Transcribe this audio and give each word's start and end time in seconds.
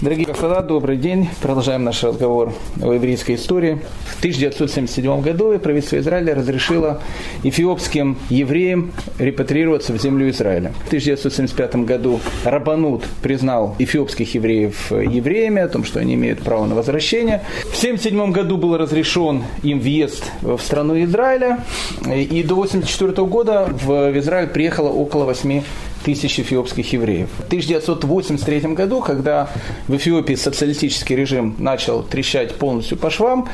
Дорогие 0.00 0.26
господа, 0.26 0.62
добрый 0.62 0.96
день. 0.96 1.28
Продолжаем 1.42 1.82
наш 1.82 2.04
разговор 2.04 2.52
о 2.80 2.92
еврейской 2.92 3.34
истории. 3.34 3.80
В 4.04 4.18
1977 4.18 5.20
году 5.22 5.58
правительство 5.58 5.98
Израиля 5.98 6.36
разрешило 6.36 7.02
эфиопским 7.42 8.16
евреям 8.30 8.92
репатриироваться 9.18 9.92
в 9.92 10.00
землю 10.00 10.30
Израиля. 10.30 10.72
В 10.84 10.86
1975 10.86 11.84
году 11.84 12.20
Рабанут 12.44 13.06
признал 13.22 13.74
эфиопских 13.80 14.36
евреев 14.36 14.92
евреями, 14.92 15.62
о 15.62 15.68
том, 15.68 15.82
что 15.82 15.98
они 15.98 16.14
имеют 16.14 16.42
право 16.42 16.66
на 16.66 16.76
возвращение. 16.76 17.42
В 17.62 17.76
1977 17.76 18.30
году 18.30 18.56
был 18.56 18.76
разрешен 18.76 19.42
им 19.64 19.80
въезд 19.80 20.30
в 20.42 20.60
страну 20.60 21.02
Израиля. 21.02 21.64
И 22.06 22.44
до 22.44 22.54
1984 22.54 23.26
года 23.26 23.68
в 23.68 24.16
Израиль 24.16 24.46
приехало 24.46 24.90
около 24.90 25.24
8 25.24 25.60
тысяч 26.04 26.40
эфиопских 26.40 26.92
евреев. 26.92 27.28
В 27.38 27.46
1983 27.46 28.74
году, 28.74 29.00
когда 29.00 29.50
в 29.86 29.96
Эфиопии 29.96 30.34
социалистический 30.34 31.16
режим 31.16 31.56
начал 31.58 32.02
трещать 32.02 32.54
полностью 32.54 32.98
по 32.98 33.10
швам, 33.10 33.48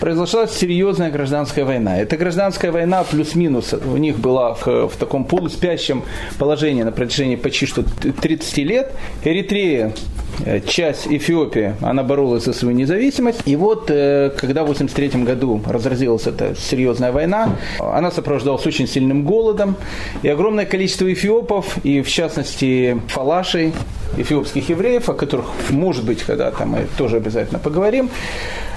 произошла 0.00 0.46
серьезная 0.46 1.10
гражданская 1.10 1.64
война. 1.64 1.98
Эта 1.98 2.16
гражданская 2.16 2.72
война 2.72 3.04
плюс-минус 3.04 3.74
у 3.74 3.96
них 3.96 4.18
была 4.18 4.54
в, 4.54 4.66
в 4.66 4.96
таком 4.96 5.24
полуспящем 5.24 6.02
положении 6.38 6.82
на 6.82 6.92
протяжении 6.92 7.36
почти 7.36 7.66
что 7.66 7.82
30 7.82 8.56
лет. 8.58 8.92
Эритрея 9.24 9.92
часть 10.66 11.06
Эфиопии, 11.06 11.74
она 11.80 12.02
боролась 12.02 12.44
за 12.44 12.52
свою 12.52 12.76
независимость. 12.76 13.42
И 13.44 13.56
вот, 13.56 13.90
э, 13.90 14.30
когда 14.36 14.62
в 14.62 14.70
1983 14.70 15.24
году 15.24 15.60
разразилась 15.66 16.26
эта 16.26 16.54
серьезная 16.54 17.12
война, 17.12 17.56
она 17.78 18.10
сопровождалась 18.10 18.66
очень 18.66 18.86
сильным 18.86 19.24
голодом. 19.24 19.76
И 20.22 20.28
огромное 20.28 20.66
количество 20.66 21.12
эфиопов, 21.12 21.78
и 21.84 22.02
в 22.02 22.08
частности 22.08 23.00
фалашей, 23.08 23.72
эфиопских 24.16 24.68
евреев, 24.68 25.08
о 25.08 25.14
которых, 25.14 25.46
может 25.70 26.04
быть, 26.04 26.22
когда-то 26.22 26.66
мы 26.66 26.86
тоже 26.98 27.16
обязательно 27.16 27.58
поговорим, 27.58 28.10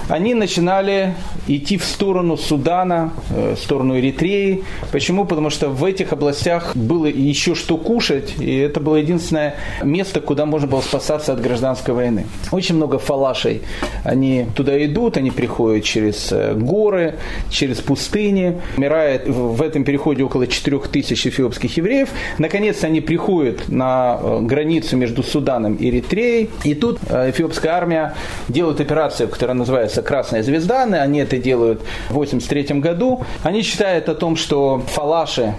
они 0.08 0.34
начинали 0.34 1.14
идти 1.48 1.76
в 1.76 1.84
сторону 1.84 2.36
Судана, 2.36 3.12
э, 3.30 3.54
в 3.54 3.58
сторону 3.58 3.98
Эритреи. 3.98 4.62
Почему? 4.92 5.24
Потому 5.24 5.50
что 5.50 5.68
в 5.68 5.84
этих 5.84 6.12
областях 6.12 6.76
было 6.76 7.06
еще 7.06 7.54
что 7.54 7.76
кушать, 7.76 8.34
и 8.38 8.56
это 8.56 8.80
было 8.80 8.96
единственное 8.96 9.56
место, 9.82 10.20
куда 10.20 10.46
можно 10.46 10.68
было 10.68 10.80
спасаться 10.80 11.32
от 11.32 11.40
гражданской 11.40 11.94
войны. 11.94 12.26
Очень 12.52 12.76
много 12.76 12.98
фалашей, 12.98 13.62
они 14.04 14.46
туда 14.54 14.84
идут, 14.84 15.16
они 15.16 15.30
приходят 15.30 15.84
через 15.84 16.30
э, 16.32 16.54
горы, 16.54 17.16
через 17.50 17.78
пустыни. 17.78 18.60
Умирает 18.76 19.28
в 19.28 19.60
этом 19.62 19.84
переходе 19.84 20.22
около 20.22 20.46
4 20.46 20.78
тысяч 20.92 21.26
эфиопских 21.26 21.76
евреев. 21.76 22.10
Наконец 22.38 22.84
они 22.84 23.00
приходят 23.00 23.68
на 23.68 24.18
э, 24.20 24.40
границу 24.42 24.96
между 24.96 25.22
Суданом 25.22 25.74
и 25.74 25.88
Эритреей, 25.88 26.50
и 26.64 26.74
тут 26.74 26.98
эфиопская 27.10 27.72
армия 27.72 28.14
делает 28.48 28.80
операцию, 28.80 29.28
которая 29.28 29.56
называется 29.56 29.95
называется 29.96 30.02
«Красная 30.02 30.42
звезда», 30.42 30.82
они 30.82 31.20
это 31.20 31.38
делают 31.38 31.80
в 32.08 32.16
1983 32.16 32.80
году. 32.80 33.24
Они 33.42 33.62
считают 33.62 34.08
о 34.08 34.14
том, 34.14 34.36
что 34.36 34.82
фалаши 34.88 35.54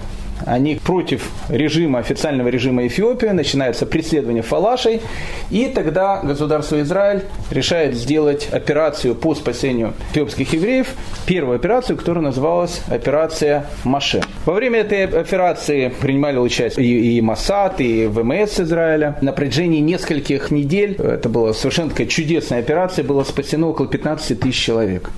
они 0.46 0.76
против 0.76 1.30
режима, 1.50 2.00
официального 2.00 2.48
режима 2.50 2.86
Эфиопии, 2.88 3.28
начинается 3.28 3.86
преследование 3.86 4.44
фалашей, 4.44 5.02
и 5.50 5.66
тогда 5.68 6.22
государство 6.22 6.82
Израиль 6.82 7.24
решает 7.52 7.96
сделать 7.96 8.50
операцию 8.52 9.16
по 9.16 9.36
спасению 9.36 9.94
эфиопских 10.12 10.54
евреев, 10.54 10.88
первую 11.26 11.56
операцию, 11.56 11.98
которая 11.98 12.24
называлась 12.24 12.82
операция 12.88 13.66
Маше. 13.84 14.22
Во 14.46 14.54
время 14.54 14.80
этой 14.80 15.06
операции 15.06 15.90
принимали 15.90 16.38
участие 16.38 16.86
и, 16.86 17.18
и 17.18 17.22
Масад, 17.22 17.82
и 17.82 18.08
ВМС 18.08 18.60
Израиля. 18.60 19.18
На 19.22 19.32
протяжении 19.32 19.80
нескольких 19.80 20.52
недель, 20.52 20.96
это 20.96 21.30
была 21.30 21.54
совершенно 21.54 21.90
такая 21.90 22.08
чудесная 22.08 22.60
операция, 22.60 23.04
было 23.04 23.24
спасено 23.24 23.70
около 23.70 23.88
15 23.88 24.40
тысяч 24.40 24.64
человек. 24.64 25.10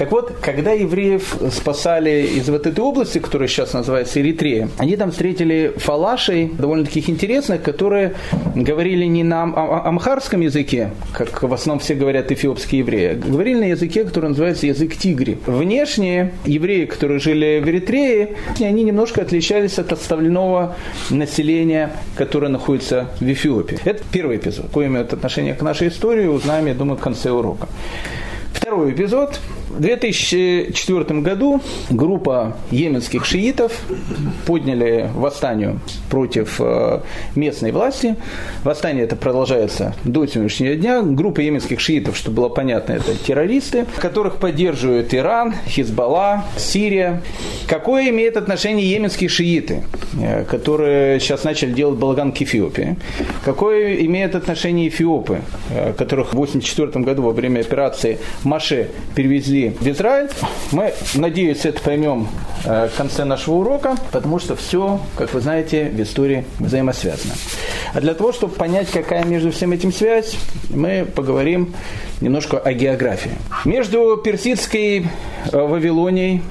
Так 0.00 0.12
вот, 0.12 0.32
когда 0.40 0.72
евреев 0.72 1.36
спасали 1.52 2.26
из 2.34 2.48
вот 2.48 2.66
этой 2.66 2.80
области, 2.80 3.18
которая 3.18 3.48
сейчас 3.48 3.74
называется 3.74 4.18
Эритрея. 4.22 4.70
Они 4.78 4.96
там 4.96 5.10
встретили 5.10 5.74
фалашей, 5.76 6.50
довольно 6.58 6.86
таких 6.86 7.10
интересных, 7.10 7.62
которые 7.62 8.14
говорили 8.54 9.04
не 9.04 9.24
на 9.24 9.42
амхарском 9.42 10.40
языке, 10.40 10.92
как 11.12 11.42
в 11.42 11.52
основном 11.52 11.80
все 11.80 11.94
говорят 11.94 12.32
эфиопские 12.32 12.78
евреи, 12.78 13.08
а 13.08 13.14
говорили 13.14 13.60
на 13.60 13.64
языке, 13.64 14.04
который 14.04 14.30
называется 14.30 14.66
язык 14.66 14.96
тигри. 14.96 15.36
Внешне 15.44 16.32
евреи, 16.46 16.86
которые 16.86 17.20
жили 17.20 17.60
в 17.62 17.68
Эритрее, 17.68 18.36
они 18.58 18.84
немножко 18.84 19.20
отличались 19.20 19.78
от 19.78 19.92
отставленного 19.92 20.76
населения, 21.10 21.92
которое 22.16 22.48
находится 22.48 23.10
в 23.20 23.30
Эфиопии. 23.30 23.78
Это 23.84 24.02
первый 24.10 24.38
эпизод. 24.38 24.68
Какое 24.68 24.86
имеет 24.86 25.12
отношение 25.12 25.52
к 25.52 25.60
нашей 25.60 25.88
истории, 25.88 26.24
узнаем, 26.24 26.68
я 26.68 26.74
думаю, 26.74 26.96
в 26.96 27.02
конце 27.02 27.30
урока. 27.30 27.68
Второй 28.54 28.92
эпизод 28.92 29.38
в 29.70 29.80
2004 29.80 31.20
году 31.20 31.60
группа 31.90 32.56
йеменских 32.70 33.24
шиитов 33.24 33.72
подняли 34.44 35.08
восстание 35.14 35.78
против 36.10 36.60
э, 36.60 37.00
местной 37.36 37.70
власти. 37.70 38.16
Восстание 38.64 39.04
это 39.04 39.14
продолжается 39.14 39.94
до 40.04 40.26
сегодняшнего 40.26 40.74
дня. 40.74 41.02
Группа 41.02 41.40
йеменских 41.40 41.78
шиитов, 41.78 42.16
чтобы 42.16 42.38
было 42.38 42.48
понятно, 42.48 42.94
это 42.94 43.14
террористы, 43.14 43.86
которых 43.98 44.36
поддерживают 44.36 45.14
Иран, 45.14 45.54
Хизбалла, 45.68 46.44
Сирия. 46.56 47.22
Какое 47.68 48.10
имеет 48.10 48.36
отношение 48.36 48.90
йеменские 48.90 49.28
шииты, 49.28 49.84
э, 50.20 50.44
которые 50.44 51.20
сейчас 51.20 51.44
начали 51.44 51.72
делать 51.72 51.98
балаган 51.98 52.32
к 52.32 52.42
Эфиопии? 52.42 52.96
Какое 53.44 53.94
имеет 54.04 54.34
отношение 54.34 54.88
эфиопы, 54.88 55.42
э, 55.70 55.92
которых 55.92 56.34
в 56.34 56.36
1984 56.36 57.04
году 57.04 57.22
во 57.22 57.32
время 57.32 57.60
операции 57.60 58.18
Маше 58.42 58.90
перевезли 59.14 59.59
привезли 59.60 59.68
в 59.68 59.86
Израиль. 59.86 60.30
Мы, 60.72 60.92
надеюсь, 61.14 61.64
это 61.64 61.80
поймем 61.82 62.28
э, 62.64 62.88
в 62.88 62.96
конце 62.96 63.24
нашего 63.24 63.56
урока, 63.56 63.96
потому 64.12 64.38
что 64.38 64.56
все, 64.56 65.00
как 65.16 65.32
вы 65.34 65.40
знаете, 65.40 65.90
в 65.90 66.00
истории 66.00 66.44
взаимосвязано. 66.58 67.34
А 67.92 68.00
для 68.00 68.14
того, 68.14 68.32
чтобы 68.32 68.54
понять, 68.54 68.90
какая 68.90 69.24
между 69.24 69.50
всем 69.50 69.72
этим 69.72 69.92
связь, 69.92 70.36
мы 70.70 71.04
поговорим 71.04 71.74
немножко 72.20 72.58
о 72.58 72.72
географии. 72.72 73.32
Между 73.64 74.16
персидской 74.16 75.00
э, 75.00 75.04
Вавилонией 75.52 76.42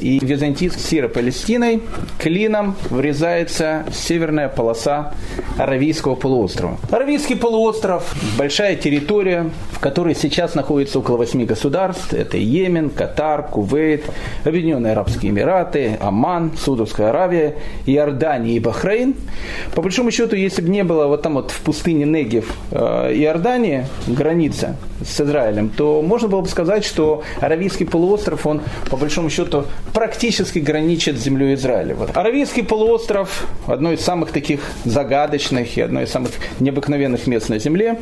и 0.00 0.18
византийской 0.22 0.82
Сиро-Палестиной 0.82 1.82
клином 2.18 2.76
врезается 2.90 3.86
северная 3.92 4.48
полоса 4.48 5.14
Аравийского 5.58 6.16
полуострова. 6.16 6.78
Аравийский 6.90 7.36
полуостров– 7.36 8.14
большая 8.38 8.76
территория, 8.76 9.50
в 9.76 9.78
которой 9.78 10.14
сейчас 10.14 10.54
находится 10.54 10.98
около 10.98 11.18
восьми 11.18 11.44
государств. 11.44 12.14
Это 12.14 12.38
Йемен, 12.38 12.88
Катар, 12.88 13.42
Кувейт, 13.42 14.04
Объединенные 14.44 14.92
Арабские 14.94 15.32
Эмираты, 15.32 15.98
Оман, 16.00 16.52
Саудовская 16.56 17.10
Аравия, 17.10 17.56
Иордания 17.84 18.54
и 18.54 18.58
Бахрейн. 18.58 19.14
По 19.74 19.82
большому 19.82 20.10
счету, 20.10 20.34
если 20.34 20.62
бы 20.62 20.70
не 20.70 20.82
было 20.82 21.06
вот 21.08 21.20
там 21.20 21.34
вот 21.34 21.50
в 21.50 21.60
пустыне 21.60 22.06
Негев 22.06 22.56
э, 22.70 23.12
Иордания, 23.16 23.86
граница 24.06 24.76
с 25.04 25.20
Израилем, 25.20 25.68
то 25.68 26.00
можно 26.00 26.28
было 26.28 26.40
бы 26.40 26.48
сказать, 26.48 26.82
что 26.82 27.22
Аравийский 27.40 27.84
полуостров, 27.84 28.46
он 28.46 28.62
по 28.90 28.96
большому 28.96 29.28
счету 29.28 29.66
практически 29.92 30.58
граничит 30.58 31.18
с 31.18 31.22
землей 31.22 31.52
Израиля. 31.52 31.94
Вот. 31.96 32.16
Аравийский 32.16 32.64
полуостров– 32.64 33.46
одно 33.66 33.92
из 33.92 34.00
самых 34.00 34.32
таких 34.32 34.60
загадочных 34.86 35.76
и 35.76 35.82
одно 35.82 36.00
из 36.00 36.10
самых 36.10 36.30
необыкновенных 36.60 37.26
мест 37.26 37.50
на 37.50 37.58
земле. 37.58 37.98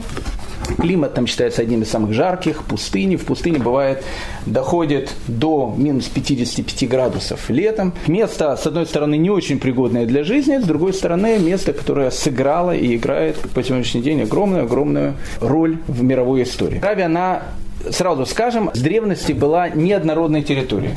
Климат 0.78 1.14
там 1.14 1.26
считается 1.26 1.62
одним 1.62 1.82
из 1.82 1.90
самых 1.90 2.12
жарких, 2.12 2.64
пустыни. 2.64 3.16
В 3.16 3.24
пустыне 3.24 3.58
бывает, 3.58 4.04
доходит 4.46 5.12
до 5.28 5.74
минус 5.76 6.06
55 6.06 6.88
градусов 6.88 7.50
летом. 7.50 7.92
Место, 8.06 8.56
с 8.56 8.66
одной 8.66 8.86
стороны, 8.86 9.16
не 9.16 9.30
очень 9.30 9.58
пригодное 9.58 10.06
для 10.06 10.24
жизни, 10.24 10.58
с 10.58 10.64
другой 10.64 10.94
стороны, 10.94 11.38
место, 11.38 11.72
которое 11.72 12.10
сыграло 12.10 12.74
и 12.74 12.96
играет 12.96 13.36
по 13.54 13.62
сегодняшний 13.62 14.02
день 14.02 14.22
огромную-огромную 14.22 15.14
роль 15.40 15.78
в 15.86 16.02
мировой 16.02 16.42
истории. 16.42 16.78
Аравия, 16.78 17.06
она 17.06 17.42
сразу 17.90 18.26
скажем, 18.26 18.70
с 18.72 18.80
древности 18.80 19.32
была 19.32 19.68
неоднородной 19.68 20.42
территорией. 20.42 20.94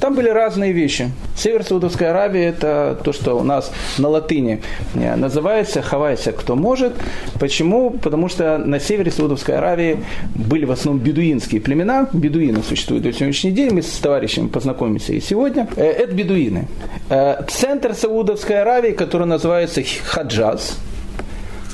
Там 0.00 0.14
были 0.14 0.30
разные 0.30 0.72
вещи. 0.72 1.10
Север 1.36 1.62
Саудовской 1.62 2.08
Аравии– 2.08 2.40
это 2.42 2.98
то, 3.04 3.12
что 3.12 3.38
у 3.38 3.42
нас 3.42 3.70
на 3.98 4.08
латыни 4.08 4.62
э, 4.94 5.14
называется 5.14 5.82
«хавайся, 5.82 6.32
кто 6.32 6.56
может». 6.56 6.94
Почему? 7.38 7.90
Потому 7.90 8.30
что 8.30 8.56
на 8.56 8.80
севере 8.80 9.10
Саудовской 9.10 9.58
Аравии 9.58 9.98
были 10.34 10.64
в 10.64 10.72
основном 10.72 11.04
бедуинские 11.04 11.60
племена. 11.60 12.08
Бедуины 12.14 12.62
существуют 12.62 13.02
до 13.02 13.12
сегодняшний 13.12 13.50
день. 13.50 13.74
Мы 13.74 13.82
с 13.82 13.90
товарищами 13.98 14.48
познакомимся 14.48 15.12
и 15.12 15.20
сегодня. 15.20 15.68
Э, 15.76 15.84
это 15.84 16.14
бедуины. 16.14 16.66
Э, 17.10 17.42
центр 17.48 17.94
Саудовской 17.94 18.62
Аравии, 18.62 18.92
который 18.92 19.26
называется 19.26 19.82
Хаджаз. 20.04 20.78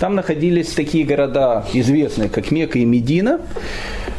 Там 0.00 0.16
находились 0.16 0.72
такие 0.72 1.04
города 1.04 1.64
известные, 1.72 2.28
как 2.28 2.50
Мека 2.50 2.78
и 2.78 2.84
Медина. 2.84 3.40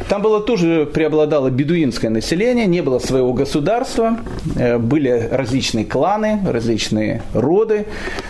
Там 0.08 0.22
было 0.22 0.40
тоже 0.40 0.88
преобладало 0.92 1.50
бедуинское 1.50 2.10
население, 2.10 2.66
не 2.66 2.80
было 2.80 2.98
своего 2.98 3.32
государства, 3.32 4.18
э, 4.56 4.78
были 4.78 5.28
различные 5.30 5.84
кланы, 5.84 6.40
различные 6.46 7.22
роды, 7.34 7.86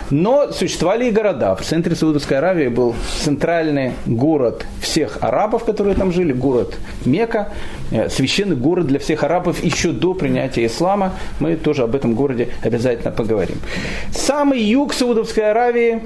но 0.09 0.51
существовали 0.51 1.09
и 1.09 1.11
города. 1.11 1.55
В 1.55 1.61
центре 1.61 1.95
Саудовской 1.95 2.37
Аравии 2.37 2.67
был 2.67 2.95
центральный 3.23 3.93
город 4.05 4.65
всех 4.81 5.19
арабов, 5.21 5.63
которые 5.63 5.95
там 5.95 6.11
жили, 6.11 6.33
город 6.33 6.77
Мека, 7.05 7.49
э, 7.91 8.09
священный 8.09 8.55
город 8.55 8.87
для 8.87 8.99
всех 8.99 9.23
арабов 9.23 9.63
еще 9.63 9.91
до 9.91 10.13
принятия 10.13 10.65
ислама. 10.65 11.13
Мы 11.39 11.55
тоже 11.55 11.83
об 11.83 11.95
этом 11.95 12.13
городе 12.15 12.49
обязательно 12.61 13.11
поговорим. 13.11 13.57
Самый 14.11 14.61
юг 14.61 14.93
Саудовской 14.93 15.49
Аравии 15.49 16.01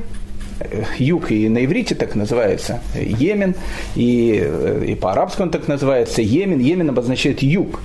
юг 0.98 1.32
и 1.32 1.50
на 1.50 1.66
иврите 1.66 1.96
так 1.96 2.16
называется 2.16 2.82
Йемен, 2.96 3.56
и, 3.96 4.42
э, 4.44 4.86
и 4.90 4.96
по-арабски 4.96 5.42
он 5.42 5.50
так 5.50 5.68
называется 5.68 6.22
Йемен. 6.22 6.60
Йемен 6.60 6.90
обозначает 6.90 7.42
юг. 7.42 7.80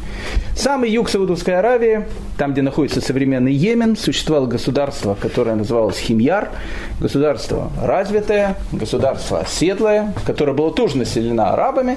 Самый 0.57 0.91
юг 0.91 1.09
Саудовской 1.09 1.59
Аравии, 1.59 2.07
там, 2.37 2.53
где 2.53 2.63
находится 2.63 3.01
современный 3.01 3.53
Йемен, 3.53 3.97
существовало 3.97 4.47
государство, 4.47 5.17
которое 5.21 5.55
называлось 5.57 5.99
Химьяр, 5.99 6.51
государство 7.01 7.71
развитое, 7.83 8.57
государство 8.73 9.41
оседлое, 9.41 10.15
которое 10.27 10.53
было 10.53 10.73
тоже 10.73 10.99
населено 10.99 11.53
арабами 11.53 11.97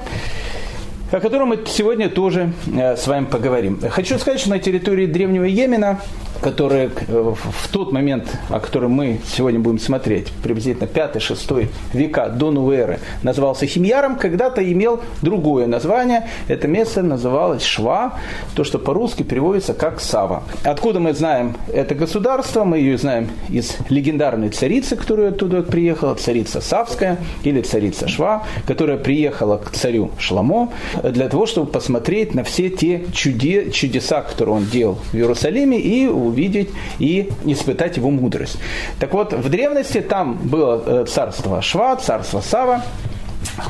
о 1.12 1.20
котором 1.20 1.50
мы 1.50 1.60
сегодня 1.68 2.10
тоже 2.10 2.54
э, 2.74 2.96
с 2.96 3.06
вами 3.06 3.26
поговорим. 3.26 3.80
Хочу 3.90 4.18
сказать, 4.18 4.40
что 4.40 4.50
на 4.50 4.60
территории 4.60 5.08
Древнего 5.08 5.44
Йемена 5.44 6.00
который 6.42 6.86
э, 6.86 7.34
в 7.34 7.68
тот 7.70 7.92
момент, 7.92 8.28
о 8.50 8.60
котором 8.60 8.92
мы 8.92 9.20
сегодня 9.26 9.60
будем 9.60 9.80
смотреть, 9.80 10.32
приблизительно 10.44 10.88
5-6 10.88 11.68
века 11.94 12.30
до 12.30 12.52
новой 12.52 12.78
эры, 12.78 13.00
назывался 13.24 13.66
Химьяром, 13.66 14.16
когда-то 14.16 14.62
имел 14.72 15.02
другое 15.22 15.68
название. 15.68 16.28
Это 16.48 16.68
место 16.68 17.04
называлось 17.04 17.64
Шва, 17.64 18.14
то, 18.56 18.64
что 18.64 18.80
по-русски 18.80 19.24
переводится 19.24 19.74
как 19.74 20.00
Сава. 20.00 20.44
Откуда 20.64 21.00
мы 21.00 21.14
знаем 21.14 21.56
это 21.72 21.96
государство? 21.96 22.64
Мы 22.64 22.80
ее 22.80 22.98
знаем 22.98 23.30
из 23.50 23.78
легендарной 23.90 24.50
царицы, 24.50 24.96
которая 24.96 25.30
оттуда 25.30 25.62
приехала, 25.62 26.16
царица 26.16 26.62
Савская 26.62 27.18
или 27.44 27.62
царица 27.62 28.08
Шва, 28.08 28.44
которая 28.66 28.98
приехала 28.98 29.58
к 29.58 29.72
царю 29.72 30.12
Шламо 30.18 30.70
для 31.04 31.30
того, 31.30 31.46
чтобы 31.46 31.72
посмотреть 31.72 32.34
на 32.36 32.44
все 32.44 32.70
те 32.70 33.06
чуде, 33.14 33.72
чудеса, 33.72 34.22
которые 34.22 34.56
он 34.56 34.66
делал 34.66 34.98
в 35.12 35.16
Иерусалиме 35.16 35.80
и 35.80 36.08
увидеть 36.26 36.70
и 37.00 37.30
испытать 37.46 37.98
его 37.98 38.10
мудрость. 38.10 38.58
Так 39.00 39.14
вот, 39.14 39.34
в 39.34 39.50
древности 39.50 40.02
там 40.02 40.40
было 40.44 40.84
э, 40.86 41.06
царство 41.08 41.62
Шва, 41.62 41.96
царство 41.96 42.42
Сава, 42.42 42.84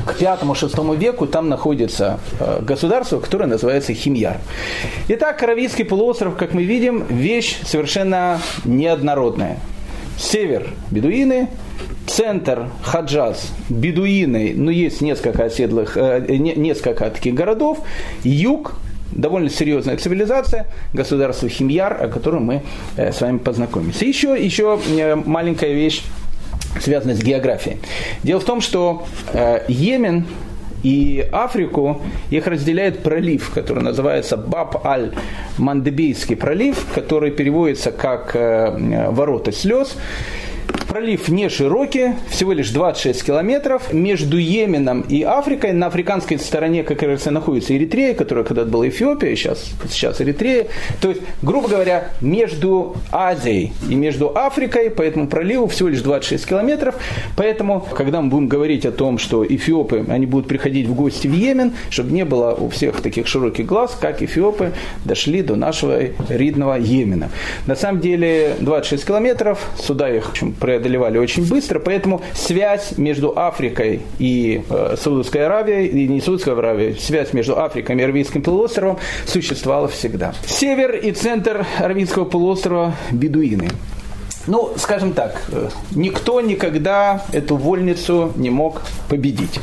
к 0.06 0.14
пятому-шестому 0.16 0.94
веку 0.94 1.26
там 1.26 1.48
находится 1.48 2.20
э, 2.38 2.60
государство, 2.62 3.20
которое 3.20 3.46
называется 3.46 3.94
Химьяр. 3.94 4.38
Итак, 5.08 5.42
Аравийский 5.42 5.84
полуостров, 5.84 6.36
как 6.36 6.54
мы 6.54 6.62
видим, 6.62 7.04
вещь 7.06 7.58
совершенно 7.64 8.40
неоднородная. 8.64 9.58
Север– 10.18 10.68
бедуины, 10.90 11.48
центр 12.06 12.68
Хаджаз– 12.82 13.50
бедуины, 13.68 14.52
но 14.54 14.70
есть 14.70 15.00
несколько 15.00 15.44
оседлых, 15.44 15.96
э, 15.96 16.24
несколько 16.28 17.10
таких 17.10 17.34
городов, 17.34 17.78
юг 18.22 18.74
довольно 19.12 19.50
серьезная 19.50 19.96
цивилизация, 19.96 20.66
государство 20.92 21.48
Химьяр, 21.48 21.96
о 22.02 22.08
котором 22.08 22.44
мы 22.44 22.62
э, 22.96 23.12
с 23.12 23.20
вами 23.20 23.38
познакомимся. 23.38 24.04
Еще, 24.04 24.36
еще 24.42 24.78
э, 24.98 25.14
маленькая 25.14 25.72
вещь, 25.72 26.02
связанная 26.80 27.14
с 27.14 27.22
географией. 27.22 27.78
Дело 28.22 28.40
в 28.40 28.44
том, 28.44 28.60
что 28.60 29.06
э, 29.32 29.64
Йемен 29.68 30.26
и 30.82 31.28
Африку 31.30 32.02
их 32.30 32.46
разделяет 32.46 33.04
пролив, 33.04 33.50
который 33.54 33.84
называется 33.84 34.36
Баб-аль-Мандебийский 34.36 36.34
пролив, 36.34 36.84
который 36.92 37.30
переводится 37.30 37.92
как 37.92 38.34
«ворота 38.34 39.52
слез». 39.52 39.96
Пролив 40.92 41.28
не 41.28 41.48
широкий, 41.48 42.12
всего 42.28 42.52
лишь 42.52 42.68
26 42.68 43.24
километров. 43.24 43.94
Между 43.94 44.36
Йеменом 44.36 45.00
и 45.00 45.22
Африкой, 45.22 45.72
на 45.72 45.86
африканской 45.86 46.38
стороне, 46.38 46.82
как 46.82 47.02
раз, 47.02 47.24
находится 47.24 47.74
Эритрея, 47.74 48.12
которая 48.12 48.44
когда-то 48.44 48.70
была 48.70 48.86
Эфиопия, 48.88 49.34
сейчас, 49.34 49.72
сейчас 49.88 50.20
Эритрея. 50.20 50.66
То 51.00 51.08
есть, 51.08 51.22
грубо 51.40 51.68
говоря, 51.68 52.10
между 52.20 52.94
Азией 53.10 53.72
и 53.88 53.94
между 53.94 54.36
Африкой 54.36 54.90
по 54.90 55.00
этому 55.00 55.28
проливу 55.28 55.66
всего 55.66 55.88
лишь 55.88 56.02
26 56.02 56.46
километров. 56.46 56.94
Поэтому, 57.38 57.80
когда 57.80 58.20
мы 58.20 58.28
будем 58.28 58.48
говорить 58.48 58.84
о 58.84 58.92
том, 58.92 59.16
что 59.16 59.46
эфиопы, 59.46 60.04
они 60.08 60.26
будут 60.26 60.46
приходить 60.46 60.86
в 60.86 60.94
гости 60.94 61.26
в 61.26 61.32
Йемен, 61.32 61.72
чтобы 61.88 62.12
не 62.12 62.26
было 62.26 62.52
у 62.52 62.68
всех 62.68 63.00
таких 63.00 63.26
широких 63.26 63.64
глаз, 63.64 63.96
как 63.98 64.22
эфиопы 64.22 64.72
дошли 65.06 65.40
до 65.40 65.56
нашего 65.56 66.00
ридного 66.28 66.78
Йемена. 66.78 67.30
На 67.66 67.76
самом 67.76 68.00
деле 68.00 68.56
26 68.60 69.06
километров, 69.06 69.70
сюда 69.78 70.14
их 70.14 70.26
в 70.26 70.30
общем, 70.32 70.51
преодолевали 70.60 71.18
очень 71.18 71.46
быстро, 71.46 71.78
поэтому 71.78 72.22
связь 72.34 72.98
между 72.98 73.38
Африкой 73.38 74.02
и 74.18 74.62
э, 74.68 74.96
Саудовской 74.98 75.46
Аравией, 75.46 75.86
и 75.86 76.08
не 76.08 76.20
Саудовской 76.20 76.54
Аравией, 76.54 76.98
связь 76.98 77.32
между 77.32 77.58
Африкой 77.58 77.96
и 77.96 78.02
Аравийским 78.02 78.42
полуостровом 78.42 78.98
существовала 79.26 79.88
всегда. 79.88 80.34
Север 80.46 80.96
и 80.96 81.12
центр 81.12 81.66
Аравийского 81.78 82.24
полуострова– 82.24 82.94
бедуины. 83.12 83.68
Ну, 84.46 84.72
скажем 84.76 85.12
так, 85.12 85.40
э, 85.52 85.68
никто 85.92 86.40
никогда 86.40 87.24
эту 87.32 87.56
вольницу 87.56 88.32
не 88.36 88.50
мог 88.50 88.82
победить. 89.08 89.60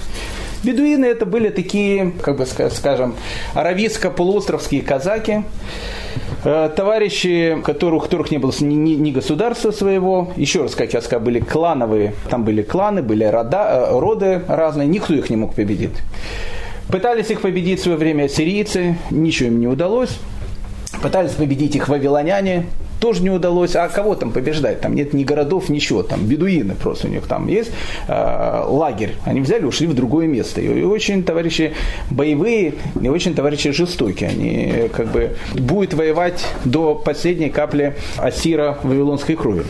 Бедуины 0.63 1.05
это 1.05 1.25
были 1.25 1.49
такие, 1.49 2.11
как 2.21 2.37
бы 2.37 2.45
скажем, 2.45 3.15
аравийско-полуостровские 3.55 4.81
казаки, 4.81 5.43
Э, 6.43 6.69
товарищи, 6.73 7.57
которых, 7.65 8.03
у 8.03 8.05
которых 8.05 8.31
не 8.31 8.37
было 8.37 8.53
ни, 8.61 8.75
ни, 8.75 8.91
ни 8.91 9.11
государства 9.11 9.71
своего, 9.71 10.31
еще 10.37 10.61
раз, 10.61 10.73
как 10.73 10.93
я 10.93 11.01
сказал, 11.01 11.25
были 11.25 11.39
клановые, 11.39 12.13
там 12.29 12.45
были 12.45 12.61
кланы, 12.61 13.01
были 13.01 13.25
рода, 13.25 13.87
э, 13.89 13.99
роды 13.99 14.41
разные, 14.47 14.87
никто 14.87 15.13
их 15.13 15.29
не 15.29 15.35
мог 15.35 15.53
победить. 15.53 15.91
Пытались 16.87 17.29
их 17.29 17.41
победить 17.41 17.81
в 17.81 17.83
свое 17.83 17.97
время 17.97 18.29
сирийцы, 18.29 18.97
ничего 19.11 19.49
им 19.49 19.59
не 19.59 19.67
удалось. 19.67 20.17
Пытались 21.01 21.31
победить 21.31 21.75
их 21.75 21.87
вавилоняне, 21.87 22.65
тоже 22.99 23.23
не 23.23 23.29
удалось. 23.29 23.75
А 23.75 23.87
кого 23.87 24.15
там 24.15 24.31
побеждать? 24.31 24.81
Там 24.81 24.95
нет 24.95 25.13
ни 25.13 25.23
городов, 25.23 25.69
ничего. 25.69 26.03
Там 26.03 26.25
бедуины 26.25 26.75
просто 26.75 27.07
у 27.07 27.09
них 27.09 27.27
там 27.27 27.47
есть 27.47 27.71
э, 28.07 28.63
лагерь. 28.67 29.15
Они 29.25 29.41
взяли, 29.41 29.65
ушли 29.65 29.87
в 29.87 29.93
другое 29.93 30.27
место. 30.27 30.61
И 30.61 30.83
очень 30.83 31.23
товарищи 31.23 31.73
боевые, 32.09 32.73
и 33.01 33.09
очень 33.09 33.33
товарищи 33.33 33.71
жестокие. 33.71 34.29
Они 34.29 34.89
как 34.89 35.07
бы 35.07 35.35
будут 35.53 35.93
воевать 35.93 36.45
до 36.65 36.95
последней 36.95 37.49
капли 37.49 37.95
асира 38.17 38.77
вавилонской 38.83 39.35
крови. 39.35 39.63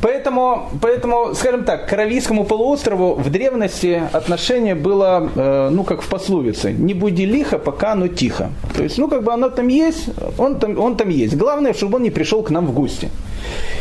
Поэтому, 0.00 0.70
поэтому, 0.80 1.34
скажем 1.34 1.64
так, 1.64 1.88
к 1.88 1.92
Аравийскому 1.92 2.44
полуострову 2.44 3.14
в 3.14 3.30
древности 3.30 4.02
отношение 4.12 4.74
было, 4.74 5.30
э, 5.34 5.68
ну, 5.70 5.84
как 5.84 6.02
в 6.02 6.08
пословице, 6.08 6.72
не 6.72 6.94
буди 6.94 7.26
лихо, 7.26 7.58
пока 7.58 7.92
оно 7.92 8.08
тихо. 8.08 8.50
То 8.76 8.82
есть, 8.82 8.98
ну, 8.98 9.08
как 9.08 9.22
бы 9.22 9.32
оно 9.32 9.48
там 9.48 9.68
есть, 9.68 10.08
он 10.38 10.58
там, 10.58 10.78
он 10.78 10.96
там 10.96 11.08
есть. 11.08 11.36
Главное, 11.36 11.72
чтобы 11.72 11.96
он 11.96 12.02
не 12.02 12.10
пришел 12.10 12.42
к 12.42 12.50
нам 12.52 12.66
в 12.66 12.72
гости. 12.72 13.10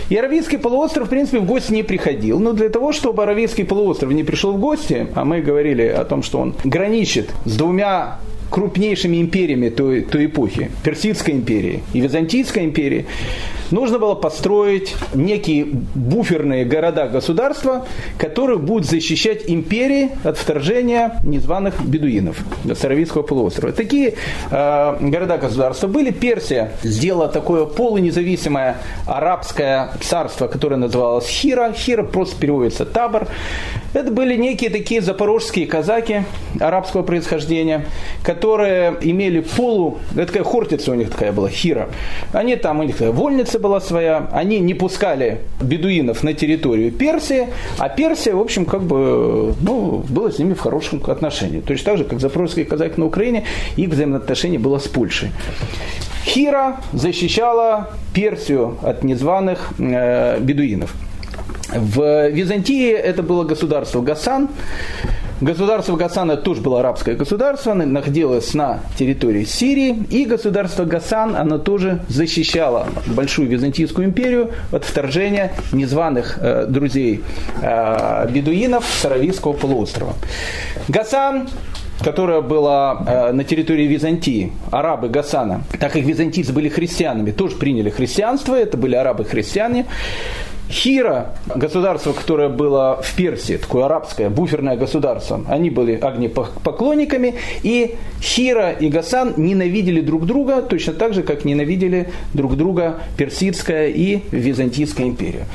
И 0.10 0.16
Аравийский 0.18 0.58
полуостров, 0.58 1.08
в 1.08 1.10
принципе, 1.10 1.40
в 1.40 1.46
гости 1.46 1.72
не 1.72 1.84
приходил. 1.84 2.40
Но 2.40 2.54
для 2.54 2.70
того, 2.70 2.92
чтобы 2.92 3.24
Аравийский 3.24 3.64
полуостров 3.64 4.12
не 4.12 4.24
пришел 4.24 4.52
в 4.52 4.60
гости, 4.60 5.08
а 5.16 5.24
мы 5.24 5.42
говорили 5.42 5.84
о 5.84 6.04
том, 6.04 6.24
что 6.24 6.40
он 6.40 6.54
граничит 6.66 7.30
с 7.46 7.56
двумя 7.56 8.20
крупнейшими 8.52 9.20
империями 9.22 9.70
той, 9.70 10.02
той 10.02 10.26
эпохи, 10.26 10.70
Персидской 10.84 11.34
империи 11.34 11.82
и 11.94 12.02
Византийской 12.02 12.66
империи, 12.66 13.06
нужно 13.72 13.98
было 13.98 14.14
построить 14.14 14.94
некие 15.16 15.66
буферные 15.96 16.66
города-государства, 16.66 17.88
которые 18.18 18.60
будут 18.60 18.86
защищать 18.86 19.44
империи 19.48 20.10
от 20.24 20.38
вторжения 20.38 21.20
незваных 21.24 21.82
бедуинов 21.84 22.38
Аравийского 22.84 23.22
полуострова. 23.22 23.74
Такие 23.74 24.16
э, 24.52 24.98
города-государства 25.00 25.88
были. 25.88 26.12
Персия 26.12 26.74
сделала 26.84 27.30
такое 27.30 27.66
полунезависимое 27.66 28.78
арабское 29.08 29.94
царство, 30.02 30.48
которое 30.48 30.76
называлось 30.76 31.26
Хира. 31.26 31.72
Хира 31.72 32.04
просто 32.04 32.36
переводится 32.40 32.86
табор. 32.86 33.28
Это 33.94 34.10
были 34.12 34.38
некие 34.38 34.70
такие 34.70 35.02
запорожские 35.02 35.68
казаки 35.68 36.24
арабского 36.60 37.04
происхождения, 37.04 37.86
которые 38.24 38.96
имели 39.02 39.42
полу, 39.42 40.00
это 40.14 40.28
такая 40.28 40.44
хортица 40.44 40.92
у 40.92 40.96
них 40.96 41.10
такая 41.10 41.32
была, 41.32 41.50
Хира. 41.50 41.90
Они 42.32 42.56
там, 42.56 42.80
у 42.80 42.84
них 42.84 42.96
такая 42.98 43.12
вольница 43.12 43.60
была 43.60 43.82
своя, 43.82 44.30
они 44.32 44.60
не 44.60 44.74
пускали 44.74 45.42
бедуинов 45.60 46.24
на 46.24 46.34
территорию 46.34 46.92
Персии, 46.92 47.48
а 47.78 47.90
Персия, 47.90 48.34
в 48.34 48.40
общем, 48.40 48.66
как 48.66 48.84
бы, 48.84 49.54
ну, 49.62 50.04
была 50.08 50.32
с 50.32 50.40
ними 50.40 50.54
в 50.54 50.60
хорошем 50.60 51.02
отношении. 51.06 51.60
То 51.60 51.74
есть 51.74 51.84
так 51.84 51.98
же, 51.98 52.06
как 52.06 52.20
запорожские 52.20 52.66
казаки 52.66 52.94
на 52.98 53.06
Украине, 53.06 53.44
их 53.76 53.90
взаимоотношение 53.90 54.60
было 54.60 54.80
с 54.80 54.88
Польшей. 54.88 55.32
Хира 56.26 56.78
защищала 56.94 57.90
Персию 58.14 58.78
от 58.84 59.04
незваных 59.04 59.74
э, 59.80 60.40
бедуинов. 60.40 60.94
В 61.74 62.30
Византии 62.30 62.92
это 62.92 63.24
было 63.24 63.44
государство 63.44 64.02
Гасан, 64.02 64.50
Государство 65.42 65.96
Гасана 65.96 66.38
тоже 66.38 66.62
было 66.62 66.82
арабское 66.82 67.16
государство, 67.16 67.72
оно 67.72 67.84
находилось 67.84 68.54
на 68.54 68.82
территории 68.96 69.44
Сирии, 69.44 70.06
и 70.12 70.26
государство 70.26 70.86
Гасан, 70.86 71.36
оно 71.36 71.58
тоже 71.58 72.04
защищало 72.08 72.88
Большую 73.08 73.50
Византийскую 73.50 74.06
империю 74.08 74.52
от 74.72 74.84
вторжения 74.84 75.54
незваных 75.72 76.38
э, 76.40 76.68
друзей 76.68 77.24
э, 77.60 78.28
бедуинов 78.30 78.86
с 78.86 79.04
Аравийского 79.04 79.54
полуострова. 79.54 80.14
Гасан 80.88 81.48
которая 82.04 82.42
была 82.42 83.04
э, 83.06 83.32
на 83.32 83.44
территории 83.44 83.86
Византии, 83.86 84.52
арабы 84.72 85.10
Гасана, 85.10 85.64
так 85.80 85.94
как 85.94 86.02
византийцы 86.02 86.52
были 86.52 86.70
христианами, 86.70 87.32
тоже 87.32 87.56
приняли 87.58 87.90
христианство, 87.90 88.56
это 88.56 88.78
были 88.78 88.96
арабы-христиане. 88.96 89.86
Хира, 90.72 91.36
государство, 91.54 92.14
которое 92.14 92.50
было 92.50 93.00
в 93.04 93.16
Персии, 93.16 93.58
такое 93.58 93.86
арабское, 93.86 94.30
буферное 94.30 94.78
государство, 94.78 95.42
они 95.48 95.70
были 95.70 95.96
огнепоклонниками, 95.96 97.36
и 97.64 97.96
Хира 98.22 98.72
и 98.72 98.90
Гасан 98.90 99.34
ненавидели 99.38 100.02
друг 100.02 100.26
друга 100.26 100.62
точно 100.62 100.94
так 100.94 101.14
же, 101.14 101.24
как 101.24 101.46
ненавидели 101.46 102.10
друг 102.34 102.56
друга 102.56 103.00
Персидская 103.18 103.90
и 103.90 104.22
Византийская 104.32 105.08
империя. 105.08 105.46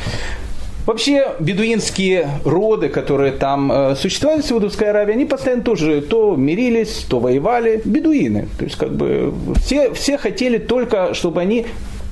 Вообще, 0.87 1.33
бедуинские 1.41 2.29
роды, 2.45 2.89
которые 2.89 3.33
там 3.33 3.73
э, 3.73 3.97
существовали 3.97 4.41
в 4.41 4.45
Саудовской 4.45 4.91
Аравии, 4.91 5.15
они 5.15 5.25
постоянно 5.25 5.65
тоже 5.65 6.01
то 6.01 6.37
мирились, 6.37 7.05
то 7.09 7.19
воевали. 7.19 7.83
Бедуины. 7.85 8.47
То 8.57 8.65
есть, 8.65 8.77
как 8.77 8.95
бы, 8.95 9.35
все, 9.57 9.93
все 9.95 10.17
хотели 10.17 10.59
только, 10.59 11.13
чтобы 11.13 11.41
они 11.41 11.67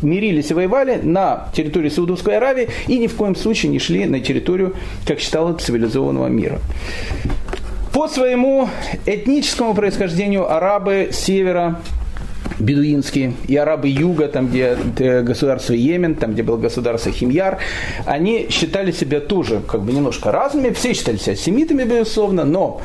мирились 0.05 0.51
и 0.51 0.55
воевали 0.55 1.01
на 1.03 1.49
территории 1.55 1.89
Саудовской 1.89 2.37
Аравии 2.37 2.69
и 2.87 2.99
ни 2.99 3.07
в 3.07 3.15
коем 3.15 3.35
случае 3.35 3.73
не 3.73 3.79
шли 3.79 4.07
на 4.07 4.21
территорию, 4.21 4.75
как 5.07 5.21
считалось, 5.21 5.63
цивилизованного 5.63 6.29
мира. 6.29 6.61
По 7.93 8.09
своему 8.09 8.69
этническому 9.07 9.75
происхождению 9.75 10.51
арабы 10.51 11.11
севера 11.13 11.81
бедуинские, 12.59 13.35
и 13.49 13.57
арабы 13.57 13.89
юга, 13.89 14.29
там 14.29 14.49
где 14.49 14.77
государство 15.23 15.73
Йемен, 15.73 16.15
там 16.15 16.33
где 16.33 16.43
было 16.43 16.57
государство 16.57 17.11
Химьяр, 17.11 17.59
они 18.07 18.49
считали 18.51 18.93
себя 18.93 19.21
тоже 19.21 19.61
как 19.67 19.83
бы 19.83 19.93
немножко 19.93 20.31
разными, 20.31 20.71
все 20.71 20.95
считали 20.95 21.17
себя 21.17 21.37
семитами, 21.37 21.85
безусловно, 21.85 22.45
но 22.45 22.81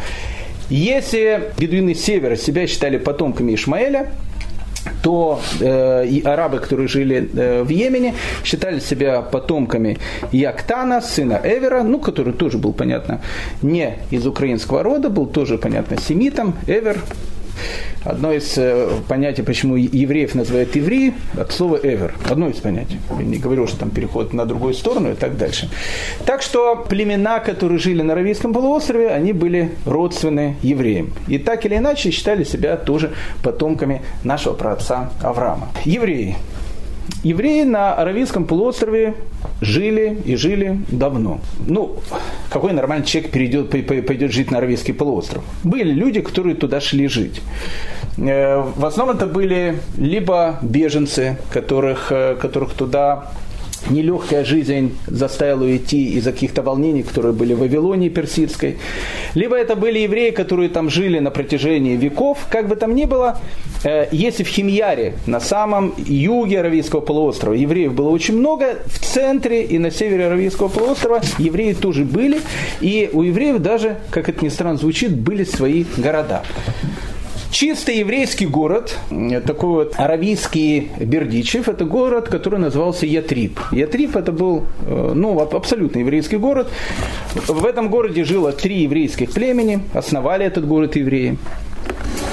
если 0.70 1.52
бедуины 1.58 1.96
севера 1.96 2.36
себя 2.36 2.68
считали 2.68 2.98
потомками 2.98 3.56
Ишмаэля, 3.56 4.12
то 5.02 5.42
э, 5.60 6.06
и 6.08 6.22
арабы, 6.22 6.60
которые 6.60 6.88
жили 6.88 7.30
э, 7.34 7.64
в 7.64 7.70
Йемене, 7.70 8.16
считали 8.44 8.80
себя 8.80 9.22
потомками 9.22 9.98
Яктана, 10.32 11.02
сына 11.02 11.40
Эвера, 11.44 11.84
ну, 11.84 12.00
который 12.00 12.34
тоже 12.34 12.58
был, 12.58 12.74
понятно, 12.74 13.22
не 13.62 13.96
из 14.12 14.26
украинского 14.26 14.84
рода, 14.84 15.10
был 15.10 15.26
тоже, 15.26 15.58
понятно, 15.58 15.98
семитом. 15.98 16.54
Эвер 16.68 16.98
Одно 18.04 18.32
из 18.32 18.58
э, 18.58 18.90
понятий, 19.08 19.42
почему 19.42 19.76
евреев 19.76 20.34
называют 20.36 20.76
евреи, 20.76 21.14
от 21.38 21.52
слова 21.52 21.80
«эвер». 21.82 22.14
Одно 22.30 22.48
из 22.48 22.56
понятий. 22.56 23.00
Я 23.18 23.26
не 23.26 23.38
говорю, 23.38 23.68
что 23.68 23.80
там 23.80 23.90
переход 23.90 24.34
на 24.34 24.46
другую 24.46 24.74
сторону 24.74 25.12
и 25.12 25.16
так 25.16 25.38
дальше. 25.38 25.70
Так 26.26 26.42
что 26.42 26.76
племена, 26.76 27.40
которые 27.40 27.78
жили 27.80 28.02
на 28.02 28.14
Аравийском 28.14 28.54
полуострове, 28.54 29.10
они 29.10 29.34
были 29.34 29.72
родственны 29.86 30.56
евреям. 30.62 31.12
И 31.28 31.38
так 31.38 31.66
или 31.66 31.76
иначе 31.76 32.12
считали 32.12 32.44
себя 32.44 32.78
тоже 32.78 33.12
потомками 33.44 34.02
нашего 34.24 34.54
праотца 34.54 35.12
Авраама. 35.22 35.70
Евреи. 35.84 36.38
Евреи 37.24 37.64
на 37.64 37.94
Аравийском 37.94 38.46
полуострове 38.46 39.14
жили 39.62 40.18
и 40.26 40.36
жили 40.36 40.80
давно. 40.90 41.40
Ну, 41.68 41.98
какой 42.50 42.74
нормальный 42.74 43.06
человек 43.06 43.32
перейдет, 43.32 43.70
пойдет 43.70 44.32
жить 44.32 44.52
на 44.52 44.58
Аравийский 44.58 44.94
полуостров? 44.94 45.44
Были 45.64 45.92
люди, 45.92 46.22
которые 46.22 46.56
туда 46.56 46.80
шли 46.80 47.08
жить. 47.08 47.42
Э, 48.18 48.64
в 48.76 48.86
основном 48.86 49.16
это 49.16 49.26
были 49.26 49.80
либо 49.98 50.60
беженцы, 50.62 51.38
которых, 51.52 52.12
э, 52.12 52.36
которых 52.36 52.74
туда 52.74 53.32
нелегкая 53.90 54.44
жизнь 54.44 54.98
заставила 55.08 55.64
уйти 55.64 56.14
из-за 56.14 56.32
каких-то 56.32 56.62
волнений, 56.62 57.04
которые 57.04 57.34
были 57.34 57.54
в 57.54 57.60
Вавилонии 57.60 58.10
персидской. 58.10 58.78
Либо 59.36 59.56
это 59.56 59.76
были 59.76 60.00
евреи, 60.00 60.32
которые 60.32 60.70
там 60.70 60.90
жили 60.90 61.20
на 61.20 61.32
протяжении 61.32 61.96
веков. 61.96 62.48
Как 62.50 62.68
бы 62.68 62.76
там 62.76 62.96
ни 62.96 63.06
было, 63.06 63.40
э, 63.84 64.08
если 64.12 64.44
в 64.44 64.48
Химьяре, 64.48 65.16
на 65.26 65.40
самом 65.40 65.94
юге 65.98 66.60
Аравийского 66.60 67.02
полуострова, 67.02 67.54
евреев 67.54 67.94
было 67.94 68.10
очень 68.10 68.38
много, 68.38 68.80
в 68.86 69.00
центре 69.00 69.64
и 69.64 69.78
на 69.78 69.92
севере 69.92 70.28
Аравийского 70.28 70.68
полуострова 70.68 71.22
евреи 71.38 71.74
тоже 71.74 72.06
были. 72.06 72.42
И 72.82 73.10
у 73.14 73.24
евреев 73.24 73.60
даже, 73.60 73.98
как 74.10 74.30
это 74.30 74.44
ни 74.44 74.50
странно 74.50 74.78
звучит, 74.78 75.16
были 75.16 75.44
свои 75.44 75.86
города. 75.98 76.44
Чисто 77.52 77.92
еврейский 77.92 78.46
город, 78.46 78.96
такой 79.48 79.70
вот 79.70 79.94
аравийский 79.98 80.92
Бердичев, 81.00 81.68
это 81.68 81.84
город, 81.84 82.30
который 82.30 82.60
назывался 82.60 83.08
Ятрип. 83.08 83.60
Ятрип 83.72 84.16
это 84.16 84.32
был 84.32 84.66
э, 84.86 85.12
ну, 85.16 85.40
абсолютно 85.40 86.00
еврейский 86.00 86.38
город. 86.38 86.70
В 87.48 87.66
этом 87.66 87.90
городе 87.90 88.24
жило 88.24 88.52
три 88.52 88.84
еврейских 88.84 89.32
племени, 89.32 89.80
основали 89.94 90.46
этот 90.46 90.68
город 90.68 90.96
евреи. 90.96 91.38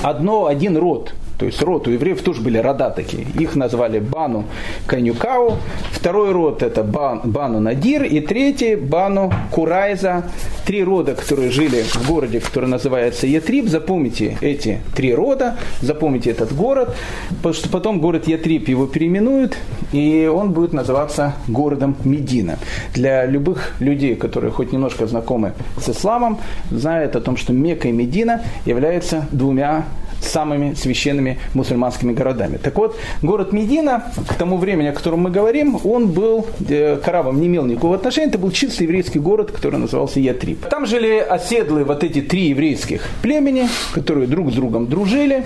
Одно, 0.03 0.47
один 0.47 0.77
род 0.77 1.15
то 1.39 1.45
есть 1.45 1.63
род 1.63 1.87
у 1.87 1.91
евреев 1.91 2.23
тоже 2.23 2.41
были 2.41 2.59
рода 2.59 2.91
такие. 2.91 3.27
Их 3.39 3.57
назвали 3.57 3.99
Бану 3.99 4.45
Канюкау. 4.87 5.59
Второй 5.93 6.33
род 6.33 6.63
это 6.63 6.83
Бан, 6.83 7.21
Бану 7.25 7.61
Надир. 7.61 8.05
И 8.05 8.21
третий 8.21 8.75
Бану 8.75 9.33
Курайза. 9.51 10.25
Три 10.65 10.83
рода, 10.83 11.15
которые 11.15 11.51
жили 11.51 11.83
в 11.83 12.09
городе, 12.09 12.41
который 12.41 12.69
называется 12.69 13.27
Ятриб. 13.27 13.69
Запомните 13.69 14.39
эти 14.41 14.81
три 14.95 15.15
рода. 15.15 15.57
Запомните 15.83 16.31
этот 16.31 16.55
город. 16.55 16.97
Потому 17.29 17.55
что 17.55 17.69
потом 17.69 18.01
город 18.01 18.27
Ятриб 18.27 18.69
его 18.69 18.87
переименуют. 18.87 19.59
И 19.93 20.31
он 20.33 20.53
будет 20.53 20.73
называться 20.73 21.35
городом 21.49 21.97
Медина. 22.05 22.59
Для 22.95 23.27
любых 23.27 23.75
людей, 23.79 24.17
которые 24.17 24.53
хоть 24.53 24.73
немножко 24.73 25.07
знакомы 25.07 25.53
с 25.79 25.89
исламом, 25.91 26.39
знают 26.71 27.15
о 27.15 27.21
том, 27.21 27.37
что 27.37 27.53
Мекка 27.53 27.89
и 27.89 27.93
Медина 27.93 28.43
являются 28.65 29.27
двумя 29.31 29.85
самыми 30.21 30.75
священными 30.75 31.39
мусульманскими 31.55 32.13
городами. 32.13 32.59
Так 32.63 32.77
вот, 32.77 32.97
город 33.23 33.53
Медина, 33.53 34.13
к 34.29 34.35
тому 34.35 34.59
времени, 34.59 34.89
о 34.89 34.93
котором 34.93 35.21
мы 35.21 35.31
говорим, 35.31 35.79
он 35.85 36.09
был 36.09 36.47
э, 36.69 36.97
к 36.97 37.09
арабам 37.09 37.41
не 37.41 37.47
имел 37.47 37.65
никакого 37.65 37.97
отношения, 37.97 38.29
это 38.29 38.39
был 38.39 38.51
чисто 38.51 38.85
еврейский 38.85 39.19
город, 39.19 39.51
который 39.53 39.79
назывался 39.79 40.21
Ятрип. 40.21 40.67
Там 40.67 40.87
жили 40.87 41.19
оседлые 41.19 41.85
вот 41.85 42.05
эти 42.05 42.21
три 42.21 42.49
еврейских 42.49 43.09
племени, 43.23 43.69
которые 43.93 44.27
друг 44.27 44.51
с 44.53 44.55
другом 44.55 44.87
дружили, 44.87 45.45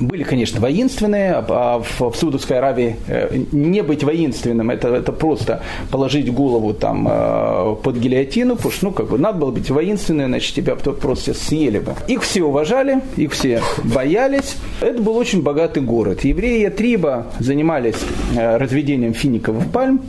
были, 0.00 0.22
конечно, 0.22 0.60
воинственные, 0.60 1.34
а 1.34 1.78
в, 1.78 2.10
в 2.10 2.16
Саудовской 2.16 2.58
Аравии 2.58 2.96
э, 3.06 3.44
не 3.52 3.82
быть 3.82 4.02
воинственным, 4.02 4.70
это, 4.70 4.88
это 4.88 5.12
просто 5.12 5.62
положить 5.90 6.32
голову 6.32 6.72
там 6.74 7.06
э, 7.08 7.76
под 7.82 7.96
гильотину, 7.96 8.56
потому 8.56 8.72
что, 8.72 8.84
ну, 8.86 8.92
как 8.92 9.08
бы, 9.08 9.18
надо 9.18 9.38
было 9.38 9.50
быть 9.50 9.70
воинственным, 9.70 10.26
иначе 10.26 10.52
тебя 10.54 10.74
просто 10.74 11.34
съели 11.34 11.78
бы. 11.78 11.94
Их 12.08 12.22
все 12.22 12.42
уважали, 12.42 13.00
их 13.16 13.32
все 13.32 13.62
боялись. 13.84 14.56
Это 14.80 15.00
был 15.00 15.16
очень 15.16 15.42
богатый 15.42 15.82
город. 15.82 16.24
Евреи 16.24 16.68
Триба 16.68 17.26
занимались 17.38 17.96
э, 18.36 18.56
разведением 18.56 19.14
финиковых 19.14 19.70
пальм, 19.70 20.00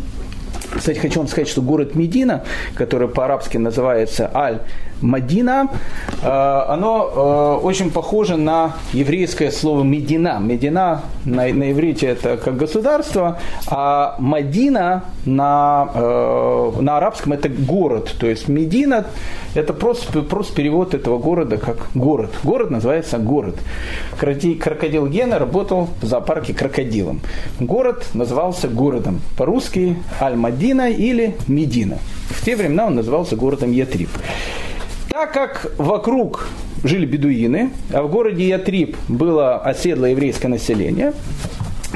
кстати, 0.73 0.99
хочу 0.99 1.19
вам 1.19 1.27
сказать, 1.27 1.49
что 1.49 1.61
город 1.61 1.95
Медина, 1.95 2.45
который 2.75 3.09
по-арабски 3.09 3.57
называется 3.57 4.31
Аль 4.33 4.61
Мадина, 5.01 5.69
э, 6.21 6.27
оно 6.27 7.59
э, 7.61 7.65
очень 7.65 7.91
похоже 7.91 8.37
на 8.37 8.75
еврейское 8.93 9.51
слово 9.51 9.83
Медина. 9.83 10.39
Медина 10.39 11.01
на, 11.25 11.47
на 11.47 11.71
иврите 11.71 12.07
это 12.07 12.37
как 12.37 12.57
государство, 12.57 13.39
а 13.67 14.15
Мадина 14.19 15.03
на, 15.25 15.89
э, 15.93 16.71
на 16.79 16.97
арабском 16.97 17.33
это 17.33 17.49
город. 17.49 18.15
То 18.19 18.27
есть 18.27 18.47
Медина 18.47 19.05
это 19.55 19.73
просто, 19.73 20.21
просто 20.21 20.55
перевод 20.55 20.93
этого 20.93 21.17
города 21.17 21.57
как 21.57 21.89
город. 21.93 22.31
Город 22.43 22.69
называется 22.69 23.17
город. 23.17 23.55
Крокодил 24.17 25.07
Гена 25.07 25.39
работал 25.39 25.89
в 26.01 26.05
зоопарке 26.05 26.53
крокодилом. 26.53 27.21
Город 27.59 28.05
назывался 28.13 28.67
городом. 28.67 29.21
По-русски 29.37 29.97
Аль-Мадина 30.21 30.91
или 30.91 31.35
Медина. 31.47 31.97
В 32.29 32.45
те 32.45 32.55
времена 32.55 32.85
он 32.87 32.95
назывался 32.95 33.35
городом 33.35 33.71
Ятриб. 33.71 34.09
Так 35.11 35.33
как 35.33 35.73
вокруг 35.77 36.47
жили 36.85 37.05
бедуины, 37.05 37.71
а 37.91 38.01
в 38.01 38.09
городе 38.09 38.47
Ятриб 38.47 38.95
было 39.09 39.57
оседлое 39.57 40.11
еврейское 40.11 40.47
население, 40.47 41.11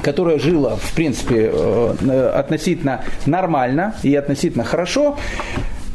которое 0.04 0.38
жило, 0.38 0.76
в 0.76 0.94
принципе, 0.94 1.50
э, 1.54 2.32
относительно 2.36 3.06
нормально 3.26 3.96
и 4.04 4.14
относительно 4.16 4.66
хорошо, 4.66 5.18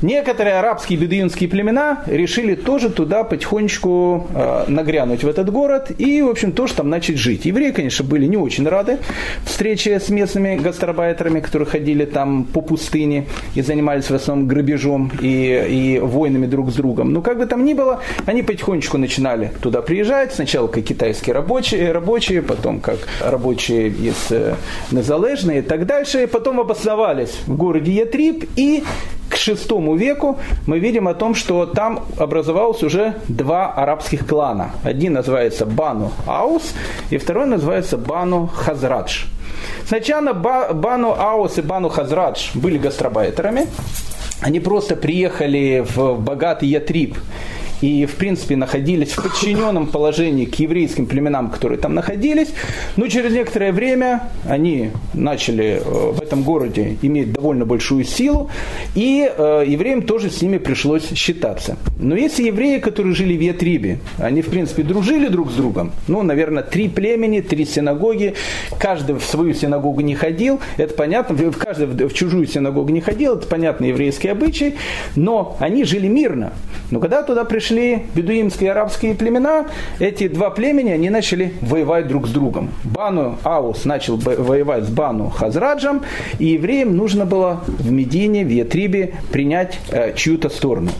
некоторые 0.02 0.57
арабские 0.57 0.99
бедуинские 0.99 1.49
племена 1.49 2.02
решили 2.07 2.54
тоже 2.54 2.90
туда 2.90 3.25
потихонечку 3.25 4.28
э, 4.35 4.64
нагрянуть 4.69 5.25
в 5.25 5.28
этот 5.28 5.50
город 5.50 5.90
и, 5.99 6.23
в 6.23 6.28
общем, 6.28 6.52
тоже 6.52 6.75
там 6.75 6.88
начать 6.88 7.16
жить. 7.16 7.45
Евреи, 7.45 7.71
конечно, 7.71 8.04
были 8.04 8.26
не 8.26 8.37
очень 8.37 8.66
рады 8.69 8.99
встрече 9.45 9.99
с 10.00 10.09
местными 10.09 10.57
гастарбайтерами, 10.57 11.40
которые 11.40 11.66
ходили 11.66 12.04
там 12.04 12.45
по 12.45 12.61
пустыне 12.61 13.26
и 13.54 13.62
занимались 13.62 14.11
в 14.11 14.14
основном 14.14 14.49
грабежом 14.49 15.11
и, 15.21 15.97
и 15.97 15.99
войнами 15.99 16.47
друг 16.47 16.71
с 16.71 16.75
другом. 16.75 17.12
Но 17.12 17.23
как 17.23 17.38
бы 17.38 17.47
там 17.47 17.64
ни 17.64 17.75
было, 17.75 18.00
они 18.26 18.42
потихонечку 18.42 18.99
начинали 18.99 19.52
туда 19.61 19.83
приезжать. 19.83 20.33
Сначала 20.35 20.66
как 20.66 20.85
китайские 20.85 21.35
рабочие, 21.35 21.92
рабочие 21.92 22.42
потом 22.42 22.80
как 22.80 22.99
рабочие 23.21 23.88
из 23.88 24.30
э, 24.30 24.54
Незалежной 24.90 25.59
и 25.59 25.62
так 25.62 25.87
дальше. 25.87 26.23
И 26.23 26.26
потом 26.26 26.61
обосновались 26.61 27.38
в 27.47 27.57
городе 27.57 27.92
Ятриб 27.92 28.49
и 28.57 28.83
к 29.28 29.35
VI 29.35 29.89
веку 29.94 30.38
мы 30.66 30.78
видим 30.78 31.09
о 31.09 31.14
том, 31.14 31.35
что 31.35 31.66
там 31.66 32.04
образовалось 32.18 32.82
уже 32.82 33.14
два 33.28 33.73
арабских 33.73 34.26
клана. 34.26 34.70
Один 34.82 35.14
называется 35.14 35.66
Бану 35.66 36.12
Аус, 36.26 36.75
и 37.11 37.18
второй 37.18 37.47
называется 37.47 37.97
Бану 37.97 38.47
Хазрадж. 38.47 39.25
Сначала 39.87 40.32
Бану 40.32 41.14
Аус 41.18 41.59
и 41.59 41.62
Бану 41.62 41.88
Хазрадж 41.88 42.50
были 42.54 42.78
гастробайтерами. 42.78 43.66
Они 44.40 44.61
просто 44.61 44.97
приехали 44.97 45.85
в 45.94 46.14
богатый 46.14 46.68
Ятриб 46.68 47.16
и, 47.80 48.06
в 48.06 48.14
принципе, 48.16 48.56
находились 48.56 49.12
в 49.12 49.22
подчиненном 49.22 49.87
положении 49.87 50.44
к 50.44 50.54
еврейским 50.56 51.06
племенам, 51.06 51.50
которые 51.50 51.78
там 51.78 51.94
находились. 51.94 52.49
Но 52.96 53.06
через 53.08 53.32
некоторое 53.32 53.72
время 53.72 54.30
они 54.46 54.90
начали 55.14 55.80
э, 55.84 56.12
в 56.12 56.20
этом 56.20 56.42
городе 56.42 56.96
иметь 57.02 57.32
довольно 57.32 57.64
большую 57.64 58.04
силу, 58.04 58.50
и 58.94 59.30
э, 59.37 59.64
евреям 59.66 60.02
тоже 60.02 60.30
с 60.30 60.42
ними 60.42 60.58
пришлось 60.58 61.10
считаться. 61.14 61.76
Но 61.99 62.16
есть 62.16 62.38
евреи, 62.38 62.78
которые 62.78 63.14
жили 63.14 63.37
в 63.37 63.40
Ятрибе. 63.40 63.99
Они, 64.18 64.42
в 64.42 64.46
принципе, 64.46 64.82
дружили 64.82 65.28
друг 65.28 65.50
с 65.50 65.54
другом. 65.54 65.92
Ну, 66.08 66.22
наверное, 66.22 66.62
три 66.62 66.88
племени, 66.88 67.40
три 67.40 67.64
синагоги. 67.64 68.34
Каждый 68.78 69.16
в 69.16 69.22
свою 69.22 69.54
синагогу 69.54 70.00
не 70.00 70.14
ходил. 70.14 70.60
Это 70.76 70.94
понятно. 70.94 71.34
В 71.34 71.56
Каждый 71.56 72.08
в 72.08 72.12
чужую 72.12 72.46
синагогу 72.46 72.90
не 72.90 73.00
ходил. 73.00 73.37
Это 73.37 73.46
понятно 73.46 73.87
еврейский 73.87 74.28
обычай. 74.28 74.76
Но 75.16 75.56
они 75.60 75.84
жили 75.84 76.08
мирно. 76.08 76.52
Но 76.90 77.00
когда 77.00 77.22
туда 77.22 77.44
пришли 77.44 77.69
пришли 77.70 78.02
бедуинские 78.16 78.72
арабские 78.72 79.14
племена, 79.14 79.66
эти 80.00 80.26
два 80.26 80.50
племени, 80.50 80.90
они 80.90 81.08
начали 81.08 81.54
воевать 81.60 82.08
друг 82.08 82.26
с 82.26 82.30
другом. 82.30 82.70
Бану 82.82 83.38
Аус 83.44 83.84
начал 83.84 84.16
воевать 84.16 84.84
с 84.84 84.88
Бану 84.88 85.30
Хазраджем, 85.30 86.02
и 86.40 86.46
евреям 86.46 86.96
нужно 86.96 87.26
было 87.26 87.62
в 87.66 87.90
Медине, 87.90 88.44
в 88.44 88.48
Ятрибе 88.48 89.14
принять 89.30 89.78
э, 89.90 90.14
чью-то 90.14 90.48
сторону. 90.48 90.90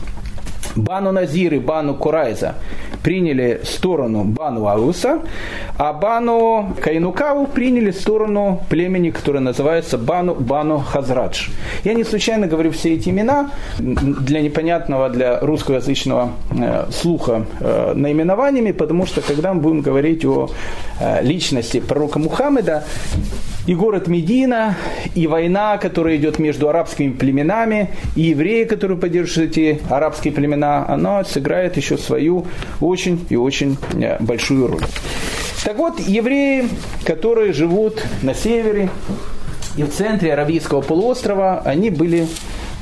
Бану 0.75 1.11
Назир 1.11 1.53
и 1.53 1.59
Бану 1.59 1.95
Курайза 1.95 2.55
приняли 3.03 3.61
сторону 3.63 4.23
Бану 4.23 4.67
Ауса, 4.67 5.21
а 5.77 5.93
Бану 5.93 6.75
Кайнукаву 6.81 7.47
приняли 7.47 7.91
сторону 7.91 8.61
племени, 8.69 9.09
которое 9.09 9.39
называется 9.39 9.97
Бану, 9.97 10.35
Бану 10.35 10.79
Хазрадж. 10.79 11.49
Я 11.83 11.93
не 11.93 12.03
случайно 12.03 12.47
говорю 12.47 12.71
все 12.71 12.93
эти 12.93 13.09
имена 13.09 13.51
для 13.79 14.41
непонятного 14.41 15.09
для 15.09 15.39
русскоязычного 15.39 16.31
э, 16.51 16.85
слуха 16.91 17.45
э, 17.59 17.93
наименованиями, 17.95 18.71
потому 18.71 19.05
что 19.05 19.21
когда 19.21 19.53
мы 19.53 19.61
будем 19.61 19.81
говорить 19.81 20.25
о 20.25 20.49
э, 20.99 21.23
личности 21.23 21.79
пророка 21.79 22.19
Мухаммеда, 22.19 22.83
и 23.71 23.73
город 23.73 24.09
Медина, 24.09 24.75
и 25.15 25.27
война, 25.27 25.77
которая 25.77 26.17
идет 26.17 26.39
между 26.39 26.67
арабскими 26.67 27.13
племенами, 27.13 27.91
и 28.17 28.23
евреи, 28.23 28.65
которые 28.65 28.97
поддерживают 28.97 29.53
эти 29.53 29.79
арабские 29.89 30.33
племена, 30.33 30.85
она 30.89 31.23
сыграет 31.23 31.77
еще 31.77 31.97
свою 31.97 32.45
очень 32.81 33.25
и 33.29 33.37
очень 33.37 33.77
э, 33.93 34.21
большую 34.21 34.67
роль. 34.67 34.83
Так 35.63 35.77
вот, 35.77 36.01
евреи, 36.01 36.67
которые 37.05 37.53
живут 37.53 38.03
на 38.23 38.33
севере 38.33 38.89
и 39.77 39.83
в 39.83 39.89
центре 39.93 40.33
Аравийского 40.33 40.81
полуострова, 40.81 41.61
они 41.63 41.91
были 41.91 42.27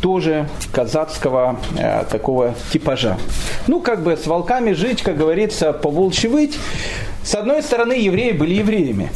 тоже 0.01 0.49
казацкого 0.71 1.59
э, 1.77 2.03
такого 2.09 2.55
типажа. 2.73 3.19
Ну, 3.67 3.79
как 3.79 4.01
бы 4.01 4.17
с 4.17 4.25
волками 4.25 4.71
жить, 4.71 5.03
как 5.03 5.17
говорится, 5.17 5.71
по 5.71 5.91
волчьи 5.91 6.27
выть. 6.27 6.57
С 7.29 7.35
одной 7.35 7.61
стороны, 7.61 7.93
евреи 7.93 8.31
были 8.31 8.55
евреями. 8.55 9.11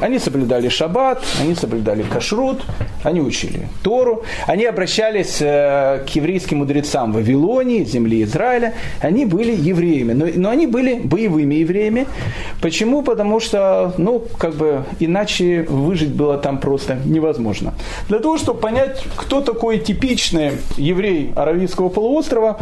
Они 0.00 0.18
соблюдали 0.18 0.68
шаббат, 0.68 1.22
они 1.40 1.54
соблюдали 1.54 2.02
кашрут, 2.02 2.62
они 3.04 3.20
учили 3.20 3.68
Тору, 3.84 4.24
они 4.48 4.64
обращались 4.64 5.36
э, 5.40 6.04
к 6.04 6.08
еврейским 6.16 6.58
мудрецам 6.58 7.12
Вавилонии, 7.12 7.84
земле 7.84 8.24
Израиля, 8.24 8.74
они 8.98 9.24
были 9.24 9.52
евреями, 9.52 10.14
но, 10.14 10.26
но 10.34 10.50
они 10.50 10.66
были 10.66 10.94
боевыми 10.94 11.54
евреями. 11.54 12.08
Почему? 12.60 13.02
Потому 13.02 13.38
что, 13.38 13.94
ну, 13.98 14.24
как 14.36 14.56
бы 14.56 14.84
иначе 14.98 15.62
выжить 15.68 16.12
было 16.12 16.38
там 16.38 16.58
просто 16.58 16.98
невозможно. 17.04 17.74
Для 18.08 18.18
того, 18.18 18.36
чтобы 18.36 18.58
понять, 18.58 19.00
кто 19.14 19.40
такой 19.40 19.78
типичный 19.78 20.54
еврей 20.76 21.30
Аравийского 21.36 21.88
полуострова, 21.88 22.58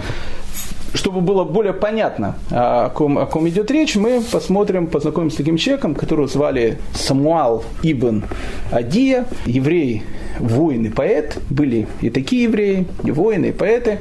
чтобы 0.95 1.21
было 1.21 1.45
более 1.45 1.73
понятно, 1.73 2.37
о 2.51 2.91
ком, 2.91 3.19
о 3.19 3.27
ком 3.27 3.49
идет 3.49 3.71
речь, 3.71 3.97
мы 3.97 4.21
посмотрим, 4.21 4.87
познакомимся 4.87 5.37
с 5.37 5.39
таким 5.39 5.57
человеком, 5.57 5.95
которого 5.95 6.29
звали 6.29 6.79
Самуал 6.95 7.65
Ибн 7.83 8.25
Адия, 8.71 9.27
еврей, 9.47 10.03
воин 10.39 10.85
и 10.85 10.89
поэт. 10.91 11.39
Были 11.51 11.87
и 12.01 12.11
такие 12.11 12.45
евреи, 12.45 12.87
и 13.05 13.11
воины, 13.11 13.47
и 13.47 13.53
поэты. 13.53 14.01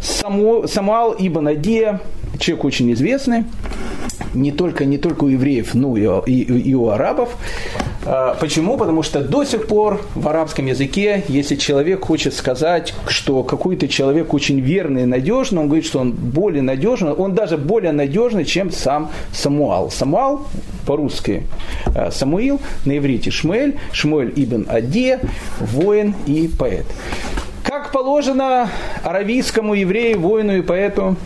Саму, 0.00 0.66
Самуал 0.66 1.14
Ибн 1.18 1.48
Адия, 1.48 2.00
человек 2.38 2.64
очень 2.64 2.92
известный, 2.92 3.44
не 4.34 4.52
только, 4.52 4.84
не 4.84 4.98
только 4.98 5.24
у 5.24 5.28
евреев, 5.28 5.74
но 5.74 5.96
и, 5.96 6.06
и, 6.26 6.42
и 6.42 6.74
у 6.74 6.88
арабов. 6.88 7.36
А, 8.04 8.34
почему? 8.34 8.76
Потому 8.76 9.02
что 9.02 9.20
до 9.22 9.44
сих 9.44 9.66
пор 9.66 10.00
в 10.14 10.28
арабском 10.28 10.66
языке, 10.66 11.24
если 11.28 11.56
человек 11.56 12.04
хочет 12.04 12.34
сказать, 12.34 12.94
что 13.06 13.42
какой-то 13.44 13.86
человек 13.88 14.34
очень 14.34 14.60
верный 14.60 15.02
и 15.02 15.06
надежный, 15.06 15.60
он 15.60 15.66
говорит, 15.66 15.86
что 15.86 16.00
он 16.00 16.12
более 16.12 16.62
надежный, 16.62 17.12
он 17.12 17.34
даже 17.34 17.56
более 17.56 17.92
надежный, 17.92 18.44
чем 18.44 18.70
сам 18.70 19.10
Самуал. 19.32 19.90
Самуал 19.90 20.46
по-русски 20.86 21.46
а, 21.94 22.10
Самуил, 22.10 22.60
на 22.84 22.98
иврите 22.98 23.30
Шмуэль, 23.30 23.78
Шмуэль 23.92 24.32
ибн 24.34 24.66
Аде, 24.68 25.20
воин 25.60 26.14
и 26.26 26.48
поэт. 26.48 26.86
Как 27.62 27.92
положено 27.92 28.68
аравийскому 29.04 29.74
еврею, 29.74 30.18
воину 30.18 30.56
и 30.56 30.62
поэту, 30.62 31.16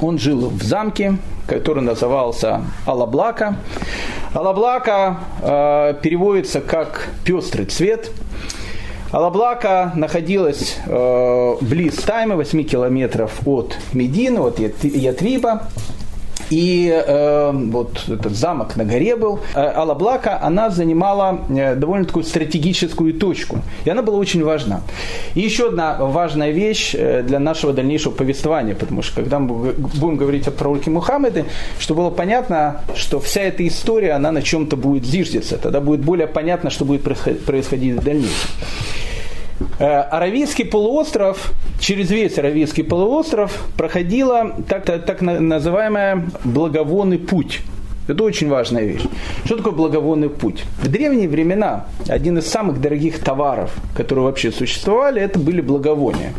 он 0.00 0.18
жил 0.18 0.48
в 0.48 0.62
замке, 0.62 1.18
который 1.46 1.82
назывался 1.82 2.62
Алаблака. 2.86 3.56
Алаблака 4.34 5.18
э, 5.42 5.94
переводится 6.02 6.60
как 6.60 7.08
пестрый 7.24 7.66
цвет. 7.66 8.10
Алаблака 9.10 9.92
находилась 9.94 10.76
э, 10.86 11.56
близ 11.62 11.94
Таймы, 11.96 12.36
8 12.36 12.64
километров 12.64 13.40
от 13.46 13.76
Медины, 13.94 14.40
от 14.40 14.58
Ятриба. 14.58 15.68
И 16.50 16.88
э, 16.90 17.50
вот 17.52 18.04
этот 18.08 18.34
замок 18.34 18.76
на 18.76 18.84
горе 18.84 19.16
был. 19.16 19.40
Э, 19.54 19.66
Алаблака, 19.68 20.40
она 20.42 20.70
занимала 20.70 21.40
э, 21.48 21.74
довольно 21.74 22.04
такую 22.04 22.24
стратегическую 22.24 23.14
точку. 23.14 23.60
И 23.84 23.90
она 23.90 24.02
была 24.02 24.18
очень 24.18 24.42
важна. 24.44 24.82
И 25.34 25.40
еще 25.40 25.68
одна 25.68 25.96
важная 25.98 26.50
вещь 26.50 26.94
э, 26.94 27.22
для 27.22 27.38
нашего 27.38 27.72
дальнейшего 27.72 28.12
повествования, 28.12 28.74
потому 28.74 29.02
что 29.02 29.16
когда 29.16 29.38
мы 29.38 29.72
будем 29.72 30.16
говорить 30.16 30.48
о 30.48 30.50
пророке 30.50 30.90
Мухаммеде, 30.90 31.44
чтобы 31.78 32.02
было 32.02 32.10
понятно, 32.10 32.80
что 32.94 33.20
вся 33.20 33.42
эта 33.42 33.66
история, 33.66 34.12
она 34.12 34.32
на 34.32 34.42
чем-то 34.42 34.76
будет 34.76 35.04
зиждется. 35.04 35.58
Тогда 35.58 35.80
будет 35.80 36.00
более 36.00 36.26
понятно, 36.26 36.70
что 36.70 36.84
будет 36.84 37.02
происходить 37.02 37.94
в 37.94 38.04
дальнейшем. 38.04 38.48
Э, 39.78 40.00
Аравийский 40.00 40.64
полуостров, 40.64 41.52
через 41.80 42.10
весь 42.10 42.38
Аравийский 42.38 42.84
полуостров 42.84 43.66
проходила 43.76 44.54
так, 44.68 44.84
так, 44.84 45.20
называемая 45.20 46.26
благовонный 46.44 47.18
путь. 47.18 47.60
Это 48.08 48.24
очень 48.24 48.48
важная 48.48 48.84
вещь. 48.84 49.02
Что 49.44 49.58
такое 49.58 49.74
благовонный 49.74 50.30
путь? 50.30 50.64
В 50.78 50.88
древние 50.88 51.28
времена 51.28 51.84
один 52.08 52.38
из 52.38 52.46
самых 52.46 52.80
дорогих 52.80 53.18
товаров, 53.18 53.70
которые 53.94 54.24
вообще 54.24 54.50
существовали, 54.50 55.20
это 55.20 55.38
были 55.38 55.60
благовония. 55.60 56.32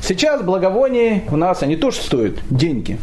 Сейчас 0.00 0.40
благовония 0.42 1.24
у 1.32 1.36
нас, 1.36 1.64
они 1.64 1.74
тоже 1.74 1.96
стоят 1.96 2.34
деньги. 2.48 2.96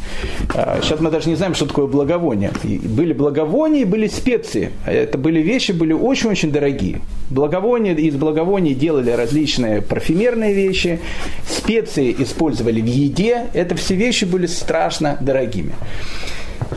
А, 0.56 0.80
сейчас 0.82 1.02
мы 1.02 1.12
даже 1.12 1.28
не 1.28 1.36
знаем, 1.36 1.54
что 1.54 1.66
такое 1.66 1.88
благовония. 1.88 2.52
были 2.64 3.12
благовония, 3.12 3.86
были 3.86 4.08
специи. 4.08 4.72
А 4.86 4.92
это 4.94 5.18
были 5.18 5.42
вещи, 5.42 5.74
были 5.74 5.92
очень-очень 5.92 6.52
дорогие. 6.52 7.02
Благовония, 7.30 7.94
из 7.94 8.16
благовоний 8.16 8.74
делали 8.74 9.12
различные 9.12 9.82
парфюмерные 9.82 10.54
вещи, 10.54 11.02
специи 11.46 12.16
использовали 12.18 12.80
в 12.80 12.86
еде. 12.86 13.48
Это 13.54 13.76
все 13.76 13.96
вещи 13.96 14.24
были 14.24 14.46
страшно 14.46 15.18
дорогими. 15.20 15.74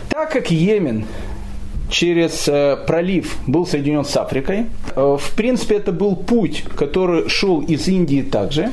Так 0.08 0.32
как 0.32 0.50
Йемен 0.50 1.04
через 1.90 2.48
э, 2.48 2.76
пролив 2.86 3.36
был 3.46 3.66
соединен 3.66 4.04
с 4.04 4.16
Африкой. 4.16 4.66
Э, 4.94 5.16
в 5.20 5.34
принципе, 5.36 5.76
это 5.76 5.92
был 5.92 6.16
путь, 6.16 6.64
который 6.76 7.28
шел 7.28 7.60
из 7.60 7.88
Индии 7.88 8.22
также. 8.22 8.70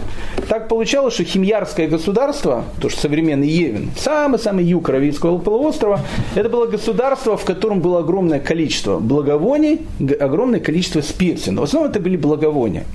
Так 0.48 0.68
получалось, 0.68 1.16
что 1.16 1.24
Химьярское 1.24 1.88
государство, 1.88 2.64
то 2.80 2.90
что 2.90 3.02
современный 3.02 3.48
Йевен, 3.48 3.92
самый-самый 3.98 4.64
юг 4.64 4.90
Аравийского 4.90 5.38
полуострова, 5.40 6.00
это 6.36 6.50
было 6.50 6.68
государство, 6.68 7.36
в 7.38 7.44
котором 7.44 7.82
было 7.82 8.00
огромное 8.00 8.40
количество 8.40 9.00
благовоний, 9.00 9.82
огромное 10.20 10.60
количество 10.60 11.02
специй. 11.02 11.54
В 11.54 11.64
основном 11.64 11.92
это 11.92 12.00
были 12.00 12.18
благовония. 12.18 12.86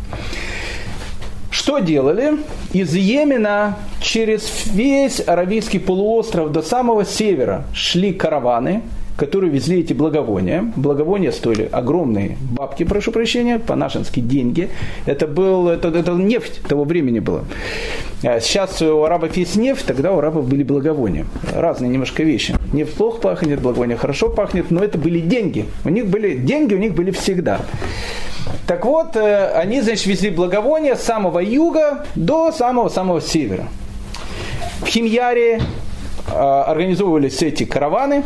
Что 1.62 1.78
делали? 1.78 2.38
Из 2.72 2.92
Йемена 2.92 3.78
через 4.00 4.66
весь 4.66 5.22
Аравийский 5.24 5.78
полуостров 5.78 6.50
до 6.50 6.60
самого 6.60 7.04
севера 7.04 7.66
шли 7.72 8.12
караваны, 8.12 8.82
которые 9.16 9.52
везли 9.52 9.78
эти 9.78 9.92
благовония. 9.92 10.72
Благовония 10.74 11.30
стоили 11.30 11.68
огромные 11.70 12.36
бабки, 12.50 12.82
прошу 12.82 13.12
прощения, 13.12 13.60
по-нашенски 13.60 14.18
деньги. 14.18 14.70
Это, 15.06 15.28
был, 15.28 15.68
это, 15.68 15.86
это 15.86 16.10
нефть 16.14 16.62
того 16.66 16.82
времени 16.82 17.20
была. 17.20 17.42
А 18.24 18.40
сейчас 18.40 18.82
у 18.82 19.04
арабов 19.04 19.36
есть 19.36 19.54
нефть, 19.54 19.86
тогда 19.86 20.10
у 20.10 20.18
арабов 20.18 20.48
были 20.48 20.64
благовония. 20.64 21.26
Разные 21.54 21.92
немножко 21.92 22.24
вещи. 22.24 22.56
Нефть 22.72 22.94
плохо 22.94 23.20
пахнет, 23.20 23.60
благовония 23.60 23.96
хорошо 23.96 24.30
пахнет, 24.30 24.72
но 24.72 24.82
это 24.82 24.98
были 24.98 25.20
деньги. 25.20 25.66
У 25.84 25.90
них 25.90 26.08
были 26.08 26.34
деньги, 26.36 26.74
у 26.74 26.78
них 26.78 26.94
были 26.94 27.12
всегда. 27.12 27.60
Так 28.66 28.84
вот, 28.84 29.16
э, 29.16 29.52
они, 29.54 29.80
значит, 29.80 30.06
везли 30.06 30.30
благовония 30.30 30.94
с 30.94 31.02
самого 31.02 31.40
юга 31.40 32.06
до 32.14 32.52
самого-самого 32.52 33.20
севера. 33.20 33.68
В 34.82 34.86
Химьяре 34.86 35.60
э, 36.28 36.32
организовывались 36.32 37.42
эти 37.42 37.64
караваны, 37.64 38.24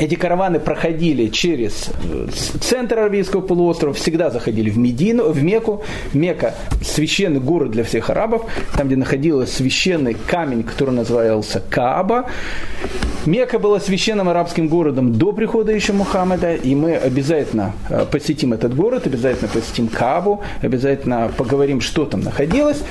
эти 0.00 0.14
караваны 0.14 0.58
проходили 0.58 1.28
через 1.28 1.90
э, 2.04 2.28
центр 2.60 2.98
Аравийского 2.98 3.42
полуострова, 3.42 3.92
всегда 3.94 4.30
заходили 4.30 4.70
в 4.70 4.78
Медину, 4.78 5.30
в 5.30 5.42
Мекку. 5.42 5.82
Мека– 6.14 6.54
священный 6.82 7.40
город 7.40 7.72
для 7.72 7.84
всех 7.84 8.08
арабов, 8.08 8.42
там, 8.76 8.86
где 8.86 8.96
находился 8.96 9.56
священный 9.56 10.14
камень, 10.14 10.62
который 10.62 10.94
назывался 10.94 11.62
Кааба. 11.68 12.26
Мека 13.26 13.60
была 13.60 13.78
священным 13.78 14.28
арабским 14.28 14.68
городом 14.68 15.12
до 15.12 15.32
прихода 15.32 15.70
еще 15.70 15.92
Мухаммеда, 15.92 16.54
и 16.54 16.74
мы 16.74 16.96
обязательно 16.96 17.72
э, 17.88 18.04
посетим 18.10 18.52
этот 18.52 18.74
город, 18.74 19.06
обязательно 19.06 19.48
посетим 19.48 19.86
Каабу, 19.88 20.42
обязательно 20.60 21.30
поговорим, 21.36 21.80
что 21.80 22.04
там 22.04 22.20
находилось. 22.20 22.82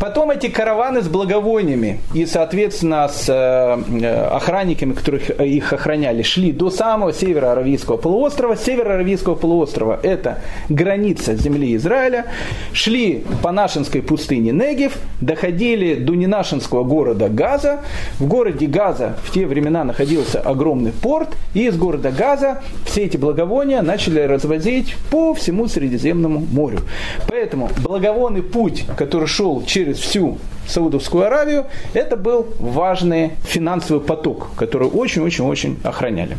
Потом 0.00 0.30
эти 0.32 0.48
караваны 0.48 1.02
с 1.02 1.08
благовониями 1.08 2.00
и, 2.14 2.26
соответственно, 2.26 3.08
с 3.08 3.28
э, 3.28 4.26
охранниками, 4.28 4.92
которых 4.92 5.30
их 5.30 5.72
охраняли, 5.72 6.22
шли 6.22 6.45
шли 6.46 6.52
до 6.52 6.70
самого 6.70 7.12
севера 7.12 7.52
Аравийского 7.52 7.96
полуострова. 7.96 8.56
Север 8.56 8.90
Аравийского 8.92 9.34
полуострова– 9.34 9.98
это 10.02 10.38
граница 10.68 11.34
земли 11.34 11.74
Израиля. 11.76 12.26
Шли 12.72 13.24
по 13.42 13.52
Нашинской 13.52 14.02
пустыне 14.02 14.52
Негев, 14.52 14.96
доходили 15.20 15.94
до 15.94 16.14
ненашинского 16.14 16.84
города 16.84 17.28
Газа. 17.28 17.80
В 18.18 18.26
городе 18.26 18.66
Газа 18.66 19.16
в 19.24 19.32
те 19.32 19.46
времена 19.46 19.84
находился 19.84 20.40
огромный 20.40 20.92
порт, 20.92 21.30
и 21.54 21.66
из 21.66 21.76
города 21.76 22.12
Газа 22.12 22.62
все 22.84 23.04
эти 23.04 23.16
благовония 23.16 23.82
начали 23.82 24.20
развозить 24.20 24.94
по 25.10 25.34
всему 25.34 25.66
Средиземному 25.66 26.46
морю. 26.52 26.80
Поэтому 27.28 27.70
благовонный 27.82 28.42
путь, 28.42 28.84
который 28.96 29.26
шел 29.26 29.64
через 29.66 29.98
всю 29.98 30.38
Саудовскую 30.68 31.24
Аравию, 31.24 31.66
это 31.94 32.16
был 32.16 32.46
важный 32.58 33.32
финансовый 33.44 34.00
поток, 34.00 34.48
который 34.56 34.88
очень-очень-очень 34.88 35.78
охраняли. 35.84 36.35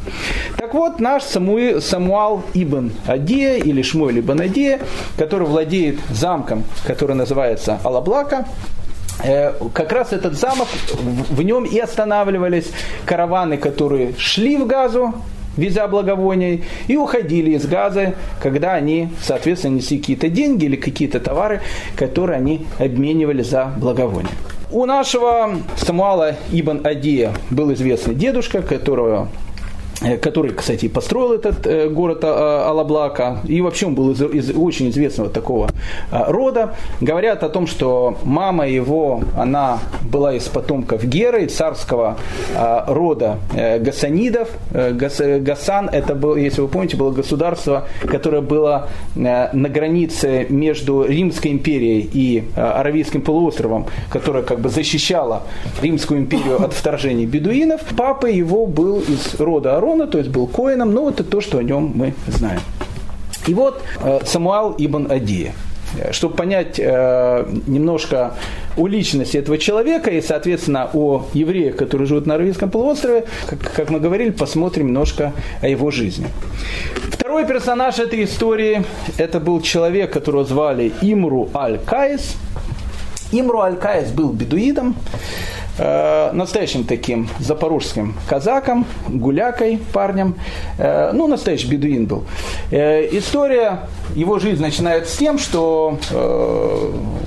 Так 0.57 0.73
вот, 0.73 0.99
наш 0.99 1.23
Самуил, 1.23 1.81
Самуал 1.81 2.43
Ибн 2.53 2.91
Адия 3.05 3.55
или 3.57 3.81
Шмуэль 3.81 4.19
Ибн 4.19 4.41
Адия, 4.41 4.79
который 5.17 5.47
владеет 5.47 5.99
замком, 6.09 6.63
который 6.85 7.15
называется 7.15 7.79
Алаблака, 7.83 8.47
э, 9.23 9.53
как 9.73 9.91
раз 9.91 10.13
этот 10.13 10.33
замок, 10.33 10.67
в 11.29 11.41
нем 11.41 11.63
и 11.65 11.77
останавливались 11.79 12.71
караваны, 13.05 13.57
которые 13.57 14.13
шли 14.17 14.57
в 14.57 14.67
Газу, 14.67 15.13
везя 15.57 15.87
благовоний, 15.87 16.63
и 16.87 16.95
уходили 16.95 17.51
из 17.51 17.65
Газа, 17.65 18.13
когда 18.41 18.73
они, 18.73 19.09
соответственно, 19.21 19.75
несли 19.75 19.97
какие-то 19.97 20.29
деньги 20.29 20.65
или 20.65 20.75
какие-то 20.75 21.19
товары, 21.19 21.61
которые 21.95 22.37
они 22.37 22.65
обменивали 22.79 23.41
за 23.41 23.73
благовония. 23.77 24.31
У 24.69 24.85
нашего 24.85 25.57
Самуала 25.77 26.35
Ибн 26.51 26.85
Адия 26.85 27.31
был 27.49 27.73
известный 27.73 28.15
дедушка, 28.15 28.61
которого 28.61 29.29
который, 30.21 30.51
кстати, 30.51 30.87
построил 30.87 31.33
этот 31.33 31.65
э, 31.65 31.89
город 31.89 32.19
а, 32.23 32.69
Алаблака, 32.69 33.39
и 33.47 33.61
вообще 33.61 33.87
он 33.87 33.95
был 33.95 34.11
из, 34.11 34.21
из 34.21 34.55
очень 34.55 34.89
известного 34.89 35.29
такого 35.29 35.69
рода. 36.11 36.75
Говорят 37.01 37.43
о 37.43 37.49
том, 37.49 37.67
что 37.67 38.17
мама 38.23 38.67
его, 38.67 39.21
она 39.35 39.79
была 40.03 40.35
из 40.35 40.43
потомков 40.43 41.03
Геры, 41.03 41.47
царского 41.47 42.17
рода 42.87 43.39
э, 43.55 43.79
Гасанидов. 43.79 44.49
Гасан, 44.71 45.89
это 45.89 46.15
был, 46.15 46.35
если 46.35 46.61
вы 46.61 46.67
помните, 46.67 46.97
было 46.97 47.11
государство, 47.11 47.87
которое 48.07 48.41
было 48.41 48.89
на 49.15 49.69
границе 49.69 50.45
между 50.49 51.03
Римской 51.03 51.51
империей 51.51 52.09
и 52.13 52.43
Аравийским 52.55 53.21
полуостровом, 53.21 53.87
которое 54.09 54.43
как 54.43 54.59
бы 54.59 54.69
защищало 54.69 55.43
Римскую 55.81 56.19
империю 56.19 56.63
от 56.63 56.73
вторжения 56.73 57.25
бедуинов. 57.25 57.81
Папа 57.97 58.25
его 58.25 58.65
был 58.65 58.99
из 58.99 59.39
рода 59.39 59.77
Аарона, 59.87 60.07
то 60.07 60.17
есть 60.17 60.29
был 60.29 60.47
коином, 60.47 60.91
но 60.91 61.03
вот 61.03 61.19
это 61.19 61.29
то, 61.29 61.41
что 61.41 61.57
о 61.57 61.63
нем 61.63 61.91
мы 61.95 62.13
знаем. 62.27 62.59
И 63.47 63.53
вот 63.53 63.81
э, 64.01 64.19
Самуал 64.25 64.75
ибн 64.77 65.07
Адия. 65.09 65.53
Чтобы 66.11 66.35
понять 66.35 66.77
э, 66.79 67.45
немножко 67.65 68.33
о 68.75 68.87
личности 68.87 69.37
этого 69.37 69.57
человека 69.57 70.11
и, 70.11 70.21
соответственно, 70.21 70.89
о 70.93 71.25
евреях, 71.33 71.77
которые 71.77 72.07
живут 72.07 72.25
на 72.25 72.35
Аравийском 72.35 72.69
полуострове, 72.69 73.23
как, 73.47 73.89
мы 73.89 74.01
говорили, 74.01 74.31
посмотрим 74.31 74.87
немножко 74.87 75.31
о 75.61 75.67
его 75.69 75.89
жизни. 75.89 76.27
Второй 77.09 77.47
персонаж 77.47 77.99
этой 77.99 78.25
истории– 78.25 78.83
это 79.17 79.39
был 79.39 79.61
человек, 79.61 80.11
которого 80.11 80.43
звали 80.43 80.91
Имру 81.01 81.49
Аль-Каис. 81.55 82.35
Имру 83.31 83.61
Аль-Каис 83.61 84.11
был 84.11 84.33
бедуидом, 84.33 84.95
э, 85.77 86.31
настоящим 86.33 86.83
таким 86.83 87.29
запорожским 87.39 88.15
казаком, 88.27 88.85
гулякой 89.07 89.79
парнем. 89.93 90.35
Э, 90.77 91.11
ну, 91.13 91.27
настоящий 91.27 91.67
бедуин 91.67 92.05
был. 92.05 92.25
Э, 92.71 93.07
история, 93.11 93.81
его 94.15 94.39
жизнь 94.39 94.61
начинается 94.61 95.13
с 95.13 95.17
тем, 95.17 95.37
что 95.39 95.97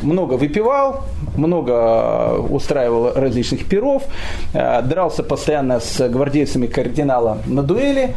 много 0.02 0.34
выпивал, 0.34 1.04
много 1.36 2.38
устраивал 2.38 3.12
различных 3.14 3.66
перов, 3.66 4.02
дрался 4.52 5.22
постоянно 5.22 5.80
с 5.80 6.08
гвардейцами 6.08 6.66
кардинала 6.66 7.38
на 7.46 7.62
дуэли. 7.62 8.14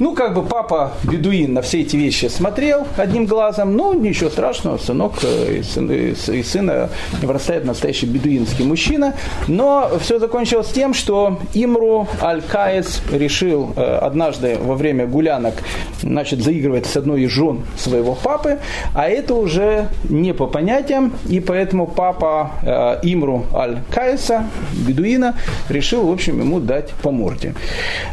Ну, 0.00 0.14
как 0.14 0.34
бы 0.34 0.44
папа 0.44 0.92
бедуин 1.02 1.54
на 1.54 1.62
все 1.62 1.80
эти 1.80 1.96
вещи 1.96 2.26
смотрел 2.26 2.86
одним 2.96 3.26
глазом, 3.26 3.76
ну, 3.76 3.92
ничего 3.94 4.30
страшного, 4.30 4.78
сынок 4.78 5.14
э, 5.22 5.58
из, 5.58 5.76
из, 5.76 6.28
из 6.28 6.50
сына 6.50 6.88
вырастает 7.20 7.64
настоящий 7.64 8.06
бедуинский 8.06 8.64
мужчина. 8.64 9.14
Но 9.48 9.90
все 10.00 10.20
закончилось 10.20 10.68
тем, 10.68 10.94
что 10.94 11.40
Имру 11.52 12.06
Аль-Каец 12.22 13.02
решил 13.12 13.72
э, 13.74 13.82
однажды 13.82 14.56
во 14.60 14.76
время 14.76 15.06
гулянок 15.06 15.54
значит, 16.00 16.42
заигрывать 16.42 16.86
с 16.86 16.96
одной 16.96 17.22
из 17.22 17.30
жен 17.30 17.62
своего 17.76 18.14
папы, 18.14 18.58
а 18.94 19.08
это 19.08 19.34
уже 19.34 19.88
не 20.08 20.32
по 20.32 20.46
понятиям, 20.46 21.12
и 21.28 21.40
поэтому 21.40 21.88
папа 21.88 22.52
э, 22.62 23.00
Имру 23.02 23.46
Аль-Каеса, 23.52 24.44
бедуина, 24.86 25.34
решил, 25.68 26.06
в 26.06 26.12
общем, 26.12 26.38
ему 26.38 26.60
дать 26.60 26.90
по 27.02 27.10
морде. 27.10 27.54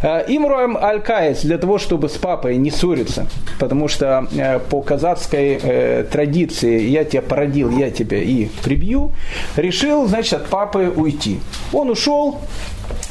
Имру 0.02 0.78
Аль-Каец 0.78 1.42
для 1.42 1.58
того, 1.58 1.75
чтобы 1.78 2.10
с 2.10 2.14
папой 2.14 2.58
не 2.58 2.72
ссориться, 2.72 3.28
потому 3.60 3.88
что 3.88 4.28
э, 4.36 4.60
по 4.60 4.82
казахской 4.82 5.60
э, 5.62 6.06
традиции 6.12 6.82
я 6.88 7.04
тебя 7.04 7.22
породил, 7.22 7.70
я 7.70 7.92
тебя 7.92 8.18
и 8.18 8.48
прибью, 8.64 9.12
решил, 9.56 10.08
значит, 10.08 10.34
от 10.34 10.48
папы 10.48 10.92
уйти. 10.96 11.40
Он 11.74 11.90
ушел, 11.90 12.40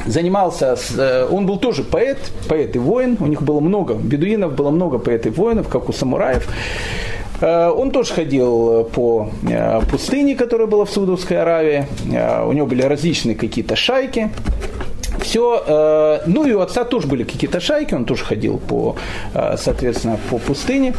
занимался, 0.07 0.77
с, 0.77 0.92
э, 0.96 1.27
он 1.31 1.46
был 1.46 1.59
тоже 1.59 1.83
поэт, 1.83 2.18
поэт 2.48 2.77
и 2.77 2.79
воин, 2.79 3.16
у 3.20 3.27
них 3.27 3.42
было 3.42 3.61
много 3.61 3.94
бедуинов, 3.94 4.55
было 4.55 4.70
много 4.70 4.98
поэт 4.98 5.27
и 5.27 5.31
воинов, 5.31 5.68
как 5.68 5.88
у 5.88 5.92
самураев. 5.92 6.48
Он 7.40 7.90
тоже 7.90 8.14
ходил 8.14 8.85
по 8.85 9.29
пустыне, 9.90 10.37
которая 10.37 10.68
была 10.68 10.85
в 10.85 10.90
Саудовской 10.90 11.37
Аравии. 11.37 11.85
У 12.46 12.53
него 12.53 12.64
были 12.64 12.83
различные 12.83 13.35
какие-то 13.35 13.74
шайки. 13.77 14.31
Все, 15.25 15.65
э, 15.67 16.21
ну 16.27 16.47
и 16.47 16.53
у 16.53 16.61
отца 16.61 16.85
тоже 16.85 17.07
были 17.07 17.25
какие-то 17.25 17.59
шайки, 17.59 17.95
он 17.95 18.05
тоже 18.05 18.25
ходил 18.25 18.59
по, 18.59 18.97
э, 19.35 19.57
соответственно, 19.57 20.19
по 20.31 20.39
пустыне. 20.39 20.95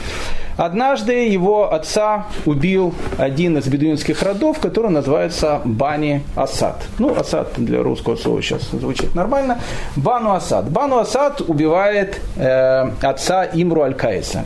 Однажды 0.57 1.27
его 1.27 1.73
отца 1.73 2.27
убил 2.45 2.93
один 3.17 3.57
из 3.57 3.67
бедуинских 3.67 4.21
родов, 4.23 4.59
который 4.59 4.91
называется 4.91 5.61
Бани 5.65 6.23
Асад. 6.35 6.83
Ну, 6.99 7.15
Асад 7.15 7.53
для 7.57 7.83
русского 7.83 8.15
слова 8.15 8.41
сейчас 8.41 8.69
звучит 8.71 9.15
нормально. 9.15 9.59
Бану 9.95 10.33
Асад. 10.33 10.69
Бану 10.69 10.97
Асад 10.97 11.41
убивает 11.41 12.21
э, 12.37 12.89
отца 13.01 13.45
Имру 13.45 13.81
Аль-Каиса. 13.81 14.45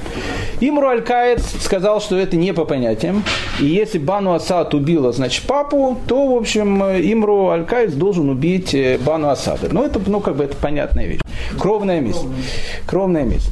Имру 0.60 0.88
Аль-Каис 0.88 1.44
сказал, 1.62 2.02
что 2.02 2.18
это 2.18 2.36
не 2.38 2.54
по 2.54 2.66
понятиям. 2.66 3.24
И 3.60 3.66
если 3.66 4.00
Бану 4.00 4.34
Асад 4.34 4.74
убила, 4.74 5.12
значит, 5.12 5.46
папу, 5.46 5.98
то, 6.08 6.28
в 6.28 6.38
общем, 6.38 6.84
Имру 6.84 7.50
Аль-Каис 7.50 7.94
должен 7.94 8.30
убить 8.30 8.74
э, 8.74 8.98
Бану 8.98 9.30
Асада. 9.30 9.70
Ну, 9.72 9.84
это, 9.84 10.02
ну, 10.06 10.20
как 10.20 10.36
бы, 10.36 10.46
это 10.46 10.56
понятная 10.56 11.06
вещь. 11.06 11.22
Кровная 11.58 12.02
месть. 12.02 12.26
Кровная 12.86 13.24
месть. 13.24 13.52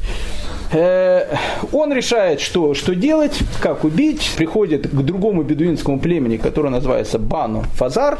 Э, 0.70 1.34
он 1.72 1.92
решает, 1.92 2.40
что, 2.40 2.74
что 2.74 2.94
делать, 2.94 3.38
как 3.60 3.84
убить, 3.84 4.30
приходит 4.36 4.88
к 4.88 5.02
другому 5.02 5.42
бедуинскому 5.42 5.98
племени, 5.98 6.36
которое 6.36 6.68
называется 6.68 7.18
Бану 7.18 7.64
Фазар, 7.74 8.18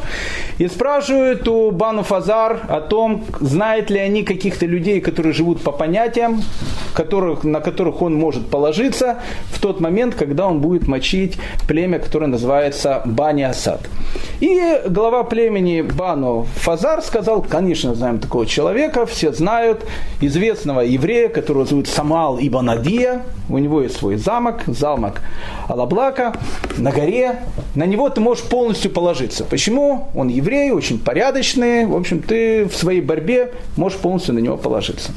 и 0.59 0.67
спрашивает 0.69 1.47
у 1.47 1.71
Бану 1.71 2.03
Фазар 2.03 2.61
о 2.69 2.81
том, 2.81 3.25
знают 3.41 3.91
ли 3.91 3.99
они 3.99 4.23
каких-то 4.23 4.67
людей, 4.67 5.01
которые 5.01 5.33
живут 5.33 5.61
по 5.61 5.73
понятиям, 5.73 6.43
которых, 6.95 7.45
на 7.45 7.61
которых 7.61 8.01
он 8.03 8.15
может 8.15 8.49
положиться 8.49 9.19
в 9.53 9.61
тот 9.61 9.81
момент, 9.81 10.15
когда 10.15 10.47
он 10.47 10.61
будет 10.61 10.89
мочить 10.89 11.39
племя, 11.67 11.99
которое 11.99 12.27
называется 12.27 13.03
Бани 13.05 13.43
Асад. 13.43 13.81
И 14.41 14.81
глава 14.89 15.25
племени 15.25 15.83
Бану 15.83 16.47
Фазар 16.57 17.03
сказал, 17.03 17.43
конечно, 17.43 17.95
знаем 17.95 18.21
такого 18.21 18.47
человека, 18.47 19.05
все 19.05 19.33
знают, 19.33 19.85
известного 20.21 20.81
еврея, 20.81 21.29
которого 21.29 21.67
зовут 21.67 21.89
Самал 21.89 22.38
Ибн 22.41 22.71
Адия, 22.71 23.23
у 23.49 23.59
него 23.59 23.83
есть 23.83 23.97
свой 23.97 24.17
замок, 24.17 24.63
замок 24.67 25.21
Алаблака, 25.69 26.35
на 26.77 26.91
горе, 26.91 27.41
на 27.75 27.85
него 27.85 28.09
ты 28.09 28.21
можешь 28.21 28.45
полностью 28.45 28.91
положиться. 28.91 29.45
Почему? 29.45 30.09
Он 30.15 30.29
еврей, 30.29 30.71
очень 30.71 30.99
порядочный, 30.99 31.87
в 31.87 31.97
общем, 31.97 32.23
ты 32.23 32.65
в 32.67 32.75
своей 32.75 33.01
борьбе 33.01 33.53
можешь 33.77 33.99
полностью 33.99 34.35
на 34.35 34.39
него 34.39 34.57
положиться. 34.57 35.13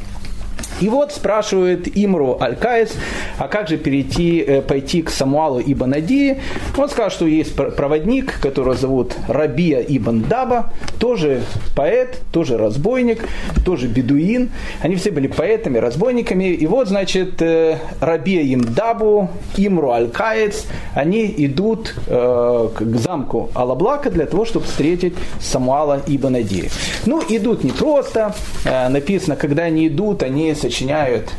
И 0.81 0.89
вот 0.89 1.11
спрашивает 1.11 1.87
Имру 1.95 2.37
Аль-Каис, 2.41 2.95
а 3.37 3.47
как 3.47 3.69
же 3.69 3.77
перейти, 3.77 4.39
э, 4.41 4.61
пойти 4.61 5.03
к 5.03 5.11
Самуалу 5.11 5.61
ибн 5.61 5.93
Адии? 5.93 6.39
Он 6.75 6.89
сказал, 6.89 7.11
что 7.11 7.27
есть 7.27 7.55
проводник, 7.55 8.39
которого 8.39 8.75
зовут 8.75 9.13
Рабия 9.27 9.79
ибн 9.87 10.21
Даба, 10.21 10.73
тоже 10.99 11.43
поэт, 11.75 12.19
тоже 12.31 12.57
разбойник, 12.57 13.27
тоже 13.63 13.87
бедуин. 13.87 14.49
Они 14.81 14.95
все 14.95 15.11
были 15.11 15.27
поэтами, 15.27 15.77
разбойниками. 15.77 16.45
И 16.45 16.65
вот, 16.65 16.87
значит, 16.87 17.41
э, 17.41 17.77
Рабия 17.99 18.41
им 18.41 18.63
Дабу, 18.63 19.29
Имру 19.57 19.91
Аль-Каец, 19.91 20.65
они 20.95 21.31
идут 21.37 21.93
э, 22.07 22.69
к 22.73 22.95
замку 22.97 23.51
Алаблака 23.53 24.09
для 24.09 24.25
того, 24.25 24.45
чтобы 24.45 24.65
встретить 24.65 25.13
Самуала 25.39 26.01
ибн 26.07 26.37
Адии. 26.37 26.71
Ну, 27.05 27.21
идут 27.29 27.63
не 27.63 27.71
просто. 27.71 28.33
Написано, 28.65 29.35
когда 29.35 29.63
они 29.63 29.87
идут, 29.87 30.23
они 30.23 30.55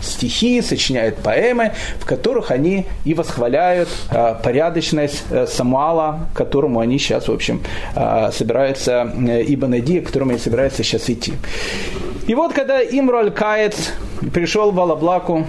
стихи, 0.01 0.63
сочиняют 0.63 1.17
поэмы, 1.17 1.73
в 1.99 2.07
которых 2.07 2.51
они 2.51 2.87
и 3.05 3.15
восхваляют 3.15 3.89
э, 4.11 4.37
порядочность 4.43 5.25
э, 5.31 5.47
Самуала, 5.47 6.29
которому 6.35 6.81
они 6.81 6.99
сейчас, 6.99 7.29
в 7.29 7.33
общем, 7.33 7.63
э, 7.97 8.31
собираются, 8.33 9.13
э, 9.15 9.43
Ибн 9.49 9.75
Ади, 9.75 10.01
к 10.01 10.07
которому 10.07 10.31
они 10.31 10.41
собираются 10.41 10.83
сейчас 10.83 11.09
идти. 11.11 11.35
И 12.27 12.35
вот, 12.35 12.53
когда 12.53 12.81
Имру 12.83 13.19
Аль-Каец 13.19 13.93
пришел 14.33 14.71
в 14.71 14.79
Алаблаку, 14.79 15.47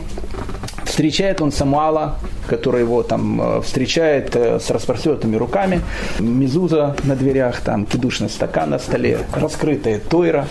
встречает 0.86 1.42
он 1.42 1.52
Самуала, 1.52 2.18
который 2.48 2.82
его 2.82 3.04
там 3.04 3.42
э, 3.42 3.62
встречает 3.62 4.36
э, 4.36 4.60
с 4.60 4.70
распростертыми 4.70 5.36
руками, 5.36 5.82
мизуза 6.20 6.96
на 7.04 7.16
дверях, 7.16 7.62
там 7.62 7.86
кидушный 7.86 8.30
стакан 8.30 8.72
на 8.72 8.80
столе, 8.80 9.20
раскрытая 9.34 10.00
тойра, 10.00 10.48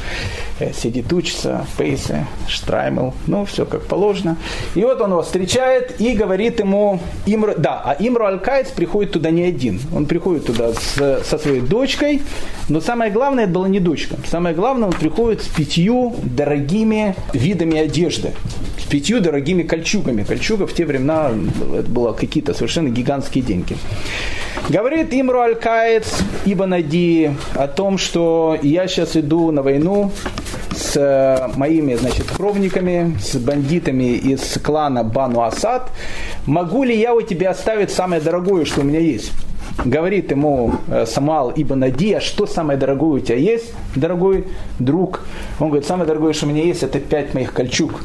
э, 0.59 0.73
сидит 0.73 1.13
учится, 1.13 1.67
пейсы, 1.77 2.27
штраймел, 2.49 3.15
ну, 3.27 3.45
все 3.45 3.65
как 3.65 3.83
положено. 3.83 4.37
И 4.75 4.83
вот 4.83 5.01
он 5.01 5.11
его 5.11 5.23
встречает 5.23 6.01
и 6.01 6.15
говорит 6.15 6.61
ему, 6.61 7.01
Имр, 7.27 7.55
да, 7.59 7.81
а 7.85 7.97
Имру 7.99 8.25
Аль-Кайц 8.25 8.69
приходит 8.71 9.13
туда 9.13 9.31
не 9.31 9.43
один, 9.43 9.81
он 9.95 10.07
приходит 10.07 10.47
туда 10.47 10.73
с, 10.73 11.25
со 11.25 11.39
своей 11.39 11.61
дочкой, 11.61 12.23
но 12.69 12.81
самое 12.81 13.11
главное, 13.11 13.45
это 13.45 13.53
была 13.53 13.69
не 13.69 13.81
дочка, 13.81 14.17
самое 14.27 14.55
главное, 14.55 14.89
он 14.89 14.95
приходит 14.95 15.43
с 15.43 15.49
пятью 15.49 16.15
дорогими 16.23 17.15
видами 17.33 17.79
одежды, 17.79 18.33
с 18.79 18.85
пятью 18.85 19.21
дорогими 19.21 19.63
кольчугами. 19.63 20.23
Кольчуга 20.23 20.67
в 20.67 20.75
те 20.75 20.85
времена 20.85 21.31
это 21.83 21.91
было 21.91 22.13
какие-то 22.13 22.55
совершенно 22.55 22.89
гигантские 22.89 23.45
деньги. 23.45 23.77
Говорит 24.69 25.13
Имру 25.13 25.41
Аль-Каец 25.41 26.23
Ибн 26.45 26.75
о 27.55 27.69
том, 27.69 27.99
что 27.99 28.57
я 28.63 28.87
сейчас 28.87 29.17
иду 29.17 29.51
на 29.51 29.63
войну 29.63 30.11
с 30.75 30.97
э, 30.97 31.49
моими, 31.57 31.95
значит, 31.95 32.31
кровниками, 32.31 33.17
с 33.21 33.37
бандитами 33.37 34.17
из 34.17 34.59
клана 34.63 35.05
Бану 35.05 35.43
Асад. 35.43 35.91
Могу 36.47 36.85
ли 36.85 36.99
я 36.99 37.15
у 37.15 37.21
тебя 37.23 37.51
оставить 37.51 37.91
самое 37.91 38.23
дорогое, 38.23 38.65
что 38.65 38.81
у 38.81 38.85
меня 38.85 39.01
есть? 39.01 39.33
говорит 39.85 40.31
ему 40.31 40.75
э, 40.89 41.07
Самал 41.07 41.53
Ибн 41.55 41.85
Ади, 41.85 42.13
а 42.13 42.21
что 42.21 42.47
самое 42.47 42.79
дорогое 42.79 43.21
у 43.21 43.25
тебя 43.25 43.37
есть, 43.37 43.73
дорогой 43.97 44.47
друг? 44.79 45.25
Он 45.61 45.69
говорит, 45.69 45.87
самое 45.87 46.07
дорогое, 46.07 46.33
что 46.33 46.47
у 46.47 46.51
меня 46.51 46.63
есть, 46.63 46.83
это 46.83 47.01
пять 47.01 47.35
моих 47.35 47.53
кольчуг. 47.53 48.01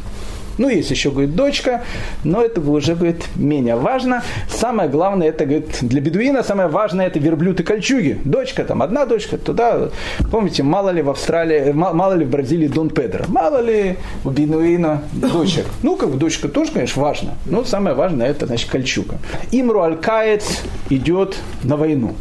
Ну, 0.57 0.69
есть 0.69 0.89
еще, 0.91 1.11
говорит, 1.11 1.35
дочка, 1.35 1.83
но 2.23 2.41
это 2.41 2.61
уже, 2.61 2.95
говорит, 2.95 3.25
менее 3.35 3.75
важно. 3.75 4.23
Самое 4.49 4.89
главное, 4.89 5.29
это, 5.29 5.45
говорит, 5.45 5.77
для 5.81 6.01
бедуина 6.01 6.43
самое 6.43 6.67
важное, 6.67 7.07
это 7.07 7.19
верблюд 7.19 7.59
и 7.59 7.63
кольчуги. 7.63 8.19
Дочка, 8.25 8.63
там, 8.63 8.81
одна 8.81 9.05
дочка, 9.05 9.37
туда, 9.37 9.89
помните, 10.31 10.63
мало 10.63 10.89
ли 10.89 11.01
в 11.01 11.09
Австралии, 11.09 11.71
мало 11.71 12.13
ли 12.13 12.25
в 12.25 12.29
Бразилии 12.29 12.67
Дон 12.67 12.89
Педро, 12.89 13.25
мало 13.27 13.61
ли 13.61 13.97
у 14.23 14.29
бедуина 14.29 15.03
дочек. 15.13 15.65
Ну, 15.83 15.95
как 15.95 16.09
бы 16.09 16.17
дочка 16.17 16.47
тоже, 16.47 16.71
конечно, 16.71 17.01
важно, 17.01 17.35
но 17.45 17.63
самое 17.63 17.95
важное, 17.95 18.27
это, 18.27 18.47
значит, 18.47 18.69
кольчуга. 18.69 19.17
Имру 19.51 19.81
Аль-Каец 19.81 20.61
идет 20.89 21.37
на 21.63 21.77
войну. 21.77 22.15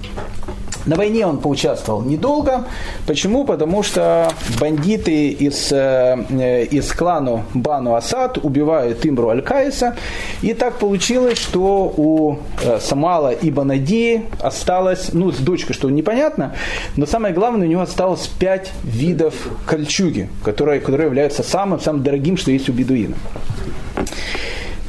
На 0.86 0.94
войне 0.94 1.26
он 1.26 1.38
поучаствовал 1.38 2.02
недолго. 2.02 2.64
Почему? 3.06 3.44
Потому 3.44 3.82
что 3.82 4.32
бандиты 4.60 5.28
из, 5.28 5.72
э, 5.72 6.66
из 6.70 6.92
клана 6.92 7.44
Бану 7.54 7.94
Асад 7.96 8.38
убивают 8.38 9.04
Имру 9.04 9.30
Аль-Каиса. 9.30 9.96
И 10.42 10.54
так 10.54 10.78
получилось, 10.78 11.38
что 11.38 11.92
у 11.96 12.38
э, 12.62 12.78
Самала 12.80 13.32
и 13.32 13.50
Банади 13.50 14.22
осталось, 14.40 15.10
ну, 15.12 15.32
с 15.32 15.38
дочкой, 15.38 15.74
что 15.74 15.90
непонятно, 15.90 16.54
но 16.96 17.06
самое 17.06 17.34
главное, 17.34 17.66
у 17.66 17.70
него 17.70 17.82
осталось 17.82 18.26
пять 18.26 18.70
видов 18.84 19.34
кольчуги, 19.66 20.28
которые, 20.44 20.80
которые 20.80 21.06
являются 21.06 21.42
самым-самым 21.42 22.02
дорогим, 22.02 22.36
что 22.36 22.52
есть 22.52 22.68
у 22.68 22.72
бедуина. 22.72 23.16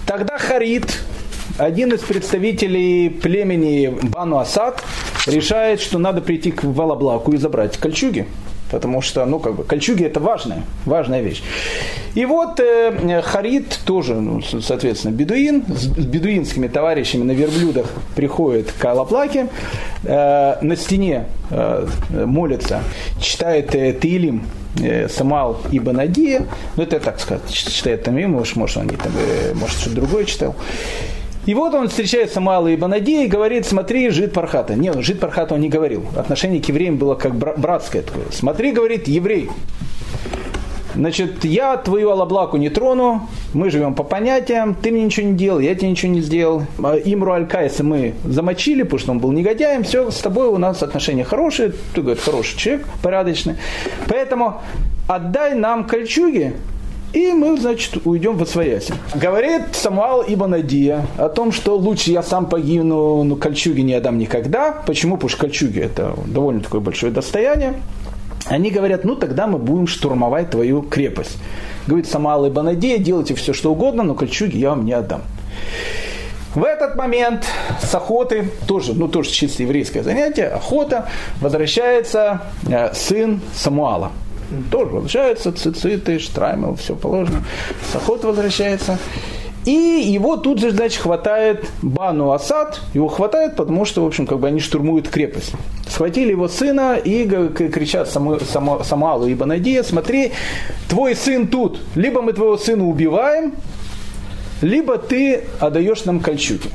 Тогда 0.05 0.37
Харид, 0.37 1.01
один 1.57 1.91
из 1.91 2.01
представителей 2.01 3.09
племени 3.09 3.97
Бану 4.03 4.37
Асад, 4.37 4.83
решает, 5.27 5.81
что 5.81 5.97
надо 5.99 6.21
прийти 6.21 6.51
к 6.51 6.63
Валаблаку 6.63 7.33
и 7.33 7.37
забрать 7.37 7.77
кольчуги. 7.77 8.25
Потому 8.69 9.01
что, 9.01 9.25
ну, 9.25 9.39
как 9.39 9.55
бы, 9.55 9.63
кольчуги 9.63 10.03
это 10.03 10.19
важная, 10.19 10.63
важная 10.85 11.21
вещь. 11.21 11.41
И 12.15 12.25
вот 12.25 12.59
э, 12.59 13.21
Харид 13.21 13.79
тоже, 13.85 14.15
ну, 14.15 14.41
соответственно, 14.41 15.13
бедуин, 15.13 15.63
с 15.67 15.87
бедуинскими 15.87 16.67
товарищами 16.67 17.23
на 17.23 17.31
верблюдах 17.31 17.87
приходит 18.15 18.71
к 18.73 18.83
Алаплаке, 18.83 19.47
э, 20.03 20.57
на 20.61 20.75
стене 20.75 21.27
э, 21.49 21.87
молится, 22.09 22.81
читает 23.21 23.73
э, 23.73 23.93
Таилим, 23.93 24.43
э, 24.81 25.07
Самал 25.07 25.61
Ибн 25.71 26.01
Адия, 26.01 26.41
ну, 26.75 26.83
это 26.83 26.99
так 26.99 27.21
сказать, 27.21 27.49
читает 27.49 28.03
там, 28.03 28.15
может, 28.29 28.57
может, 28.57 28.77
он 28.77 28.87
не 28.87 28.97
там, 28.97 29.13
э, 29.17 29.53
может, 29.53 29.77
что-то 29.77 29.95
другое 29.95 30.25
читал. 30.25 30.55
И 31.47 31.53
вот 31.53 31.73
он 31.73 31.87
встречает 31.87 32.31
Самуала 32.31 32.67
и 32.67 32.75
Банади 32.75 33.23
и 33.23 33.27
говорит, 33.27 33.65
смотри, 33.65 34.09
жид 34.09 34.33
Пархата. 34.33 34.75
Нет, 34.75 34.99
жид 34.99 35.21
Пархата 35.21 35.55
он 35.55 35.61
не 35.61 35.69
говорил. 35.69 36.05
Отношение 36.17 36.61
к 36.61 36.65
евреям 36.65 36.97
было 36.97 37.15
как 37.15 37.35
братское 37.35 38.01
такое. 38.01 38.25
Смотри, 38.31 38.73
говорит, 38.73 39.07
еврей. 39.07 39.49
Значит, 40.93 41.45
я 41.45 41.77
твою 41.77 42.09
алаблаку 42.09 42.57
не 42.57 42.69
трону, 42.69 43.29
мы 43.53 43.69
живем 43.69 43.93
по 43.93 44.03
понятиям, 44.03 44.73
ты 44.75 44.91
мне 44.91 45.03
ничего 45.03 45.27
не 45.27 45.35
делал, 45.35 45.59
я 45.59 45.75
тебе 45.75 45.91
ничего 45.91 46.11
не 46.11 46.21
сделал. 46.21 46.63
А 46.83 46.95
Имру 46.95 47.33
Аль-Кайса 47.33 47.83
мы 47.83 48.15
замочили, 48.25 48.81
потому 48.81 48.99
что 48.99 49.11
он 49.11 49.19
был 49.19 49.31
негодяем, 49.31 49.83
все, 49.83 50.09
с 50.09 50.17
тобой 50.17 50.47
у 50.47 50.57
нас 50.57 50.83
отношения 50.83 51.23
хорошие, 51.23 51.73
ты, 51.93 52.01
говорит, 52.01 52.21
хороший 52.21 52.57
человек, 52.57 52.87
порядочный. 53.03 53.55
Поэтому 54.09 54.59
отдай 55.07 55.53
нам 55.53 55.85
кольчуги, 55.85 56.55
и 57.17 57.33
мы, 57.33 57.57
значит, 57.59 57.97
уйдем 58.05 58.37
в 58.37 58.43
Освояси. 58.43 58.93
Говорит 59.15 59.63
Самуал 59.73 60.23
Ибн 60.27 60.53
Адия 60.53 61.05
о 61.17 61.29
том, 61.29 61.51
что 61.51 61.75
лучше 61.75 62.11
я 62.11 62.21
сам 62.21 62.45
погибну, 62.45 63.23
но 63.23 63.35
кольчуги 63.35 63.81
не 63.81 63.93
отдам 63.95 64.17
никогда. 64.17 64.71
Почему? 64.85 65.15
Потому 65.15 65.29
что 65.29 65.39
кольчуги 65.39 65.79
это 65.79 66.13
довольно 66.27 66.61
такое 66.61 66.81
большое 66.81 67.11
достояние. 67.11 67.73
они 68.45 68.69
говорят, 68.69 69.03
ну 69.03 69.15
тогда 69.15 69.47
мы 69.47 69.57
будем 69.57 69.87
штурмовать 69.87 70.51
твою 70.51 70.83
крепость. 70.83 71.37
Говорит 71.87 72.07
Самал 72.07 72.45
и 72.45 72.49
Банадея, 72.49 72.99
делайте 72.99 73.33
все, 73.33 73.53
что 73.53 73.71
угодно, 73.71 74.03
но 74.03 74.13
кольчуги 74.13 74.57
я 74.57 74.69
вам 74.69 74.85
не 74.85 74.93
отдам. 74.93 75.21
В 76.53 76.63
этот 76.63 76.95
момент 76.95 77.45
с 77.81 77.93
охоты, 77.93 78.49
тоже, 78.67 78.93
ну 78.93 79.07
тоже 79.07 79.29
чисто 79.31 79.63
еврейское 79.63 80.03
занятие, 80.03 80.47
охота, 80.47 81.07
возвращается 81.41 82.41
э, 82.67 82.93
сын 82.93 83.41
Самуала. 83.55 84.11
Тоже 84.71 84.91
возвращается, 84.91 85.51
цициты, 85.51 86.19
штраймел, 86.19 86.75
все 86.75 86.95
положено. 86.95 87.43
С 87.91 87.95
охоты 87.95 88.27
возвращается. 88.27 88.97
И 89.65 89.71
его 89.71 90.37
тут 90.37 90.59
же, 90.59 90.71
значит, 90.71 91.01
хватает 91.01 91.65
Бану 91.81 92.31
Асад, 92.31 92.79
его 92.93 93.09
хватает, 93.09 93.57
потому 93.57 93.83
что, 93.83 94.01
в 94.01 94.07
общем, 94.07 94.25
как 94.25 94.39
бы 94.39 94.47
они 94.47 94.61
штурмуют 94.61 95.09
крепость. 95.09 95.51
Схватили 95.89 96.31
его 96.31 96.47
сына 96.47 96.95
и 96.95 97.27
кричат 97.27 98.09
Саму, 98.09 98.39
Саму, 98.39 98.81
Самуалу 98.85 99.27
и 99.27 99.33
Банадия, 99.35 99.83
смотри, 99.83 100.31
твой 100.87 101.15
сын 101.15 101.47
тут, 101.47 101.81
либо 101.95 102.21
мы 102.21 102.31
твоего 102.31 102.55
сына 102.57 102.85
убиваем, 102.85 103.55
либо 104.61 104.97
ты 104.97 105.43
отдаешь 105.59 106.05
нам 106.05 106.21
кольчуги. 106.21 106.69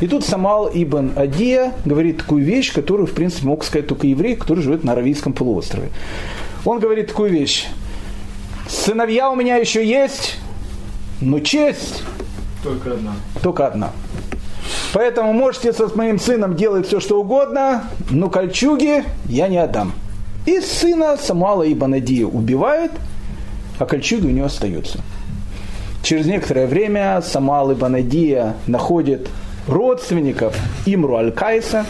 И 0.00 0.08
тут 0.08 0.24
Самал 0.24 0.68
Ибн 0.74 1.12
Адия 1.14 1.72
говорит 1.84 2.18
такую 2.18 2.44
вещь, 2.44 2.72
которую, 2.72 3.06
в 3.06 3.12
принципе, 3.12 3.46
мог 3.46 3.62
сказать 3.62 3.86
только 3.86 4.08
еврей, 4.08 4.34
который 4.34 4.64
живет 4.64 4.82
на 4.82 4.92
Аравийском 4.92 5.32
полуострове. 5.32 5.90
Он 6.64 6.78
говорит 6.78 7.08
такую 7.08 7.30
вещь. 7.30 7.66
Сыновья 8.68 9.30
у 9.30 9.36
меня 9.36 9.56
еще 9.56 9.84
есть, 9.84 10.38
но 11.20 11.40
честь 11.40 12.02
только 12.62 12.92
одна. 12.92 13.12
Только 13.42 13.66
одна. 13.66 13.90
Поэтому 14.92 15.32
можете 15.32 15.72
со 15.72 15.88
моим 15.96 16.18
сыном 16.18 16.54
делать 16.54 16.86
все, 16.86 17.00
что 17.00 17.20
угодно, 17.20 17.84
но 18.10 18.30
кольчуги 18.30 19.04
я 19.26 19.48
не 19.48 19.58
отдам. 19.58 19.92
И 20.46 20.60
сына 20.60 21.16
Самуала 21.16 21.70
Ибн 21.70 21.94
Адия 21.94 22.26
убивают, 22.26 22.92
а 23.78 23.86
кольчуги 23.86 24.26
у 24.26 24.30
него 24.30 24.46
остаются. 24.46 25.00
Через 26.02 26.26
некоторое 26.26 26.66
время 26.66 27.22
Самал 27.22 27.72
Ибн 27.72 27.96
Адия 27.96 28.54
находит 28.66 29.28
родственников 29.66 30.56
Имру 30.84 31.16
Аль-Кайса, 31.16 31.86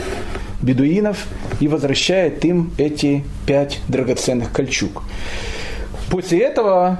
бедуинов, 0.62 1.26
и 1.60 1.68
возвращает 1.68 2.44
им 2.44 2.72
эти 2.78 3.24
пять 3.46 3.80
драгоценных 3.88 4.52
кольчуг. 4.52 5.02
После 6.10 6.40
этого 6.40 6.98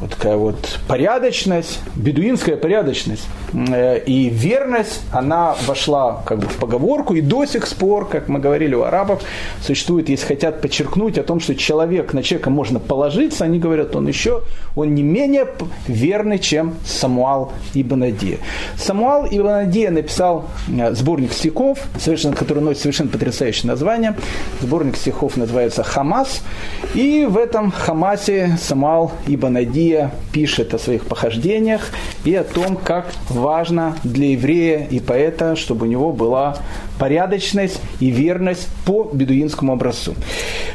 вот 0.00 0.10
такая 0.10 0.36
вот 0.36 0.78
порядочность, 0.88 1.80
бедуинская 1.94 2.56
порядочность 2.56 3.26
э, 3.52 3.98
и 4.06 4.30
верность, 4.30 5.02
она 5.12 5.54
вошла 5.66 6.22
как 6.24 6.38
бы 6.38 6.48
в 6.48 6.56
поговорку, 6.56 7.14
и 7.14 7.20
до 7.20 7.44
сих 7.44 7.68
пор, 7.68 8.08
как 8.08 8.28
мы 8.28 8.38
говорили 8.38 8.74
у 8.74 8.82
арабов, 8.82 9.22
существует, 9.60 10.08
если 10.08 10.26
хотят 10.26 10.62
подчеркнуть 10.62 11.18
о 11.18 11.22
том, 11.22 11.40
что 11.40 11.54
человек, 11.54 12.14
на 12.14 12.22
человека 12.22 12.48
можно 12.48 12.80
положиться, 12.80 13.44
они 13.44 13.58
говорят, 13.58 13.94
он 13.94 14.08
еще, 14.08 14.42
он 14.74 14.94
не 14.94 15.02
менее 15.02 15.46
верный, 15.86 16.38
чем 16.38 16.74
Самуал 16.84 17.52
Ибн 17.74 18.04
Адия. 18.04 18.38
Самуал 18.76 19.26
Ибн 19.30 19.48
Адия 19.48 19.90
написал 19.90 20.46
э, 20.68 20.94
сборник 20.94 21.32
стихов, 21.32 21.78
совершенно, 21.98 22.34
который 22.34 22.62
носит 22.62 22.82
совершенно 22.82 23.10
потрясающее 23.10 23.70
название. 23.70 24.16
Сборник 24.60 24.96
стихов 24.96 25.36
называется 25.36 25.82
«Хамас», 25.82 26.42
и 26.94 27.26
в 27.28 27.36
этом 27.36 27.70
Хамасе 27.70 28.56
Самуал 28.60 29.12
Ибн 29.26 29.58
Адия 29.58 29.89
Илия 29.90 30.12
пишет 30.32 30.74
о 30.74 30.78
своих 30.78 31.04
похождениях 31.04 31.90
и 32.24 32.34
о 32.34 32.44
том, 32.44 32.76
как 32.76 33.12
важно 33.28 33.96
для 34.04 34.30
еврея 34.30 34.86
и 34.90 35.00
поэта, 35.00 35.56
чтобы 35.56 35.86
у 35.86 35.88
него 35.88 36.12
была 36.12 36.56
порядочность 36.98 37.80
и 37.98 38.10
верность 38.10 38.68
по 38.86 39.10
бедуинскому 39.12 39.72
образцу. 39.72 40.14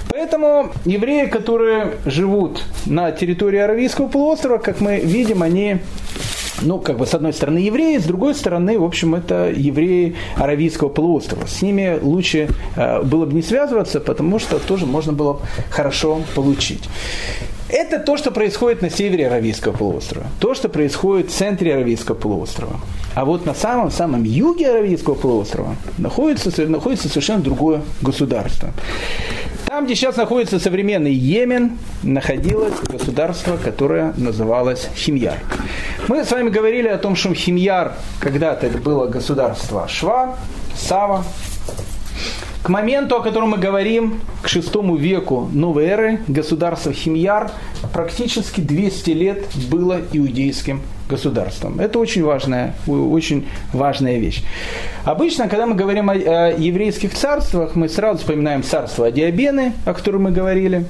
Поэтому 0.10 0.72
евреи, 0.86 1.28
которые 1.28 1.94
живут 2.06 2.64
на 2.86 3.12
территории 3.12 3.60
Аравийского 3.60 4.08
полуострова, 4.08 4.58
как 4.58 4.82
мы 4.82 5.00
видим, 5.00 5.44
они 5.44 5.78
ну, 6.62 6.80
как 6.80 6.98
бы, 6.98 7.06
с 7.06 7.14
одной 7.14 7.34
стороны, 7.34 7.58
евреи, 7.58 7.98
с 7.98 8.06
другой 8.06 8.34
стороны, 8.34 8.80
в 8.80 8.84
общем, 8.86 9.14
это 9.14 9.52
евреи 9.54 10.16
Аравийского 10.38 10.88
полуострова. 10.88 11.46
С 11.48 11.62
ними 11.62 12.00
лучше 12.02 12.48
э, 12.78 13.02
было 13.04 13.26
бы 13.26 13.34
не 13.34 13.42
связываться, 13.42 14.00
потому 14.00 14.40
что 14.40 14.58
тоже 14.60 14.86
можно 14.86 15.12
было 15.12 15.42
хорошо 15.70 16.22
получить. 16.34 16.88
Это 17.68 18.00
то, 18.00 18.16
что 18.16 18.32
происходит 18.32 18.82
на 18.82 18.90
севере 18.90 19.28
Аравийского 19.28 19.74
полуострова. 19.74 20.28
То, 20.40 20.54
что 20.54 20.70
происходит 20.70 21.32
в 21.32 21.34
центре 21.34 21.74
Аравийского 21.74 22.16
полуострова. 22.16 22.80
А 23.16 23.26
вот 23.26 23.46
на 23.46 23.54
самом-самом 23.54 24.24
юге 24.24 24.70
Аравийского 24.70 25.16
полуострова 25.16 25.76
находится, 25.98 26.52
находится 26.68 27.10
совершенно 27.10 27.42
другое 27.42 27.82
государство. 28.02 28.70
Там, 29.66 29.86
где 29.86 29.96
сейчас 29.96 30.16
находится 30.16 30.60
современный 30.60 31.14
Йемен, 31.14 31.78
находилось 32.04 32.76
государство, 32.88 33.58
которое 33.58 34.14
называлось 34.16 34.90
Химьяр. 34.96 35.40
Мы 36.08 36.24
с 36.24 36.32
вами 36.32 36.50
говорили 36.50 36.88
о 36.88 36.98
том, 37.00 37.16
что 37.16 37.34
Химьяр 37.34 37.96
когда-то 38.20 38.68
это 38.68 38.78
было 38.78 39.08
государство 39.08 39.88
Шва, 39.88 40.36
Сава, 40.78 41.24
к 42.66 42.70
моменту, 42.70 43.18
о 43.18 43.22
котором 43.22 43.50
мы 43.50 43.60
говорим, 43.60 44.20
к 44.42 44.48
шестому 44.48 44.96
веку 44.96 45.48
новой 45.54 45.86
эры, 45.86 46.22
государство 46.28 46.92
Химьяр 46.92 47.52
практически 47.94 48.60
200 48.60 49.10
лет 49.12 49.46
было 49.70 50.02
иудейским 50.12 50.82
государством. 51.08 51.80
Это 51.80 52.00
очень 52.00 52.24
важная, 52.24 52.74
очень 52.88 53.48
важная 53.72 54.18
вещь. 54.18 54.42
Обычно, 55.04 55.48
когда 55.48 55.68
мы 55.68 55.76
говорим 55.76 56.10
о, 56.10 56.14
о 56.14 56.58
еврейских 56.58 57.14
царствах, 57.14 57.76
мы 57.76 57.88
сразу 57.88 58.18
вспоминаем 58.18 58.64
царство 58.64 59.12
Диабены, 59.12 59.74
о 59.86 59.94
котором 59.94 60.24
мы 60.24 60.32
говорили, 60.32 60.86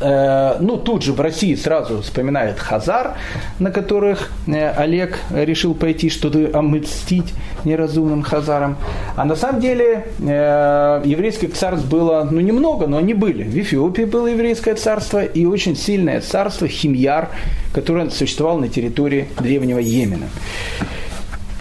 Э, 0.00 0.56
ну, 0.60 0.76
тут 0.76 1.02
же 1.02 1.12
в 1.12 1.20
России 1.20 1.54
сразу 1.54 2.02
вспоминают 2.02 2.58
Хазар, 2.58 3.16
на 3.58 3.70
которых 3.70 4.30
э, 4.46 4.70
Олег 4.70 5.18
решил 5.30 5.74
пойти 5.74 6.10
что-то 6.10 6.50
омстить 6.58 7.34
неразумным 7.64 8.22
Хазарам. 8.22 8.76
А 9.16 9.24
на 9.24 9.36
самом 9.36 9.60
деле 9.60 10.06
э, 10.18 11.02
еврейских 11.04 11.54
царств 11.54 11.86
было, 11.88 12.26
ну, 12.30 12.40
немного, 12.40 12.86
но 12.86 12.98
они 12.98 13.14
были. 13.14 13.44
В 13.44 13.56
Эфиопии 13.56 14.02
было 14.02 14.28
еврейское 14.28 14.74
царство 14.74 15.22
и 15.22 15.44
очень 15.44 15.76
сильное 15.76 16.20
царство 16.20 16.66
Химьяр, 16.68 17.28
которое 17.74 18.08
существовало 18.10 18.60
на 18.60 18.68
территории 18.68 19.28
древнего 19.38 19.78
Йемена. 19.78 20.28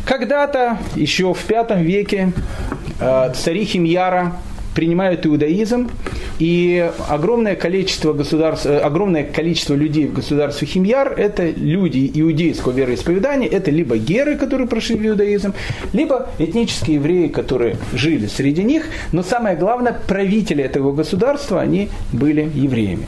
Когда-то, 0.05 0.77
еще 0.95 1.33
в 1.33 1.49
V 1.49 1.83
веке, 1.83 2.31
цари 3.35 3.63
Химьяра 3.63 4.33
принимают 4.73 5.25
иудаизм, 5.25 5.89
и 6.39 6.89
огромное 7.10 7.56
количество, 7.56 8.13
государств, 8.13 8.65
э, 8.65 8.80
огромное 8.80 9.25
количество 9.25 9.73
людей 9.73 10.08
в 10.08 10.13
государстве 10.13 10.67
Химьяр– 10.67 11.13
это 11.17 11.49
люди 11.49 12.10
иудейского 12.13 12.71
вероисповедания, 12.71 13.47
это 13.47 13.71
либо 13.71 13.97
геры, 13.97 14.38
которые 14.38 14.67
прошли 14.67 14.95
в 14.95 15.06
иудаизм, 15.06 15.54
либо 15.91 16.30
этнические 16.39 16.95
евреи, 16.95 17.28
которые 17.28 17.75
жили 17.93 18.28
среди 18.28 18.63
них, 18.63 18.86
но 19.12 19.21
самое 19.21 19.58
главное, 19.58 19.99
правители 20.08 20.63
этого 20.63 20.93
государства, 20.93 21.60
они 21.60 21.89
были 22.13 22.49
евреями. 22.56 23.06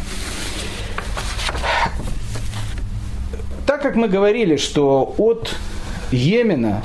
Так 3.66 3.82
как 3.82 3.96
мы 3.96 4.10
говорили, 4.10 4.58
что 4.58 5.16
от 5.18 5.56
Йемена 6.12 6.84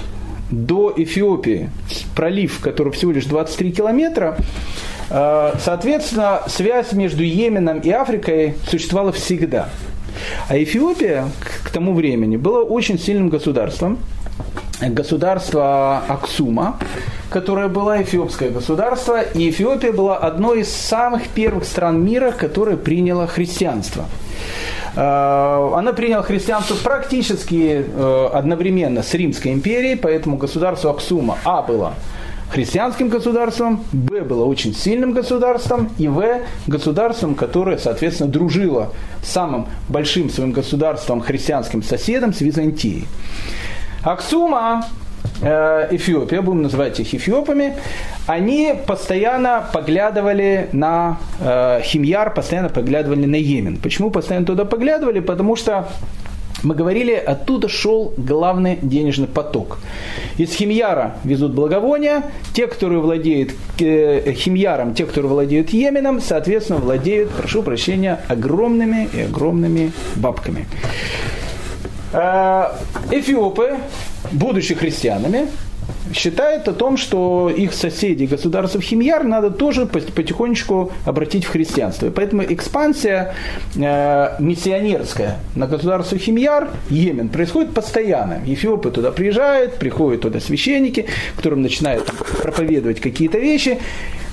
до 0.51 0.93
Эфиопии, 0.97 1.71
пролив, 2.15 2.61
который 2.61 2.93
всего 2.93 3.11
лишь 3.11 3.25
23 3.25 3.73
километра, 3.73 4.39
соответственно, 5.09 6.43
связь 6.47 6.93
между 6.93 7.23
Йеменом 7.23 7.81
и 7.81 7.91
Африкой 7.91 8.55
существовала 8.69 9.13
всегда. 9.13 9.69
А 10.49 10.57
Эфиопия 10.57 11.29
к 11.65 11.71
тому 11.71 11.95
времени 11.95 12.37
была 12.37 12.63
очень 12.63 12.99
сильным 12.99 13.29
государством, 13.29 13.99
государство 14.81 15.99
Аксума, 16.09 16.79
которое 17.31 17.69
было 17.69 18.03
эфиопское 18.03 18.51
государство, 18.51 19.21
и 19.21 19.51
Эфиопия 19.51 19.93
была 19.93 20.17
одной 20.17 20.61
из 20.61 20.73
самых 20.73 21.29
первых 21.29 21.65
стран 21.65 22.05
мира, 22.05 22.33
которая 22.33 22.77
приняла 22.77 23.27
христианство– 23.27 24.07
Э, 24.97 25.73
она 25.75 25.93
приняла 25.93 26.23
христианство 26.23 26.75
практически 26.75 27.85
э, 27.87 28.29
одновременно 28.33 29.03
с 29.03 29.13
Римской 29.13 29.53
империей, 29.53 29.97
поэтому 29.97 30.39
государство 30.39 30.91
Аксума 30.91 31.37
А 31.45 31.63
было 31.63 31.95
христианским 32.51 33.09
государством, 33.09 33.85
Б 33.93 34.23
было 34.23 34.45
очень 34.45 34.75
сильным 34.75 35.13
государством, 35.13 35.91
и 35.99 36.09
В 36.09 36.41
государством, 36.67 37.35
которое, 37.35 37.79
соответственно, 37.79 38.31
дружило 38.31 38.93
с 39.23 39.31
самым 39.31 39.67
большим 39.89 40.31
своим 40.31 40.53
государством 40.53 41.21
христианским 41.21 41.83
соседом 41.83 42.33
с 42.33 42.41
Византией. 42.41 43.07
Аксума 44.03 44.85
Э, 45.43 45.89
Эфиопия, 45.91 46.41
будем 46.41 46.63
называть 46.63 46.99
их 47.01 47.15
эфиопами, 47.15 47.75
они 48.27 48.75
постоянно 48.87 49.69
поглядывали 49.73 50.69
на 50.73 51.19
э, 51.41 51.81
Химьяр, 51.83 52.33
постоянно 52.33 52.69
поглядывали 52.69 53.27
на 53.27 53.37
Йемен. 53.37 53.77
Почему 53.77 54.11
постоянно 54.11 54.47
туда 54.47 54.65
поглядывали? 54.65 55.21
Потому 55.21 55.57
что 55.57 55.89
мы 56.67 56.75
говорили, 56.75 57.13
оттуда 57.15 57.69
шел 57.69 58.13
главный 58.17 58.79
денежный 58.83 59.29
поток. 59.29 59.79
Из 60.37 60.53
Химьяра 60.53 61.17
везут 61.23 61.55
благовония, 61.55 62.25
те, 62.55 62.67
которые 62.67 63.01
владеют 63.01 63.53
э, 63.79 64.33
Химьяром, 64.33 64.95
те, 64.95 65.07
которые 65.07 65.31
владеют 65.31 65.71
Йеменом, 65.71 66.21
соответственно, 66.21 66.81
владеют, 66.81 67.31
прошу 67.31 67.63
прощения, 67.63 68.21
огромными 68.29 69.09
и 69.15 69.21
огромными 69.21 69.93
бабками. 70.17 70.67
Э, 72.13 72.73
эфиопы, 73.13 73.77
будучи 74.33 74.75
христианами, 74.75 75.47
считает 76.15 76.69
о 76.69 76.73
том, 76.73 76.97
что 76.97 77.51
их 77.51 77.73
соседи 77.75 78.25
государства 78.25 78.81
Химьяр 78.81 79.25
надо 79.25 79.51
тоже 79.51 79.87
потихонечку 79.87 80.93
обратить 81.05 81.45
в 81.45 81.51
христианство. 81.51 82.11
Поэтому 82.11 82.45
экспансия 82.45 83.35
э, 83.75 84.37
миссионерская 84.39 85.39
на 85.55 85.67
государство 85.67 86.19
Химьяр, 86.19 86.71
Йемен, 86.91 87.29
происходит 87.29 87.75
постоянно. 87.75 88.41
Эфиопы 88.47 88.91
туда 88.91 89.11
приезжают, 89.11 89.75
приходят 89.77 90.23
туда 90.23 90.41
священники, 90.41 91.07
которым 91.37 91.63
начинают 91.63 92.05
проповедовать 92.43 93.01
какие-то 93.01 93.39
вещи. 93.39 93.79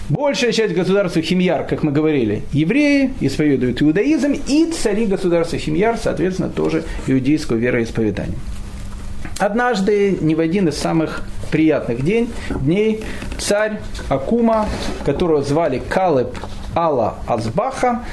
Большая 0.10 0.52
часть 0.52 0.74
государства 0.74 1.22
Химьяр, 1.22 1.66
как 1.66 1.82
мы 1.82 1.92
говорили, 1.92 2.44
евреи, 2.52 3.14
исповедуют 3.22 3.82
иудаизм, 3.82 4.34
и 4.48 4.66
цари 4.66 5.06
государства 5.06 5.58
Химьяр, 5.58 5.98
соответственно, 5.98 6.50
тоже 6.50 6.84
иудейского 7.08 7.56
вероисповедания. 7.56 8.36
Однажды, 9.44 10.18
не 10.22 10.36
в 10.36 10.40
один 10.40 10.70
из 10.70 10.78
самых 10.78 11.22
приятных 11.52 12.02
день, 12.02 12.32
дней, 12.62 13.04
царь 13.38 13.82
Акума, 14.08 14.70
которого 15.04 15.44
звали 15.44 15.82
Калеб 15.90 16.38
Алла 16.74 17.16
Азбаха, 17.28 18.06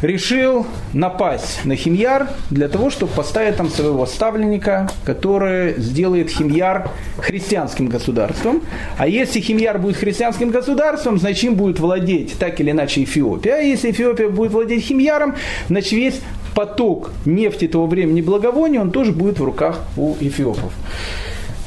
решил 0.00 0.66
напасть 0.94 1.64
на 1.64 1.76
Химьяр 1.76 2.28
для 2.50 2.68
того, 2.68 2.88
чтобы 2.88 3.12
поставить 3.12 3.56
там 3.56 3.68
своего 3.68 4.06
ставленника, 4.06 4.88
который 5.04 5.74
сделает 5.78 6.30
Химьяр 6.30 6.90
христианским 7.18 7.88
государством. 7.88 8.62
А 8.96 9.06
если 9.06 9.40
Химьяр 9.40 9.78
будет 9.78 9.96
христианским 9.96 10.50
государством, 10.50 11.18
значит 11.18 11.44
им 11.44 11.54
будет 11.54 11.80
владеть 11.80 12.38
так 12.38 12.60
или 12.60 12.70
иначе 12.70 13.04
Эфиопия. 13.04 13.56
А 13.56 13.60
если 13.60 13.90
Эфиопия 13.90 14.28
будет 14.28 14.52
владеть 14.52 14.84
Химьяром, 14.84 15.34
значит 15.68 15.92
весь 15.92 16.20
поток 16.56 17.10
нефти 17.26 17.68
того 17.68 17.86
времени 17.86 18.22
благовония, 18.22 18.80
он 18.80 18.90
тоже 18.90 19.12
будет 19.12 19.38
в 19.38 19.44
руках 19.44 19.80
у 19.96 20.14
эфиопов. 20.20 20.72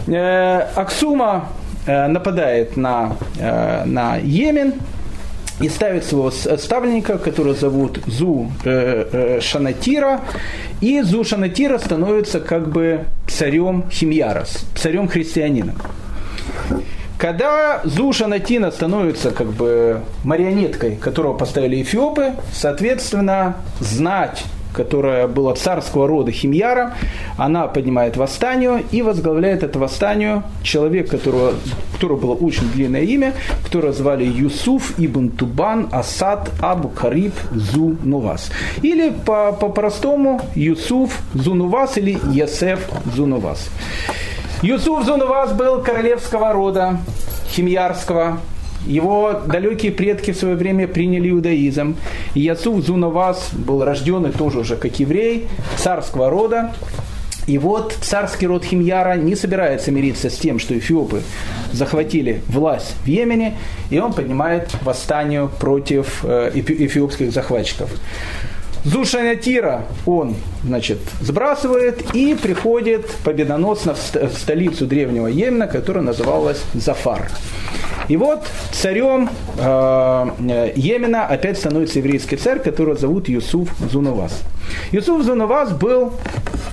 Э, 0.07 0.61
Аксума 0.75 1.49
э, 1.85 2.07
нападает 2.07 2.75
на, 2.75 3.15
э, 3.39 3.85
на 3.85 4.17
Йемен, 4.17 4.73
и 5.61 5.69
ставит 5.69 6.05
своего 6.05 6.31
ставленника, 6.31 7.17
которого 7.17 7.53
зовут 7.53 7.99
Зу 8.07 8.49
Шанатира, 9.41 10.21
и 10.79 11.01
Зу 11.01 11.25
Шанатира 11.25 11.77
становится 11.77 12.39
как 12.39 12.69
бы 12.69 13.03
царем 13.27 13.83
Химьяра, 13.91 14.45
царем 14.75 15.09
христианина. 15.09 15.73
Когда 17.17 17.81
Зу 17.83 18.13
Шанатина 18.13 18.71
становится 18.71 19.31
как 19.31 19.47
бы 19.47 19.99
марионеткой, 20.23 20.95
которого 20.95 21.33
поставили 21.33 21.81
эфиопы, 21.81 22.35
соответственно, 22.53 23.57
знать 23.81 24.45
которая 24.73 25.27
была 25.27 25.53
царского 25.53 26.07
рода 26.07 26.31
Химьяра, 26.31 26.95
она 27.37 27.67
поднимает 27.67 28.17
восстание 28.17 28.83
и 28.91 29.01
возглавляет 29.01 29.63
это 29.63 29.79
восстание 29.79 30.43
человек, 30.63 31.09
которого, 31.09 31.53
которого 31.93 32.19
было 32.19 32.33
очень 32.35 32.69
длинное 32.71 33.01
имя, 33.01 33.33
которого 33.63 33.93
звали 33.93 34.25
Юсуф 34.25 34.93
Ибн 34.97 35.29
Тубан 35.29 35.89
Асад 35.91 36.49
Абу 36.61 36.89
Кариб 36.89 37.33
Зу 37.51 37.97
Нувас. 38.03 38.51
Или 38.81 39.09
по-простому 39.09 40.41
Юсуф 40.55 41.19
Зунувас 41.33 41.97
или 41.97 42.17
Есеф 42.31 42.89
Зунувас. 43.15 43.69
Юсуф 44.61 45.05
Зунувас 45.05 45.53
был 45.53 45.81
королевского 45.81 46.51
рода, 46.53 46.99
химьярского, 47.49 48.39
его 48.85 49.41
далекие 49.45 49.91
предки 49.91 50.31
в 50.31 50.37
свое 50.37 50.55
время 50.55 50.87
приняли 50.87 51.29
иудаизм. 51.29 51.97
И 52.33 52.41
Яцув 52.41 52.85
Зунавас 52.85 53.49
был 53.53 53.83
рожден 53.83 54.25
и 54.25 54.31
тоже 54.31 54.59
уже 54.59 54.75
как 54.75 54.99
еврей, 54.99 55.47
царского 55.77 56.29
рода. 56.29 56.73
И 57.47 57.57
вот 57.57 57.97
царский 58.01 58.45
род 58.45 58.63
Химьяра 58.63 59.15
не 59.15 59.35
собирается 59.35 59.91
мириться 59.91 60.29
с 60.29 60.37
тем, 60.37 60.59
что 60.59 60.77
эфиопы 60.77 61.23
захватили 61.71 62.43
власть 62.47 62.93
в 63.03 63.07
Йемене, 63.07 63.57
и 63.89 63.97
он 63.97 64.13
поднимает 64.13 64.69
восстание 64.83 65.49
против 65.59 66.23
э, 66.23 66.51
эфиопских 66.53 67.31
захватчиков. 67.31 67.89
Зушанятира 68.85 69.85
он, 70.05 70.35
значит, 70.63 70.99
сбрасывает 71.21 72.15
и 72.15 72.35
приходит 72.35 73.07
победоносно 73.23 73.93
в 73.95 74.37
столицу 74.37 74.85
древнего 74.85 75.27
Йемена, 75.27 75.67
которая 75.67 76.03
называлась 76.03 76.61
Зафар. 76.73 77.29
И 78.09 78.17
вот 78.17 78.45
царем 78.71 79.29
э, 79.57 80.73
Йемена 80.75 81.27
опять 81.27 81.59
становится 81.59 81.99
еврейский 81.99 82.35
царь, 82.37 82.59
которого 82.59 82.97
зовут 82.97 83.29
Юсуф 83.29 83.69
Зунувас. 83.91 84.41
Юсуф 84.91 85.23
Зунувас 85.23 85.71
был 85.71 86.13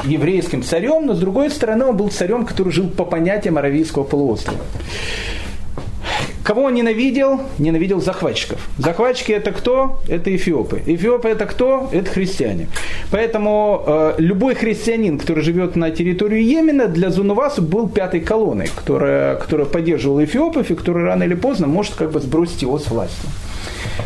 еврейским 0.05 0.63
царем, 0.63 1.07
но 1.07 1.15
с 1.15 1.19
другой 1.19 1.51
стороны 1.51 1.85
он 1.85 1.97
был 1.97 2.09
царем, 2.09 2.47
который 2.47 2.73
жил 2.73 2.89
по 2.89 3.05
понятиям 3.05 3.59
Аравийского 3.59 4.05
полуострова. 4.05 4.59
Кого 6.47 6.63
он 6.63 6.75
ненавидел? 6.75 7.41
Ненавидел 7.59 8.01
захватчиков. 8.01 8.69
Захватчики 8.79 9.33
это 9.33 9.51
кто? 9.51 9.99
Это 10.07 10.35
эфиопы. 10.37 10.81
Эфиопы 10.87 11.29
это 11.29 11.45
кто? 11.45 11.91
Это 11.91 12.09
христиане. 12.09 12.69
Поэтому 13.11 13.83
э, 13.85 14.15
любой 14.19 14.55
христианин, 14.55 15.19
который 15.19 15.43
живет 15.43 15.75
на 15.75 15.91
территории 15.91 16.41
Йемена, 16.41 16.87
для 16.87 17.11
Зунувасу 17.11 17.63
был 17.63 17.89
пятой 17.89 18.21
колонной, 18.21 18.69
которая, 18.69 19.35
которая 19.35 19.67
поддерживала 19.67 20.25
эфиопов 20.25 20.71
и 20.71 20.77
которая 20.77 21.07
рано 21.07 21.25
или 21.25 21.35
поздно 21.35 21.67
может 21.67 21.97
как 21.97 22.13
бы 22.13 22.21
сбросить 22.21 22.63
его 22.63 22.79
с 22.79 22.87
власти. 22.87 23.27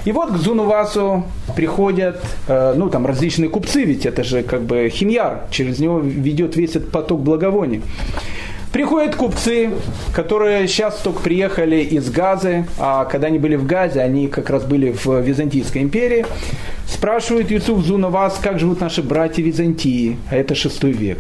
И 0.06 0.12
вот 0.12 0.32
к 0.32 0.36
Зунувасу 0.38 1.24
приходят, 1.56 2.24
э, 2.48 2.72
ну 2.74 2.88
там 2.88 3.06
различные 3.06 3.50
купцы, 3.50 3.84
ведь 3.84 4.06
это 4.06 4.24
же 4.24 4.42
как 4.44 4.62
бы 4.62 4.88
химьяр, 4.88 5.42
через 5.50 5.78
него 5.78 5.98
ведет 5.98 6.56
весь 6.56 6.70
этот 6.70 6.90
поток 6.90 7.20
благовоний. 7.20 7.82
Приходят 8.72 9.16
купцы, 9.16 9.70
которые 10.14 10.68
сейчас 10.68 10.98
только 11.00 11.20
приехали 11.22 11.76
из 11.76 12.08
Газы, 12.08 12.66
а 12.78 13.04
когда 13.04 13.26
они 13.26 13.40
были 13.40 13.56
в 13.56 13.66
Газе, 13.66 14.00
они 14.00 14.28
как 14.28 14.48
раз 14.48 14.62
были 14.64 14.92
в 14.92 15.20
Византийской 15.20 15.82
империи. 15.82 16.24
Спрашивают 16.90 17.50
Юсуф 17.52 17.84
Зуна 17.84 18.08
вас, 18.08 18.38
как 18.42 18.58
живут 18.58 18.80
наши 18.80 19.00
братья 19.00 19.42
Византии, 19.42 20.16
а 20.28 20.36
это 20.36 20.56
шестой 20.56 20.90
век. 20.90 21.18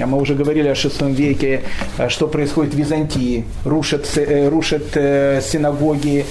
А 0.00 0.06
мы 0.06 0.18
уже 0.18 0.34
говорили 0.34 0.66
о 0.66 0.74
шестом 0.74 1.12
веке, 1.12 1.60
э, 1.98 2.08
что 2.08 2.26
происходит 2.26 2.74
в 2.74 2.78
Византии. 2.78 3.44
Рушат, 3.64 4.08
э, 4.16 4.48
рушат 4.48 4.96
э, 4.96 5.40
синагоги, 5.42 6.24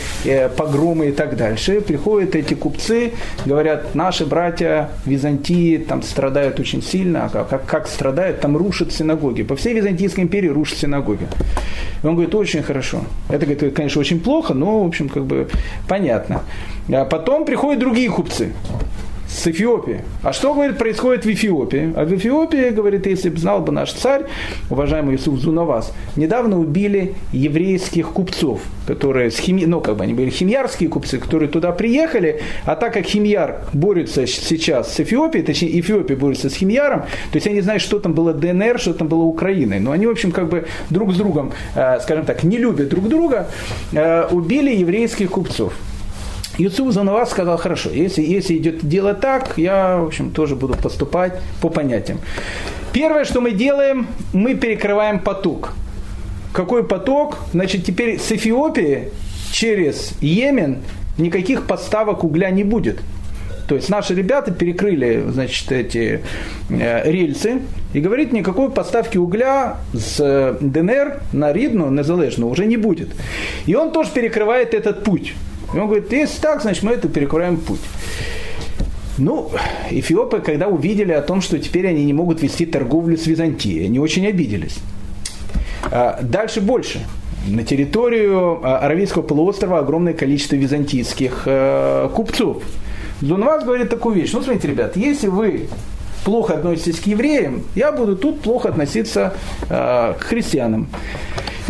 погромы 0.58 1.10
и 1.10 1.12
так 1.12 1.38
дальше. 1.38 1.82
Приходят 1.82 2.36
эти 2.36 2.56
купцы, 2.56 3.12
говорят, 3.46 3.94
наши 3.94 4.26
братья 4.26 4.90
Византии 5.06 5.78
там 5.78 6.02
страдают 6.02 6.60
очень 6.60 6.82
сильно. 6.82 7.26
А 7.32 7.46
как, 7.46 7.66
как 7.66 7.88
страдают? 7.88 8.42
Там 8.42 8.58
рушат 8.58 8.92
синагоги. 8.92 9.44
По 9.44 9.56
всей 9.56 9.76
Византийской 9.76 10.24
империи 10.24 10.50
рушат 10.50 10.80
синагоги. 10.80 11.28
И 12.04 12.08
он 12.08 12.16
говорит, 12.16 12.34
очень 12.34 12.64
хорошо. 12.64 13.04
Это, 13.30 13.46
говорит, 13.46 13.76
конечно, 13.76 14.02
очень 14.02 14.20
плохо, 14.20 14.54
но, 14.54 14.84
в 14.84 14.88
общем, 14.88 15.10
как 15.10 15.26
бы 15.26 15.48
понятно. 15.88 16.42
А 16.92 17.06
потом 17.06 17.46
приходят 17.46 17.80
другие 17.80 18.10
купцы 18.10 18.54
с 19.30 19.46
Эфиопии. 19.46 20.02
А 20.24 20.34
что, 20.34 20.54
говорит, 20.54 20.78
происходит 20.78 21.24
в 21.24 21.32
Эфиопии? 21.32 21.94
А 21.96 22.04
в 22.04 22.14
Эфиопии, 22.14 22.72
говорит, 22.72 23.06
если 23.06 23.30
бы 23.30 23.38
знал 23.38 23.62
бы 23.62 23.72
наш 23.72 23.94
царь, 23.94 24.24
уважаемый 24.70 25.16
Иисус 25.16 25.42
Зунавас, 25.42 25.94
недавно 26.16 26.60
убили 26.60 27.14
еврейских 27.32 28.10
купцов, 28.10 28.62
которые 28.88 29.30
с 29.30 29.38
хими... 29.38 29.66
ну, 29.66 29.82
как 29.82 29.98
бы 29.98 30.04
они 30.04 30.14
были 30.14 30.32
химьярские 30.32 30.90
купцы, 30.90 31.20
которые 31.20 31.48
туда 31.48 31.72
приехали, 31.72 32.42
а 32.66 32.76
так 32.76 32.94
как 32.94 33.06
химьяр 33.06 33.62
борется 33.72 34.26
сейчас 34.26 34.96
с 34.96 35.00
Эфиопией, 35.00 35.46
точнее, 35.46 35.80
Эфиопия 35.80 36.18
борется 36.18 36.50
с 36.50 36.56
химьяром, 36.56 37.02
то 37.02 37.36
есть 37.36 37.46
я 37.46 37.54
не 37.54 37.62
знаю, 37.62 37.80
что 37.80 38.00
там 38.00 38.14
было 38.14 38.34
ДНР, 38.34 38.80
что 38.80 38.94
там 38.94 39.08
было 39.08 39.22
Украиной, 39.22 39.80
но 39.80 39.92
они, 39.92 40.08
в 40.08 40.10
общем, 40.10 40.32
как 40.32 40.50
бы 40.50 40.66
друг 40.90 41.14
с 41.14 41.18
другом, 41.18 41.52
э, 41.76 42.00
скажем 42.02 42.26
так, 42.26 42.44
не 42.44 42.58
любят 42.58 42.90
друг 42.90 43.08
друга, 43.08 43.48
э, 43.94 44.28
убили 44.32 44.76
еврейских 44.76 45.30
купцов. 45.30 45.74
Юцув 46.60 46.91
Занавас 46.91 47.32
сказал, 47.32 47.57
хорошо, 47.57 47.89
если, 47.89 48.22
если 48.22 48.57
идет 48.57 48.86
дело 48.88 49.14
так, 49.14 49.53
я, 49.57 49.97
в 49.97 50.07
общем, 50.07 50.32
тоже 50.32 50.57
буду 50.57 50.76
поступать 50.76 51.34
по 51.62 51.70
понятиям. 51.70 52.20
Первое, 52.91 53.24
что 53.24 53.39
мы 53.39 53.51
делаем, 53.51 54.07
мы 54.34 54.55
перекрываем 54.55 55.20
поток. 55.20 55.74
Какой 56.51 56.84
поток? 56.84 57.38
Значит, 57.53 57.86
теперь 57.86 58.20
с 58.20 58.30
Эфиопии 58.32 59.10
через 59.53 60.12
Йемен 60.20 60.80
никаких 61.18 61.66
поставок 61.66 62.26
угля 62.26 62.49
не 62.49 62.66
будет. 62.66 62.99
То 63.70 63.76
есть 63.76 63.88
наши 63.88 64.14
ребята 64.14 64.51
перекрыли, 64.51 65.24
значит, 65.30 65.72
эти 65.72 66.22
э, 66.70 67.10
рельсы 67.10 67.62
и 67.93 68.01
говорит, 68.01 68.34
никакой 68.34 68.70
поставки 68.70 69.18
угля 69.18 69.78
с 69.93 70.20
э, 70.20 70.57
ДНР 70.60 71.22
на 71.32 71.53
Ридну, 71.53 71.89
на 71.89 72.03
Залежну 72.03 72.49
уже 72.49 72.66
не 72.66 72.78
будет. 72.78 73.10
И 73.66 73.76
он 73.76 73.91
тоже 73.91 74.10
перекрывает 74.12 74.74
этот 74.74 75.03
путь. 75.03 75.36
И 75.74 75.78
он 75.78 75.88
говорит, 75.88 76.11
если 76.11 76.39
так, 76.41 76.61
значит 76.61 76.84
мы 76.84 76.91
это 76.91 77.07
перекроем 77.07 77.57
путь. 77.57 77.80
Ну, 79.17 79.51
эфиопы, 79.89 80.39
когда 80.39 80.67
увидели 80.67 81.11
о 81.11 81.22
том, 81.22 81.41
что 81.41 81.59
теперь 81.59 81.88
они 81.88 82.05
не 82.05 82.13
могут 82.13 82.41
вести 82.41 82.65
торговлю 82.65 83.17
с 83.17 83.28
Византией, 83.28 83.86
они 83.86 83.99
очень 83.99 84.26
обиделись. 84.26 84.78
А, 85.91 86.20
дальше 86.22 86.61
больше. 86.61 87.05
На 87.47 87.63
территорию 87.63 88.61
а, 88.63 88.80
Аравийского 88.80 89.24
полуострова 89.24 89.80
огромное 89.80 90.13
количество 90.13 90.55
византийских 90.55 91.43
э, 91.45 92.09
купцов. 92.13 92.63
Дунвас 93.22 93.65
говорит 93.65 93.89
такую 93.89 94.15
вещь. 94.15 94.32
Ну, 94.34 94.41
смотрите, 94.41 94.67
ребят, 94.70 94.95
если 94.95 95.28
вы 95.28 95.67
плохо 96.24 96.53
относитесь 96.53 96.99
к 96.99 97.07
евреям, 97.07 97.63
я 97.76 97.91
буду 97.91 98.15
тут 98.15 98.41
плохо 98.41 98.70
относиться 98.70 99.34
э, 99.70 100.13
к 100.17 100.24
христианам. 100.24 100.88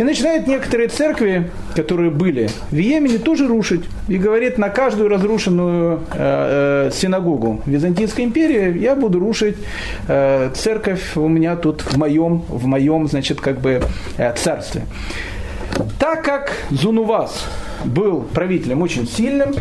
И 0.00 0.02
начинает 0.02 0.46
некоторые 0.46 0.88
церкви, 0.88 1.50
которые 1.76 2.10
были 2.10 2.48
в 2.70 2.74
Йемене, 2.74 3.18
тоже 3.18 3.46
рушить. 3.46 3.84
И 4.08 4.16
говорит, 4.16 4.56
на 4.56 4.70
каждую 4.70 5.10
разрушенную 5.10 6.00
э, 6.14 6.88
э, 6.88 6.90
синагогу 6.90 7.60
Византийской 7.66 8.24
империи 8.24 8.78
я 8.78 8.96
буду 8.96 9.18
рушить 9.18 9.58
э, 10.08 10.52
церковь 10.54 11.18
у 11.18 11.28
меня 11.28 11.54
тут 11.54 11.82
в 11.82 11.98
моем, 11.98 12.38
в 12.48 12.64
моем 12.64 13.08
значит, 13.08 13.42
как 13.42 13.60
бы 13.60 13.82
э, 14.16 14.34
царстве. 14.36 14.86
Так 15.98 16.24
как 16.24 16.56
Зунувас 16.70 17.44
был 17.84 18.22
правителем 18.22 18.80
очень 18.80 19.06
сильным, 19.06 19.52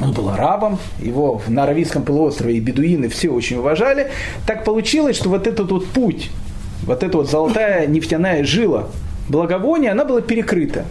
он 0.00 0.12
был 0.12 0.28
арабом, 0.28 0.78
его 1.00 1.42
на 1.48 1.64
Аравийском 1.64 2.04
полуострове 2.04 2.54
и 2.54 2.60
бедуины 2.60 3.08
все 3.08 3.30
очень 3.30 3.56
уважали. 3.56 4.12
Так 4.46 4.62
получилось, 4.62 5.16
что 5.16 5.28
вот 5.28 5.48
этот 5.48 5.72
вот 5.72 5.88
путь, 5.88 6.30
вот 6.84 7.02
эта 7.02 7.16
вот 7.16 7.28
золотая 7.28 7.88
нефтяная 7.88 8.44
жила 8.44 8.90
благовония, 9.28 9.92
она 9.92 10.04
была 10.04 10.20
перекрыта. 10.20 10.84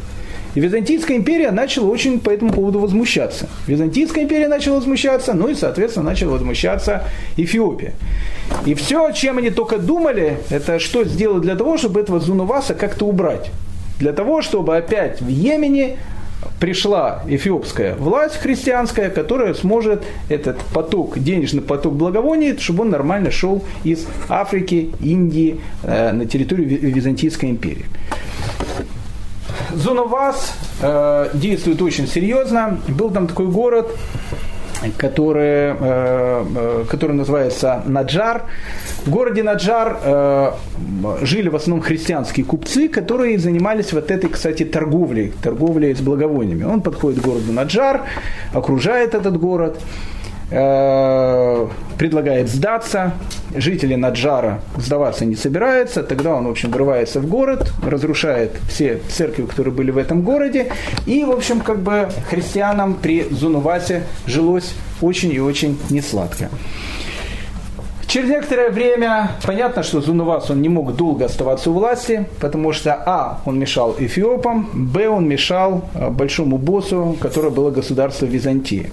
И 0.56 0.62
Византийская 0.62 1.18
империя 1.18 1.52
начала 1.52 1.90
очень 1.90 2.20
по 2.20 2.30
этому 2.30 2.54
поводу 2.54 2.80
возмущаться. 2.80 3.50
Византийская 3.68 4.24
империя 4.24 4.48
начала 4.48 4.78
возмущаться, 4.78 5.34
ну 5.34 5.50
и, 5.50 5.56
соответственно, 5.56 6.10
начала 6.10 6.32
возмущаться 6.32 7.04
Эфиопия. 7.36 7.94
И 8.66 8.74
все, 8.74 9.12
чем 9.12 9.38
они 9.38 9.50
только 9.50 9.78
думали, 9.78 10.38
это 10.50 10.80
что 10.80 11.04
сделать 11.04 11.42
для 11.42 11.56
того, 11.56 11.78
чтобы 11.78 12.00
этого 12.00 12.22
Зунуваса 12.22 12.74
как-то 12.74 13.06
убрать. 13.06 13.52
Для 14.00 14.14
того, 14.14 14.42
чтобы 14.42 14.78
опять 14.78 15.20
в 15.22 15.28
Йемене 15.28 15.98
пришла 16.60 17.24
эфиопская 17.28 17.96
власть 17.96 18.38
христианская, 18.38 19.10
которая 19.10 19.54
сможет 19.54 20.04
этот 20.30 20.58
поток, 20.74 21.20
денежный 21.20 21.62
поток 21.62 21.96
благовоний, 21.96 22.58
чтобы 22.58 22.84
он 22.84 22.92
нормально 22.92 23.32
шел 23.32 23.64
из 23.84 24.06
Африки, 24.30 24.92
Индии 25.02 25.60
э, 25.84 26.12
на 26.12 26.26
территорию 26.26 26.68
Византийской 26.68 27.50
империи. 27.50 27.86
Зоновас 29.76 30.54
э, 30.82 31.30
действует 31.34 31.82
очень 31.82 32.08
серьезно. 32.08 32.80
Был 32.88 33.12
там 33.12 33.28
такой 33.28 33.48
город, 33.48 33.90
который, 34.98 35.74
э, 35.74 35.76
э, 35.80 36.86
который 36.90 37.16
называется 37.16 37.84
Наджар. 37.86 38.44
В 39.06 39.10
городе 39.10 39.44
Наджар 39.44 40.00
э, 40.02 40.52
жили 41.22 41.50
в 41.50 41.56
основном 41.56 41.84
христианские 41.84 42.46
купцы, 42.46 42.88
которые 42.88 43.38
занимались 43.38 43.94
вот 43.94 44.12
этой, 44.12 44.30
кстати, 44.30 44.64
торговлей, 44.64 45.34
торговлей 45.44 45.96
с 45.96 46.02
благовониями. 46.02 46.64
Он 46.64 46.82
подходит 46.82 47.22
к 47.22 47.26
городу 47.26 47.52
Наджар, 47.52 48.04
окружает 48.54 49.14
этот 49.14 49.38
город– 49.40 49.78
предлагает 50.50 52.50
сдаться, 52.50 53.14
жители 53.56 53.96
Наджара 53.96 54.62
сдаваться 54.78 55.26
не 55.26 55.36
собираются, 55.36 56.04
тогда 56.04 56.36
он, 56.36 56.48
в 56.48 56.52
общем, 56.52 56.72
врывается 56.72 57.20
в 57.20 57.28
город, 57.28 57.72
разрушает 57.84 58.52
все 58.70 59.00
церкви, 59.10 59.46
которые 59.46 59.74
были 59.74 59.92
в 59.92 59.98
этом 59.98 60.22
городе, 60.22 60.72
и, 61.06 61.24
в 61.24 61.32
общем, 61.32 61.62
как 61.62 61.80
бы 61.80 62.10
христианам 62.30 62.94
при 62.94 63.28
Зунувасе 63.30 64.04
жилось 64.28 64.76
очень 65.02 65.34
и 65.34 65.40
очень 65.40 65.78
несладко. 65.90 66.50
Через 68.08 68.30
некоторое 68.30 68.70
время 68.70 69.32
понятно, 69.46 69.84
что 69.84 70.00
Зунувас 70.00 70.50
он 70.50 70.62
не 70.62 70.70
мог 70.70 70.96
долго 70.96 71.26
оставаться 71.26 71.72
у 71.72 71.74
власти, 71.74 72.28
потому 72.40 72.72
что 72.72 72.94
а. 72.94 73.42
он 73.46 73.60
мешал 73.60 73.96
эфиопам, 73.98 74.70
б. 74.74 75.10
он 75.10 75.28
мешал 75.28 75.84
э, 75.96 76.10
большому 76.12 76.58
боссу, 76.58 77.18
которое 77.20 77.50
было 77.50 77.72
государство 77.72 78.26
Византии. 78.26 78.92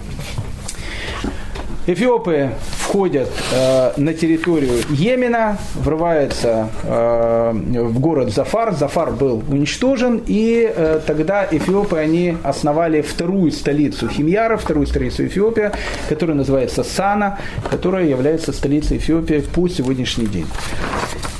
Эфиопы 1.85 2.51
входят 2.77 3.29
э, 3.51 3.91
на 3.97 4.13
территорию 4.13 4.79
Йемена, 4.89 5.57
врываются 5.75 6.69
э, 6.83 7.51
в 7.53 7.99
город 7.99 8.33
Зафар. 8.33 8.73
Зафар 8.73 9.11
был 9.11 9.43
уничтожен, 9.49 10.21
и 10.25 10.71
э, 10.73 11.01
тогда 11.05 11.45
эфиопы 11.51 11.97
они 11.97 12.37
основали 12.41 13.01
вторую 13.01 13.51
столицу 13.51 14.07
Химьяра, 14.07 14.55
вторую 14.55 14.87
столицу 14.87 15.25
Эфиопии, 15.25 15.71
которая 16.07 16.37
называется 16.37 16.85
Сана, 16.85 17.39
которая 17.69 18.05
является 18.05 18.53
столицей 18.53 18.95
Эфиопии 18.97 19.43
по 19.53 19.67
сегодняшний 19.67 20.27
день. 20.27 20.47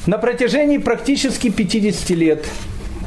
На 0.07 0.17
протяжении 0.17 0.77
практически 0.77 1.49
50 1.49 2.09
лет 2.09 2.45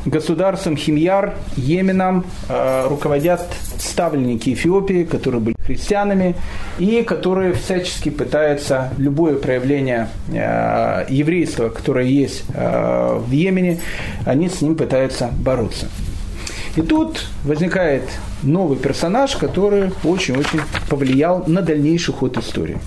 государством 0.07 0.77
Химьяр, 0.77 1.35
Йеменом 1.57 2.25
э, 2.49 2.87
руководят 2.89 3.43
ставленники 3.79 4.55
Эфиопии, 4.55 5.05
которые 5.05 5.41
были 5.41 5.57
христианами 5.65 6.35
и 6.79 7.03
которые 7.03 7.53
всячески 7.53 8.11
пытаются 8.11 8.93
любое 8.99 9.37
проявление 9.37 10.09
э, 10.33 11.07
еврейства, 11.09 11.69
которое 11.69 12.07
есть 12.07 12.45
э, 12.55 13.19
в 13.19 13.31
Йемене, 13.31 13.81
они 14.25 14.49
с 14.49 14.61
ним 14.61 14.77
пытаются 14.77 15.31
бороться. 15.39 15.89
И 16.77 16.83
тут 16.83 17.27
возникает 17.45 18.03
новый 18.43 18.77
персонаж, 18.77 19.35
который 19.37 19.93
очень-очень 20.05 20.61
повлиял 20.89 21.43
на 21.47 21.63
дальнейший 21.63 22.13
ход 22.13 22.37
истории. 22.37 22.79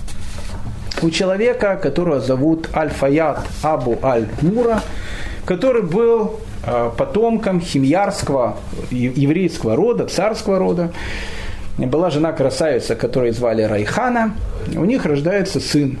У 1.02 1.10
человека, 1.10 1.76
которого 1.76 2.20
зовут 2.20 2.68
Аль-Фаят 2.74 3.40
Абу 3.62 3.98
Аль-Мура, 4.02 4.82
который 5.44 5.82
был 5.82 6.38
Э, 6.62 6.90
потомком 6.94 7.60
химьярского 7.60 8.56
еврейского 8.90 9.76
рода, 9.76 10.06
царского 10.06 10.58
рода. 10.58 10.92
Была 11.78 12.10
жена 12.10 12.32
красавица, 12.32 12.94
которую 12.94 13.32
звали 13.32 13.62
Райхана. 13.62 14.34
У 14.76 14.84
них 14.84 15.06
рождается 15.06 15.60
сын. 15.60 15.98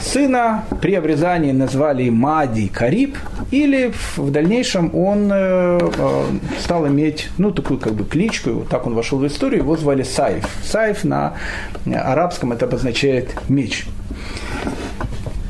Сына 0.00 0.64
при 0.80 0.94
обрезании 0.94 1.52
назвали 1.52 2.08
Мади 2.08 2.66
Кариб, 2.66 3.16
или 3.52 3.92
в 4.16 4.32
дальнейшем 4.32 4.92
он 4.92 5.30
э, 5.32 5.78
э, 5.78 6.24
стал 6.58 6.88
иметь, 6.88 7.28
ну, 7.38 7.52
такую 7.52 7.78
как 7.78 7.92
бы 7.92 8.04
кличку, 8.04 8.50
вот 8.50 8.68
так 8.68 8.84
он 8.86 8.94
вошел 8.94 9.20
в 9.20 9.26
историю, 9.28 9.60
его 9.60 9.76
звали 9.76 10.02
Сайф. 10.02 10.44
Сайф 10.64 11.04
на 11.04 11.34
арабском 11.86 12.50
это 12.50 12.64
обозначает 12.64 13.32
меч. 13.48 13.86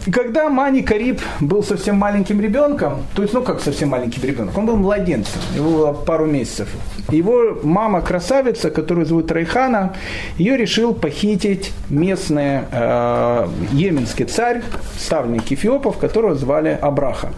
И 0.09 0.11
когда 0.11 0.49
Мани 0.49 0.83
Кариб 0.83 1.21
был 1.39 1.63
совсем 1.63 1.97
маленьким 1.97 2.41
ребенком, 2.41 3.05
то 3.15 3.21
есть, 3.21 3.35
ну 3.35 3.43
как 3.43 3.61
совсем 3.61 3.91
маленьким 3.91 4.23
ребенком, 4.23 4.61
он 4.61 4.67
был 4.67 4.77
младенцем, 4.77 5.39
ему 5.55 5.71
было 5.71 5.93
пару 5.93 6.25
месяцев. 6.25 6.67
Его 7.11 7.59
мама 7.63 8.01
красавица, 8.01 8.71
которую 8.71 9.05
зовут 9.05 9.31
Райхана, 9.31 9.93
ее 10.39 10.57
решил 10.57 10.95
похитить 10.95 11.73
местный 11.91 12.61
э, 12.73 13.49
йеменский 13.73 14.25
царь, 14.25 14.63
ставленник 14.99 15.53
эфиопов, 15.53 15.99
которого 15.99 16.35
звали 16.35 16.79
Абраха. 16.81 17.29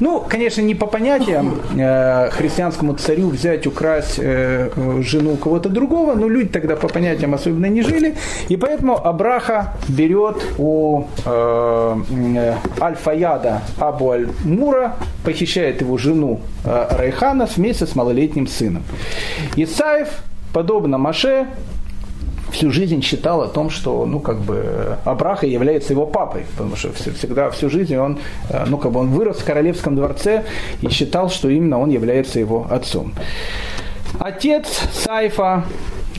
Ну, 0.00 0.24
конечно, 0.26 0.62
не 0.62 0.74
по 0.74 0.86
понятиям 0.86 1.60
э, 1.76 2.30
христианскому 2.30 2.94
царю 2.94 3.28
взять, 3.28 3.66
украсть 3.66 4.18
э, 4.18 4.70
жену 5.02 5.36
кого-то 5.36 5.68
другого, 5.68 6.14
но 6.14 6.28
люди 6.28 6.48
тогда 6.48 6.76
по 6.76 6.88
понятиям 6.88 7.34
особенно 7.34 7.66
не 7.66 7.82
жили, 7.82 8.16
и 8.48 8.56
поэтому 8.56 9.06
Абраха 9.06 9.74
берет 9.88 10.42
у 10.56 11.04
э, 11.26 11.89
Аль-Фаяда 12.80 13.62
Абу 13.78 14.10
Аль-Мура 14.10 14.96
похищает 15.24 15.80
его 15.80 15.98
жену 15.98 16.40
э, 16.64 16.88
Райхана 16.90 17.46
вместе 17.46 17.86
с 17.86 17.94
малолетним 17.94 18.46
сыном. 18.46 18.82
Исаев, 19.56 20.08
подобно 20.52 20.98
Маше, 20.98 21.46
всю 22.50 22.70
жизнь 22.70 23.02
считал 23.02 23.42
о 23.42 23.48
том, 23.48 23.70
что, 23.70 24.04
ну, 24.06 24.20
как 24.20 24.38
бы, 24.40 24.96
Абраха 25.04 25.46
является 25.46 25.92
его 25.92 26.06
папой, 26.06 26.44
потому 26.52 26.76
что 26.76 26.92
всегда, 26.92 27.50
всю 27.50 27.70
жизнь 27.70 27.96
он, 27.96 28.18
э, 28.48 28.64
ну, 28.66 28.78
как 28.78 28.92
бы, 28.92 29.00
он 29.00 29.10
вырос 29.10 29.38
в 29.38 29.44
королевском 29.44 29.96
дворце 29.96 30.44
и 30.82 30.88
считал, 30.88 31.30
что 31.30 31.48
именно 31.48 31.78
он 31.78 31.90
является 31.90 32.38
его 32.38 32.66
отцом. 32.70 33.12
Отец 34.18 34.82
Сайфа 34.92 35.64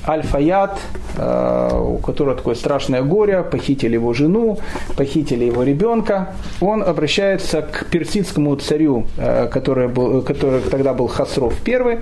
Аль-Фаят, 0.08 0.78
э, 0.78 1.01
у 1.22 1.98
которого 1.98 2.36
такое 2.36 2.56
страшное 2.56 3.02
горе, 3.02 3.44
похитили 3.44 3.96
его 3.96 4.14
жену, 4.14 4.58
похитили 4.96 5.46
его 5.46 5.64
ребенка. 5.64 6.34
Он 6.62 6.84
обращается 6.84 7.62
к 7.62 7.86
персидскому 7.86 8.56
царю, 8.56 9.06
э, 9.18 9.48
который, 9.48 9.88
был, 9.88 10.22
который 10.22 10.62
тогда 10.62 10.94
был 10.94 11.08
Хасров 11.08 11.54
I, 11.68 12.00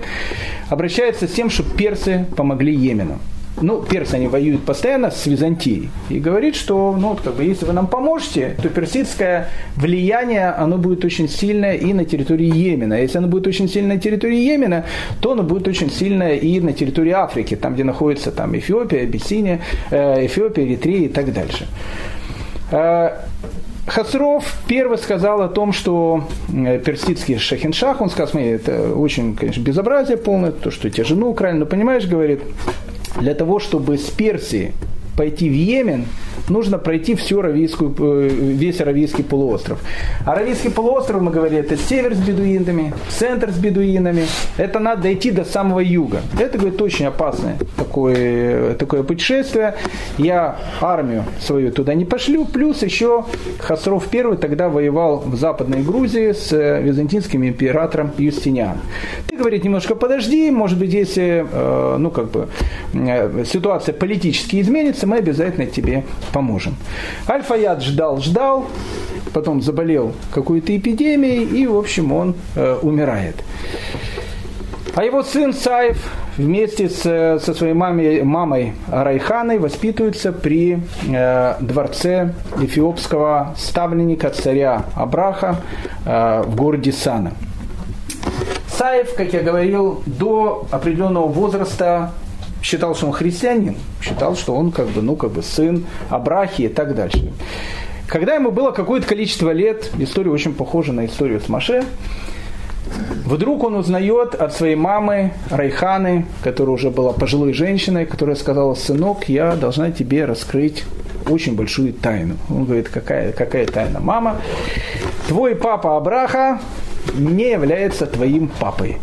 обращается 0.70 1.26
с 1.26 1.32
тем, 1.32 1.50
чтобы 1.50 1.70
персы 1.76 2.26
помогли 2.36 2.74
Йемену. 2.74 3.18
Ну, 3.60 3.82
персы, 3.82 4.14
они 4.14 4.28
воюют 4.28 4.64
постоянно 4.64 5.10
с 5.10 5.26
Византией, 5.26 5.90
и 6.08 6.18
говорит, 6.18 6.56
что, 6.56 6.96
ну, 6.98 7.16
как 7.22 7.34
бы, 7.34 7.44
если 7.44 7.64
вы 7.64 7.72
нам 7.72 7.86
поможете, 7.86 8.56
то 8.62 8.68
персидское 8.68 9.48
влияние, 9.76 10.48
оно 10.48 10.78
будет 10.78 11.04
очень 11.04 11.28
сильное 11.28 11.74
и 11.74 11.92
на 11.92 12.04
территории 12.04 12.46
Йемена. 12.46 12.94
Если 12.94 13.18
оно 13.18 13.28
будет 13.28 13.46
очень 13.46 13.68
сильное 13.68 13.96
на 13.96 14.00
территории 14.00 14.38
Йемена, 14.38 14.84
то 15.20 15.32
оно 15.32 15.42
будет 15.42 15.68
очень 15.68 15.90
сильное 15.90 16.36
и 16.36 16.60
на 16.60 16.72
территории 16.72 17.12
Африки, 17.12 17.56
там, 17.56 17.74
где 17.74 17.84
находится 17.84 18.30
там 18.30 18.56
Эфиопия, 18.56 19.02
Абиссиния, 19.02 19.60
э, 19.90 20.26
Эфиопия, 20.26 20.64
Эритрея 20.64 21.06
и 21.06 21.08
так 21.08 21.32
дальше. 21.32 21.66
Э, 22.70 23.10
Хасров 23.86 24.44
первый 24.68 24.98
сказал 24.98 25.42
о 25.42 25.48
том, 25.48 25.72
что 25.72 26.24
э, 26.48 26.78
персидский 26.78 27.38
шахиншах, 27.38 28.00
он 28.00 28.08
сказал, 28.10 28.28
смотри, 28.28 28.50
это 28.50 28.94
очень, 28.94 29.34
конечно, 29.34 29.60
безобразие 29.60 30.16
полное, 30.16 30.52
то, 30.52 30.70
что 30.70 30.90
тебя 30.90 31.04
жену 31.04 31.30
украли, 31.30 31.56
но 31.56 31.66
понимаешь, 31.66 32.06
говорит, 32.06 32.40
для 33.18 33.34
того, 33.34 33.58
чтобы 33.58 33.98
с 33.98 34.10
Персии 34.10 34.72
пойти 35.16 35.48
в 35.48 35.52
Йемен, 35.52 36.06
нужно 36.50 36.78
пройти 36.78 37.14
всю 37.14 37.40
Аравийскую, 37.40 37.94
э, 37.98 38.28
весь 38.28 38.80
Аравийский 38.80 39.24
полуостров. 39.24 39.80
Аравийский 40.26 40.70
полуостров, 40.70 41.22
мы 41.22 41.30
говорили, 41.30 41.60
это 41.60 41.76
север 41.76 42.14
с 42.14 42.18
бедуинами, 42.18 42.92
центр 43.08 43.50
с 43.50 43.58
бедуинами. 43.58 44.26
Это 44.56 44.78
надо 44.78 45.02
дойти 45.02 45.30
до 45.30 45.44
самого 45.44 45.80
юга. 45.80 46.20
Это, 46.38 46.58
говорит, 46.58 46.80
очень 46.82 47.06
опасное 47.06 47.56
такое, 47.76 48.74
такое 48.74 49.02
путешествие. 49.02 49.74
Я 50.18 50.58
армию 50.80 51.24
свою 51.40 51.72
туда 51.72 51.94
не 51.94 52.04
пошлю. 52.04 52.44
Плюс 52.44 52.82
еще 52.82 53.24
Хасров 53.58 54.08
I 54.12 54.36
тогда 54.36 54.68
воевал 54.68 55.22
в 55.24 55.36
Западной 55.36 55.82
Грузии 55.82 56.32
с 56.32 56.52
э, 56.52 56.82
византийским 56.82 57.46
императором 57.46 58.12
Юстинианом. 58.18 58.80
Ты, 59.28 59.36
говорит, 59.36 59.64
немножко 59.64 59.94
подожди, 59.94 60.50
может 60.50 60.78
быть, 60.78 60.92
если 60.92 61.46
э, 61.50 61.96
ну, 61.98 62.10
как 62.10 62.30
бы, 62.30 62.48
ситуация 63.44 63.92
политически 63.92 64.60
изменится, 64.60 65.06
мы 65.06 65.18
обязательно 65.18 65.66
тебе 65.66 66.04
поможем. 66.32 66.39
Аль-Фаяд 67.28 67.82
ждал, 67.82 68.20
ждал, 68.20 68.66
потом 69.32 69.62
заболел 69.62 70.12
какой-то 70.32 70.76
эпидемией, 70.76 71.44
и, 71.44 71.66
в 71.66 71.76
общем, 71.76 72.12
он 72.12 72.34
э, 72.56 72.78
умирает. 72.82 73.36
А 74.94 75.04
его 75.04 75.22
сын 75.22 75.52
Саев 75.52 75.98
вместе 76.36 76.88
с, 76.88 77.02
со 77.02 77.54
своей 77.54 77.74
мамой, 77.74 78.22
мамой 78.22 78.74
Райханой 78.88 79.58
воспитывается 79.58 80.32
при 80.32 80.82
э, 81.08 81.54
дворце 81.60 82.34
эфиопского 82.60 83.54
ставленника 83.56 84.30
царя 84.30 84.84
Абраха 84.96 85.56
э, 86.04 86.42
в 86.44 86.56
городе 86.56 86.92
Сана. 86.92 87.32
Саев, 88.68 89.14
как 89.14 89.32
я 89.32 89.42
говорил, 89.42 90.02
до 90.06 90.66
определенного 90.70 91.28
возраста 91.28 92.12
считал, 92.62 92.94
что 92.94 93.06
он 93.06 93.12
христианин, 93.12 93.76
считал, 94.02 94.36
что 94.36 94.54
он 94.54 94.70
как 94.72 94.88
бы, 94.88 95.02
ну, 95.02 95.16
как 95.16 95.32
бы 95.32 95.42
сын 95.42 95.84
Абрахи 96.08 96.62
и 96.62 96.68
так 96.68 96.94
дальше. 96.94 97.32
Когда 98.06 98.34
ему 98.34 98.50
было 98.50 98.72
какое-то 98.72 99.06
количество 99.06 99.50
лет, 99.50 99.90
история 99.98 100.30
очень 100.30 100.52
похожа 100.52 100.92
на 100.92 101.06
историю 101.06 101.40
с 101.40 101.48
Маше, 101.48 101.84
Вдруг 103.24 103.62
он 103.62 103.76
узнает 103.76 104.34
от 104.34 104.52
своей 104.54 104.74
мамы 104.74 105.32
Райханы, 105.50 106.26
которая 106.42 106.74
уже 106.74 106.90
была 106.90 107.12
пожилой 107.12 107.52
женщиной, 107.52 108.06
которая 108.06 108.34
сказала, 108.34 108.74
сынок, 108.74 109.28
я 109.28 109.54
должна 109.54 109.90
тебе 109.92 110.24
раскрыть 110.24 110.84
очень 111.28 111.54
большую 111.54 111.92
тайну. 111.92 112.36
Он 112.48 112.64
говорит, 112.64 112.88
какая, 112.88 113.32
какая 113.32 113.66
тайна? 113.66 114.00
Мама, 114.00 114.40
твой 115.28 115.54
папа 115.54 115.96
Абраха 115.96 116.60
не 117.14 117.50
является 117.50 118.06
твоим 118.06 118.48
папой. 118.48 118.98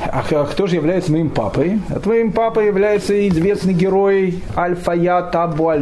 А 0.00 0.22
кто 0.22 0.66
же 0.66 0.76
является 0.76 1.10
моим 1.12 1.30
папой? 1.30 1.80
А 1.90 1.98
твоим 1.98 2.32
папой 2.32 2.66
является 2.66 3.28
известный 3.28 3.74
герой 3.74 4.42
Аль-Фаят 4.56 5.34
Абу. 5.34 5.72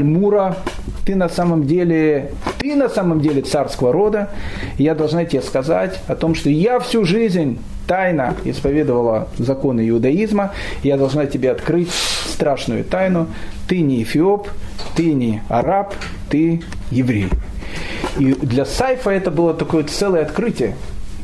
Ты 1.04 1.14
на 1.14 1.28
самом 1.28 1.66
деле, 1.66 2.32
ты 2.58 2.74
на 2.74 2.88
самом 2.88 3.20
деле 3.20 3.42
царского 3.42 3.92
рода. 3.92 4.30
Я 4.78 4.94
должна 4.94 5.24
тебе 5.24 5.42
сказать 5.42 6.00
о 6.08 6.16
том, 6.16 6.34
что 6.34 6.50
я 6.50 6.80
всю 6.80 7.04
жизнь 7.04 7.58
тайно 7.86 8.34
исповедовала 8.44 9.28
законы 9.38 9.88
иудаизма. 9.88 10.52
Я 10.82 10.96
должна 10.96 11.26
тебе 11.26 11.52
открыть 11.52 11.90
страшную 11.92 12.84
тайну. 12.84 13.28
Ты 13.68 13.82
не 13.82 14.02
эфиоп, 14.02 14.48
ты 14.96 15.12
не 15.12 15.42
араб, 15.48 15.94
ты 16.28 16.62
еврей. 16.90 17.28
И 18.18 18.32
для 18.32 18.64
Сайфа 18.64 19.10
это 19.10 19.30
было 19.30 19.54
такое 19.54 19.84
целое 19.84 20.22
открытие. 20.22 20.74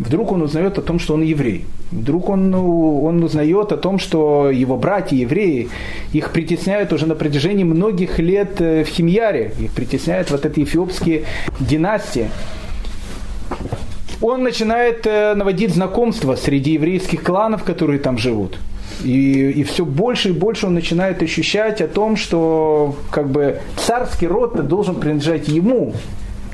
Вдруг 0.03 0.33
он 0.33 0.43
узнает 0.43 0.79
о 0.79 0.83
том, 0.83 0.99
что 0.99 1.15
он 1.15 1.23
еврей. 1.23 1.65
Вдруг 1.93 2.29
он, 2.29 2.51
ну, 2.51 3.05
он 3.05 3.23
узнает 3.23 3.71
о 3.71 3.77
том, 3.77 3.99
что 4.01 4.51
его 4.51 4.77
братья 4.77 5.17
евреи, 5.17 5.69
их 6.13 6.33
притесняют 6.33 6.93
уже 6.93 7.07
на 7.07 7.15
протяжении 7.15 7.65
многих 7.65 8.19
лет 8.19 8.61
э, 8.61 8.83
в 8.83 8.89
Химьяре, 8.89 9.53
их 9.61 9.71
притесняют 9.71 10.31
вот 10.31 10.45
эти 10.45 10.65
эфиопские 10.65 11.23
династии. 11.61 12.31
Он 14.21 14.43
начинает 14.43 15.07
э, 15.07 15.35
наводить 15.35 15.73
знакомства 15.75 16.35
среди 16.35 16.73
еврейских 16.73 17.23
кланов, 17.23 17.63
которые 17.63 18.01
там 18.01 18.19
живут. 18.19 18.59
И, 19.05 19.51
и 19.51 19.63
все 19.63 19.85
больше 19.85 20.31
и 20.31 20.33
больше 20.33 20.67
он 20.67 20.75
начинает 20.75 21.23
ощущать 21.23 21.81
о 21.81 21.87
том, 21.87 22.17
что 22.17 22.97
как 23.11 23.29
бы 23.29 23.61
царский 23.77 24.27
род 24.27 24.67
должен 24.67 24.97
принадлежать 24.97 25.49
ему, 25.49 25.95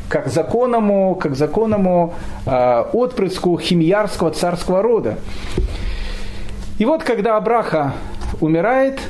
как 0.08 0.28
законному, 0.28 1.14
как 1.14 1.36
законному 1.36 2.14
э, 2.46 2.84
отпрыску 2.92 3.58
химьярского 3.58 4.30
царского 4.30 4.82
рода. 4.82 5.18
И 6.78 6.84
вот 6.84 7.02
когда 7.02 7.36
Абраха 7.36 7.94
умирает, 8.40 9.00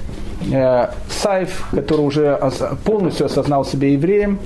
э, 0.53 0.89
Сайф, 1.09 1.69
который 1.71 2.01
уже 2.01 2.39
полностью 2.85 3.27
осознал 3.27 3.65
себя 3.65 3.89
евреем, 3.89 4.39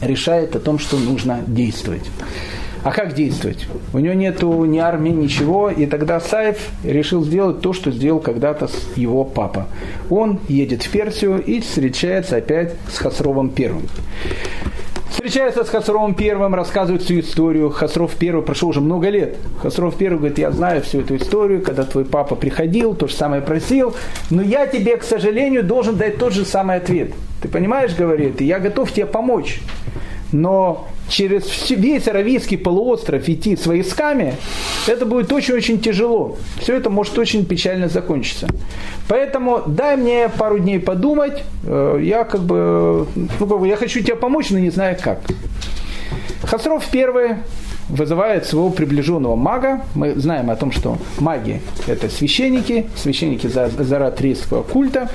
решает 0.00 0.56
о 0.56 0.60
том, 0.60 0.78
что 0.78 0.96
нужно 0.96 1.40
действовать. 1.46 2.10
А 2.82 2.92
как 2.92 3.14
действовать? 3.14 3.66
У 3.92 3.98
него 3.98 4.14
нету 4.14 4.64
ни 4.64 4.78
армии, 4.78 5.10
ничего, 5.10 5.68
и 5.68 5.84
тогда 5.84 6.18
Сайф 6.18 6.70
решил 6.82 7.22
сделать 7.22 7.60
то, 7.60 7.74
что 7.74 7.90
сделал 7.90 8.20
когда-то 8.20 8.70
его 8.96 9.24
папа. 9.24 9.66
Он 10.08 10.40
едет 10.48 10.82
в 10.82 10.90
Персию 10.90 11.42
и 11.42 11.60
встречается 11.60 12.36
опять 12.36 12.74
с 12.90 12.96
Хасровым 12.96 13.50
Первым. 13.50 13.82
Встречается 15.10 15.64
с 15.64 15.68
Хасровым 15.68 16.14
первым, 16.14 16.54
рассказывает 16.54 17.02
всю 17.02 17.18
историю. 17.18 17.70
Хасров 17.70 18.14
первый 18.14 18.44
прошел 18.44 18.68
уже 18.68 18.80
много 18.80 19.08
лет. 19.08 19.36
Хасров 19.60 19.96
первый 19.96 20.18
говорит, 20.18 20.38
я 20.38 20.52
знаю 20.52 20.82
всю 20.82 21.00
эту 21.00 21.16
историю, 21.16 21.62
когда 21.62 21.82
твой 21.82 22.04
папа 22.04 22.36
приходил, 22.36 22.94
то 22.94 23.08
же 23.08 23.14
самое 23.14 23.42
просил, 23.42 23.94
но 24.30 24.40
я 24.40 24.66
тебе, 24.68 24.96
к 24.96 25.02
сожалению, 25.02 25.64
должен 25.64 25.96
дать 25.96 26.16
тот 26.16 26.32
же 26.32 26.44
самый 26.44 26.76
ответ. 26.76 27.12
Ты 27.42 27.48
понимаешь, 27.48 27.94
говорит, 27.94 28.40
я 28.40 28.60
готов 28.60 28.92
тебе 28.92 29.06
помочь. 29.06 29.60
Но 30.30 30.86
через 31.10 31.70
весь 31.70 32.08
Аравийский 32.08 32.56
полуостров 32.56 33.28
идти 33.28 33.56
с 33.56 33.66
войсками, 33.66 34.36
это 34.86 35.04
будет 35.04 35.30
очень-очень 35.32 35.80
тяжело. 35.80 36.36
Все 36.60 36.76
это 36.76 36.88
может 36.88 37.18
очень 37.18 37.44
печально 37.44 37.88
закончиться. 37.88 38.48
Поэтому 39.08 39.62
дай 39.66 39.96
мне 39.96 40.28
пару 40.28 40.58
дней 40.58 40.78
подумать. 40.78 41.42
Э, 41.64 41.98
я 42.00 42.24
как 42.24 42.42
бы, 42.42 43.06
ну, 43.14 43.46
как 43.46 43.60
бы 43.60 43.68
я 43.68 43.76
хочу 43.76 44.00
тебе 44.00 44.16
помочь, 44.16 44.50
но 44.50 44.58
не 44.58 44.70
знаю 44.70 44.96
как. 45.02 45.20
Хасров 46.44 46.86
первый 46.90 47.36
вызывает 47.90 48.46
своего 48.46 48.70
приближенного 48.70 49.36
мага. 49.36 49.82
Мы 49.94 50.14
знаем 50.14 50.50
о 50.50 50.56
том, 50.56 50.72
что 50.72 50.98
маги– 51.18 51.60
это 51.86 52.08
священники, 52.08 52.86
священники 52.96 53.46
заратрийского 53.46 54.62
культа. 54.62 55.10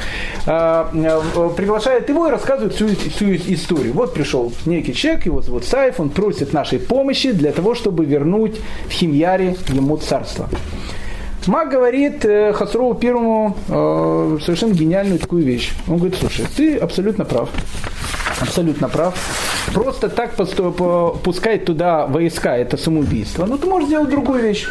А, 0.46 0.90
э, 0.94 1.50
приглашает 1.56 2.10
его 2.10 2.28
и 2.28 2.32
рассказывает 2.32 2.74
всю, 2.74 2.88
всю 2.90 3.36
историю. 3.36 3.94
Вот 3.94 4.14
пришел 4.14 4.52
некий 4.66 4.94
человек, 4.94 5.26
его 5.26 5.42
зовут 5.42 5.66
Саев, 5.66 6.00
он 6.00 6.10
просит 6.10 6.54
нашей 6.54 6.80
помощи 6.80 7.32
для 7.32 7.52
того, 7.52 7.76
чтобы 7.76 8.06
вернуть 8.06 8.60
в 8.88 8.92
Химьяре 8.92 9.56
ему 9.70 9.98
царство. 9.98 10.50
Маг 11.48 11.70
говорит 11.70 12.26
э, 12.26 12.54
Хасрову 12.54 12.96
первому 12.96 13.56
э, 13.68 14.38
совершенно 14.42 14.74
гениальную 14.74 15.20
такую 15.20 15.44
вещь. 15.44 15.74
Он 15.88 15.98
говорит, 15.98 16.18
слушай, 16.20 16.46
ты 16.56 16.78
абсолютно 16.78 17.24
прав. 17.24 17.50
Абсолютно 18.42 18.90
прав. 18.90 19.14
Просто 19.74 20.10
так 20.10 20.36
пускать 21.24 21.66
туда 21.66 22.06
войска, 22.06 22.58
это 22.58 22.78
самоубийство. 22.78 23.46
Но 23.46 23.58
ты 23.58 23.68
можешь 23.68 23.88
сделать 23.88 24.10
другую 24.10 24.42
вещь. 24.44 24.68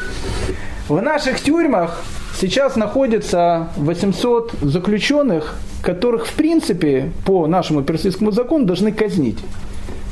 В 0.88 1.00
наших 1.00 1.40
тюрьмах 1.40 2.02
сейчас 2.38 2.76
находится 2.76 3.68
800 3.76 4.52
заключенных, 4.62 5.56
которых, 5.82 6.26
в 6.26 6.32
принципе, 6.32 7.10
по 7.24 7.46
нашему 7.46 7.82
персидскому 7.82 8.32
закону 8.32 8.66
должны 8.66 8.92
казнить. 8.92 9.38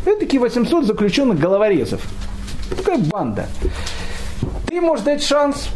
Это 0.06 0.20
такие 0.20 0.40
800 0.40 0.86
заключенных 0.86 1.38
головорезов. 1.38 2.00
Такая 2.76 2.98
банда. 2.98 3.46
Ты 4.66 4.80
можешь 4.80 5.04
дать 5.04 5.22
шанс 5.22 5.68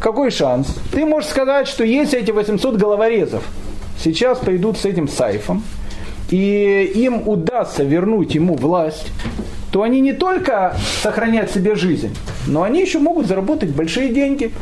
какой 0.00 0.30
шанс? 0.30 0.66
Ты 0.92 1.06
можешь 1.06 1.30
сказать, 1.30 1.66
что 1.68 1.84
если 1.84 2.18
эти 2.18 2.30
800 2.30 2.76
головорезов 2.76 3.42
сейчас 3.98 4.38
пойдут 4.38 4.76
с 4.76 4.84
этим 4.84 5.08
сайфом, 5.08 5.62
и 6.30 6.90
им 6.94 7.28
удастся 7.28 7.82
вернуть 7.82 8.34
ему 8.34 8.54
власть, 8.54 9.12
то 9.70 9.82
они 9.82 10.00
не 10.00 10.12
только 10.12 10.76
сохранят 11.02 11.50
себе 11.50 11.74
жизнь, 11.74 12.16
но 12.46 12.62
они 12.62 12.80
еще 12.80 12.98
могут 12.98 13.26
заработать 13.26 13.70
большие 13.70 14.08
деньги. 14.08 14.52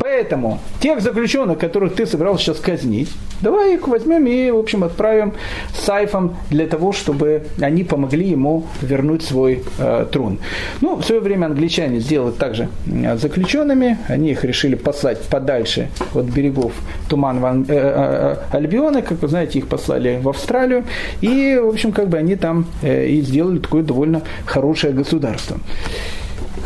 Поэтому 0.00 0.58
тех 0.80 1.00
заключенных, 1.02 1.58
которых 1.58 1.94
ты 1.94 2.06
собирался 2.06 2.44
сейчас 2.44 2.58
казнить, 2.58 3.10
давай 3.42 3.74
их 3.74 3.86
возьмем 3.86 4.26
и, 4.26 4.50
в 4.50 4.56
общем, 4.56 4.82
отправим 4.82 5.34
Сайфом 5.74 6.36
для 6.48 6.66
того, 6.66 6.92
чтобы 6.92 7.44
они 7.60 7.84
помогли 7.84 8.28
ему 8.28 8.64
вернуть 8.80 9.22
свой 9.22 9.62
э, 9.78 10.06
трон. 10.10 10.38
Ну, 10.80 10.96
в 10.96 11.04
свое 11.04 11.20
время 11.20 11.46
англичане 11.46 12.00
сделали 12.00 12.32
также 12.32 12.68
э, 12.86 13.16
заключенными, 13.18 13.98
они 14.08 14.30
их 14.30 14.42
решили 14.42 14.74
послать 14.74 15.20
подальше 15.20 15.90
от 16.14 16.24
берегов 16.24 16.72
Туман 17.10 17.66
э, 17.68 17.74
э, 17.74 18.36
э, 18.52 18.56
Альбиона, 18.56 19.02
как 19.02 19.20
вы 19.20 19.28
знаете, 19.28 19.58
их 19.58 19.66
послали 19.66 20.18
в 20.22 20.28
Австралию, 20.30 20.84
и, 21.20 21.60
в 21.62 21.68
общем, 21.68 21.92
как 21.92 22.08
бы 22.08 22.16
они 22.16 22.36
там 22.36 22.64
э, 22.82 23.06
и 23.06 23.20
сделали 23.20 23.58
такое 23.58 23.82
довольно 23.82 24.22
хорошее 24.46 24.94
государство. 24.94 25.58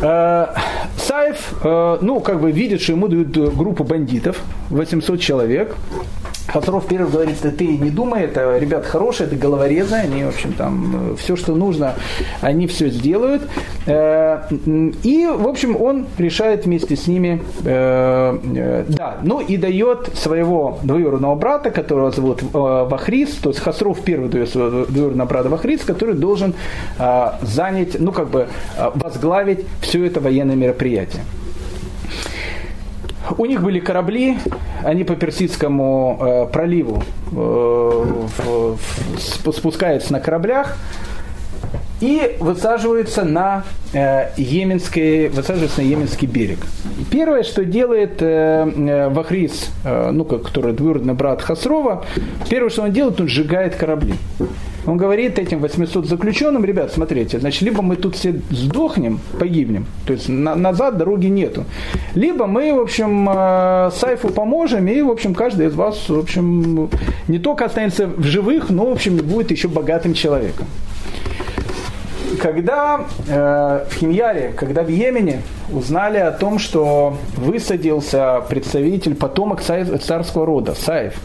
Э, 0.01 0.47
Саев, 0.97 1.53
э, 1.63 1.97
ну, 2.01 2.19
как 2.19 2.41
бы 2.41 2.51
видит, 2.51 2.81
что 2.81 2.93
ему 2.93 3.07
дают 3.07 3.29
группу 3.55 3.83
бандитов, 3.83 4.41
800 4.69 5.19
человек, 5.19 5.75
Хасров 6.55 6.87
первый 6.87 7.11
говорит, 7.11 7.35
да 7.43 7.51
ты 7.51 7.67
не 7.67 7.89
думай, 7.89 8.23
это 8.23 8.57
ребят 8.57 8.85
хорошие, 8.85 9.27
это 9.27 9.35
головорезы, 9.35 9.95
они, 9.95 10.23
в 10.23 10.29
общем, 10.29 10.53
там, 10.53 11.11
э, 11.11 11.15
все, 11.17 11.35
что 11.35 11.53
нужно, 11.53 11.95
они 12.39 12.65
все 12.67 12.87
сделают. 12.87 13.41
Э, 13.87 14.43
и, 15.03 15.27
в 15.27 15.49
общем, 15.49 15.75
он 15.75 16.07
решает 16.17 16.65
вместе 16.65 16.95
с 16.95 17.07
ними, 17.07 17.41
э, 17.65 18.85
да, 18.87 19.17
ну 19.21 19.41
и 19.41 19.57
дает 19.57 20.15
своего 20.15 20.79
двоюродного 20.81 21.35
брата, 21.35 21.71
которого 21.71 22.11
зовут 22.11 22.41
Вахрис, 22.53 23.31
то 23.31 23.49
есть 23.49 23.59
Хасров 23.59 23.99
первый 23.99 24.29
дает 24.29 24.47
своего 24.47 24.85
двоюродного 24.85 25.27
брата 25.27 25.49
Вахрис, 25.49 25.81
который 25.81 26.15
должен 26.15 26.53
занять, 27.41 27.99
ну, 27.99 28.13
как 28.13 28.29
бы, 28.29 28.47
возглавить 28.93 29.65
все 29.81 30.05
это 30.05 30.21
военное 30.21 30.55
мероприятие. 30.55 31.23
У 33.37 33.45
них 33.45 33.61
были 33.61 33.79
корабли, 33.79 34.37
они 34.83 35.03
по 35.03 35.15
Персидскому 35.15 36.19
э, 36.19 36.45
проливу 36.51 37.03
э, 37.31 37.35
в, 37.35 38.77
в, 38.77 39.51
спускаются 39.51 40.13
на 40.13 40.19
кораблях 40.19 40.77
и 42.01 42.35
высаживаются 42.39 43.23
на 43.23 43.63
э, 43.93 44.29
Йеменский, 44.37 45.29
высаживаются 45.29 45.81
на 45.81 45.85
Йеменский 45.85 46.27
берег. 46.27 46.59
Первое, 47.09 47.43
что 47.43 47.65
делает 47.65 48.21
э, 48.21 48.25
э, 48.25 49.09
Вахрис, 49.09 49.69
э, 49.83 50.11
ну, 50.11 50.25
который 50.25 50.73
двоюродный 50.73 51.13
брат 51.13 51.41
Хасрова, 51.41 52.05
первое, 52.49 52.69
что 52.69 52.83
он 52.83 52.91
делает, 52.91 53.19
он 53.19 53.27
сжигает 53.27 53.75
корабли. 53.75 54.15
Он 54.85 54.97
говорит 54.97 55.39
этим 55.39 55.59
800 55.59 56.05
заключенным, 56.05 56.63
ребят, 56.63 56.91
смотрите, 56.91 57.39
значит, 57.39 57.61
либо 57.63 57.81
мы 57.81 57.95
тут 57.95 58.15
все 58.15 58.39
сдохнем, 58.51 59.19
погибнем, 59.39 59.85
то 60.05 60.13
есть 60.13 60.29
на, 60.29 60.55
назад 60.55 60.97
дороги 60.97 61.27
нету, 61.27 61.65
либо 62.13 62.45
мы, 62.45 62.73
в 62.73 62.79
общем, 62.79 63.27
э, 63.29 63.91
Сайфу 63.95 64.29
поможем, 64.29 64.87
и, 64.87 65.01
в 65.01 65.09
общем, 65.09 65.33
каждый 65.33 65.67
из 65.67 65.73
вас, 65.73 66.07
в 66.07 66.19
общем, 66.19 66.89
не 67.27 67.39
только 67.39 67.65
останется 67.65 68.07
в 68.07 68.23
живых, 68.23 68.69
но, 68.69 68.85
в 68.85 68.91
общем, 68.91 69.17
будет 69.17 69.51
еще 69.51 69.67
богатым 69.67 70.13
человеком. 70.13 70.67
Когда 72.41 73.05
э, 73.27 73.85
в 73.89 73.95
Химьяре, 73.95 74.53
когда 74.55 74.83
в 74.83 74.89
Йемене 74.89 75.41
узнали 75.71 76.17
о 76.17 76.31
том, 76.31 76.59
что 76.59 77.17
высадился 77.37 78.43
представитель, 78.49 79.15
потомок 79.15 79.61
царского 79.61 80.45
рода, 80.45 80.75
Саев, 80.75 81.15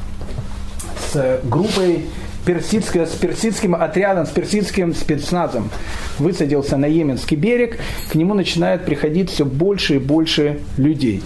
с 1.13 1.41
группой 1.45 2.05
персидское, 2.45 3.07
с 3.07 3.11
персидским 3.11 3.75
отрядом, 3.75 4.27
с 4.27 4.31
персидским 4.31 4.95
спецназом 4.95 5.71
высадился 6.19 6.77
на 6.77 6.87
Йеменский 6.87 7.37
берег, 7.37 7.79
к 8.11 8.15
нему 8.15 8.35
начинает 8.35 8.85
приходить 8.85 9.31
все 9.31 9.45
больше 9.45 9.97
и 9.97 9.99
больше 9.99 10.61
людей. 10.77 11.23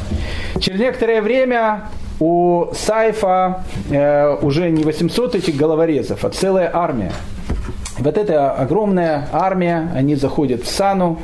Через 0.61 0.81
некоторое 0.81 1.23
время 1.23 1.89
у 2.21 2.67
Сайфа 2.75 3.65
э, 3.91 4.37
уже 4.43 4.71
не 4.71 4.85
800 4.85 5.35
этих 5.37 5.57
головорезов, 5.57 6.25
а 6.25 6.31
целая 6.31 6.71
армия. 6.73 7.13
Вот 7.99 8.19
эта 8.19 8.51
огромная 8.51 9.29
армия, 9.33 9.89
они 9.95 10.17
заходят 10.17 10.65
в 10.65 10.67
Сану, 10.67 11.21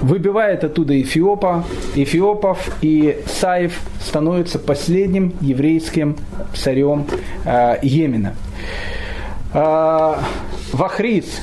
выбивает 0.00 0.64
оттуда 0.64 0.98
Эфиопа, 1.00 1.64
Эфиопов, 1.94 2.70
и 2.80 3.22
Саев 3.26 3.78
становится 4.00 4.58
последним 4.58 5.34
еврейским 5.42 6.16
царем 6.54 7.06
э, 7.44 7.78
Йемена. 7.82 8.34
А, 9.52 10.22
Вахриц, 10.72 11.40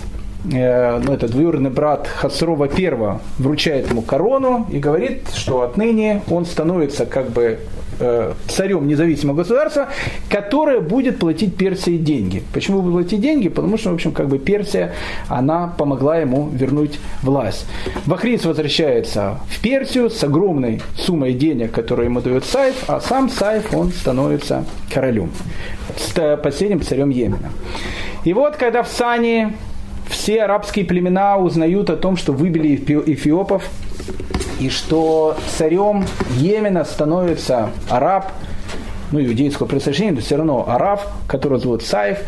э, 0.51 0.99
ну, 0.99 1.13
это 1.13 1.27
двоюродный 1.27 1.69
брат 1.69 2.07
Хасрова 2.07 2.67
I, 2.67 3.19
вручает 3.37 3.89
ему 3.89 4.01
корону 4.01 4.67
и 4.71 4.79
говорит, 4.79 5.29
что 5.33 5.61
отныне 5.61 6.21
он 6.29 6.45
становится 6.45 7.05
как 7.05 7.29
бы 7.29 7.59
э, 7.99 8.33
царем 8.47 8.87
независимого 8.87 9.37
государства, 9.37 9.89
которое 10.29 10.79
будет 10.79 11.19
платить 11.19 11.55
Персии 11.55 11.97
деньги. 11.97 12.43
Почему 12.53 12.81
будет 12.81 12.93
платить 12.93 13.21
деньги? 13.21 13.49
Потому 13.49 13.77
что, 13.77 13.91
в 13.91 13.93
общем, 13.93 14.11
как 14.11 14.27
бы 14.27 14.39
Персия, 14.39 14.93
она 15.27 15.73
помогла 15.77 16.17
ему 16.17 16.49
вернуть 16.49 16.99
власть. 17.21 17.65
Вахриц 18.05 18.45
возвращается 18.45 19.39
в 19.49 19.61
Персию 19.61 20.09
с 20.09 20.23
огромной 20.23 20.81
суммой 20.97 21.33
денег, 21.33 21.71
которую 21.71 22.05
ему 22.05 22.21
дает 22.21 22.45
Сайф, 22.45 22.83
а 22.87 22.99
сам 22.99 23.29
Сайф, 23.29 23.73
он 23.73 23.91
становится 23.91 24.65
королем, 24.91 25.31
последним 26.43 26.81
царем 26.81 27.09
Йемена. 27.09 27.51
И 28.23 28.33
вот, 28.33 28.55
когда 28.55 28.83
в 28.83 28.87
Сане 28.87 29.53
все 30.07 30.43
арабские 30.43 30.85
племена 30.85 31.37
узнают 31.37 31.89
о 31.89 31.97
том, 31.97 32.17
что 32.17 32.31
выбили 32.31 32.75
эфиопов, 32.75 33.69
и 34.63 34.69
что 34.69 35.35
царем 35.57 36.05
Йемена 36.37 36.85
становится 36.85 37.71
араб, 37.89 38.31
ну, 39.11 39.19
иудейского 39.19 39.67
происхождения, 39.67 40.13
но 40.13 40.21
все 40.21 40.37
равно 40.37 40.63
араб, 40.67 41.05
которого 41.27 41.59
зовут 41.59 41.83
Саев, 41.83 42.19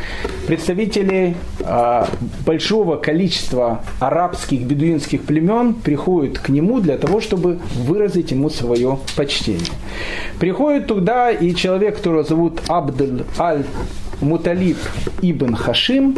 представители 0.46 1.38
э, 1.62 2.06
большого 2.46 2.98
количества 2.98 3.82
арабских 4.02 4.64
бедуинских 4.64 5.24
племен 5.24 5.76
приходят 5.76 6.38
к 6.38 6.50
нему 6.50 6.82
для 6.82 6.98
того, 6.98 7.22
чтобы 7.22 7.60
выразить 7.74 8.32
ему 8.32 8.50
свое 8.50 9.00
почтение. 9.16 9.72
Приходит 10.38 10.88
туда 10.88 11.32
и 11.32 11.56
человек, 11.56 11.98
которого 11.98 12.26
зовут 12.26 12.60
Абдель 12.68 13.24
Аль 13.40 13.64
Муталиб 14.22 14.78
ибн 15.22 15.56
Хашим, 15.56 16.18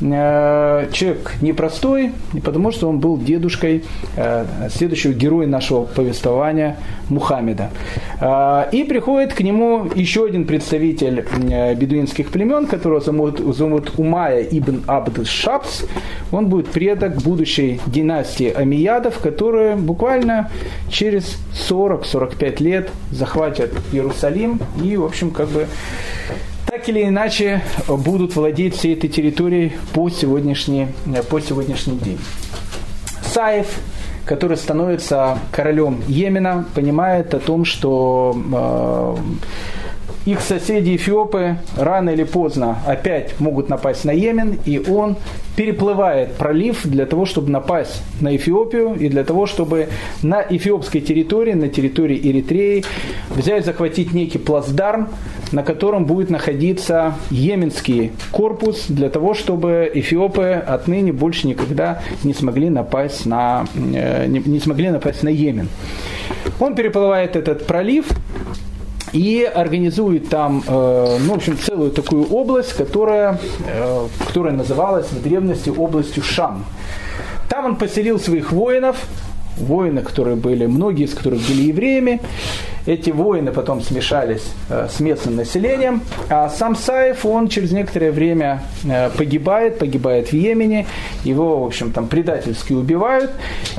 э, 0.00 0.88
человек 0.92 1.34
непростой, 1.40 2.12
потому 2.44 2.70
что 2.70 2.88
он 2.88 2.98
был 2.98 3.18
дедушкой 3.18 3.84
э, 4.16 4.46
следующего 4.70 5.12
героя 5.12 5.46
нашего 5.46 5.84
повествования 5.84 6.76
Мухаммеда. 7.08 7.70
Э, 8.20 8.64
и 8.72 8.84
приходит 8.84 9.34
к 9.34 9.40
нему 9.40 9.90
еще 9.94 10.24
один 10.24 10.46
представитель 10.46 11.24
бедуинских 11.76 12.30
племен, 12.30 12.66
которого 12.66 13.00
зовут, 13.00 13.38
зовут 13.38 13.92
Умая 13.98 14.42
ибн 14.42 14.82
Абд 14.86 15.26
Шабс. 15.26 15.84
Он 16.32 16.48
будет 16.48 16.68
предок 16.68 17.16
будущей 17.16 17.80
династии 17.86 18.50
Амиядов, 18.50 19.18
которая 19.18 19.76
буквально 19.76 20.50
через 20.90 21.38
40-45 21.68 22.62
лет 22.62 22.90
захватят 23.10 23.72
Иерусалим 23.92 24.60
и, 24.82 24.96
в 24.96 25.04
общем, 25.04 25.30
как 25.30 25.48
бы 25.48 25.66
так 26.84 26.94
или 26.94 27.04
иначе 27.04 27.62
будут 27.88 28.36
владеть 28.36 28.76
всей 28.76 28.94
этой 28.94 29.08
территорией 29.08 29.72
по 29.94 30.10
сегодняшний, 30.10 30.88
по 31.30 31.40
сегодняшний 31.40 31.96
день. 31.96 32.18
Саев, 33.22 33.80
который 34.26 34.58
становится 34.58 35.38
королем 35.50 36.02
Йемена, 36.06 36.66
понимает 36.74 37.32
о 37.32 37.38
том, 37.38 37.64
что 37.64 38.36
э, 38.52 39.16
их 40.26 40.40
соседи 40.40 40.96
эфиопы 40.96 41.56
рано 41.76 42.10
или 42.10 42.24
поздно 42.24 42.78
опять 42.86 43.38
могут 43.40 43.68
напасть 43.68 44.04
на 44.04 44.10
Йемен, 44.10 44.58
и 44.64 44.78
он 44.78 45.16
переплывает 45.56 46.34
пролив 46.34 46.84
для 46.84 47.06
того, 47.06 47.26
чтобы 47.26 47.50
напасть 47.50 48.02
на 48.20 48.34
Эфиопию 48.34 48.94
и 48.94 49.08
для 49.08 49.24
того, 49.24 49.46
чтобы 49.46 49.88
на 50.22 50.42
эфиопской 50.42 51.00
территории, 51.00 51.52
на 51.52 51.68
территории 51.68 52.18
Эритреи 52.18 52.84
взять, 53.30 53.64
захватить 53.64 54.12
некий 54.12 54.38
плацдарм, 54.38 55.08
на 55.54 55.62
котором 55.62 56.04
будет 56.04 56.30
находиться 56.30 57.14
йеменский 57.30 58.12
корпус 58.32 58.86
для 58.88 59.08
того, 59.08 59.34
чтобы 59.34 59.90
эфиопы 59.94 60.62
отныне 60.66 61.12
больше 61.12 61.46
никогда 61.46 62.02
не 62.24 62.34
смогли 62.34 62.70
напасть 62.70 63.24
на, 63.24 63.66
э, 63.76 64.26
не, 64.26 64.58
смогли 64.58 64.90
напасть 64.90 65.22
на 65.22 65.28
Йемен. 65.28 65.68
Он 66.58 66.74
переплывает 66.74 67.36
этот 67.36 67.66
пролив, 67.66 68.06
и 69.12 69.44
организует 69.44 70.28
там, 70.28 70.64
э, 70.66 71.18
ну, 71.20 71.34
в 71.34 71.36
общем, 71.36 71.56
целую 71.56 71.92
такую 71.92 72.24
область, 72.24 72.72
которая, 72.72 73.38
э, 73.64 74.06
которая 74.26 74.52
называлась 74.54 75.06
в 75.06 75.22
древности 75.22 75.70
областью 75.70 76.24
Шам. 76.24 76.64
Там 77.48 77.64
он 77.64 77.76
поселил 77.76 78.18
своих 78.18 78.50
воинов, 78.50 78.96
воины, 79.56 80.02
которые 80.02 80.34
были, 80.34 80.66
многие 80.66 81.04
из 81.04 81.14
которых 81.14 81.46
были 81.46 81.62
евреями, 81.68 82.20
Эти 82.86 83.08
воины 83.08 83.50
потом 83.50 83.80
смешались 83.80 84.44
э, 84.68 84.88
с 84.90 85.00
местным 85.00 85.36
населением, 85.36 86.02
а 86.28 86.50
сам 86.50 86.76
Саев, 86.76 87.24
он 87.24 87.48
через 87.48 87.72
некоторое 87.72 88.12
время 88.12 88.62
э, 88.84 89.08
погибает, 89.08 89.78
погибает 89.78 90.28
в 90.28 90.32
Йемене, 90.34 90.86
его, 91.24 91.60
в 91.60 91.66
общем, 91.66 91.92
там 91.92 92.08
предательски 92.08 92.74
убивают. 92.74 93.30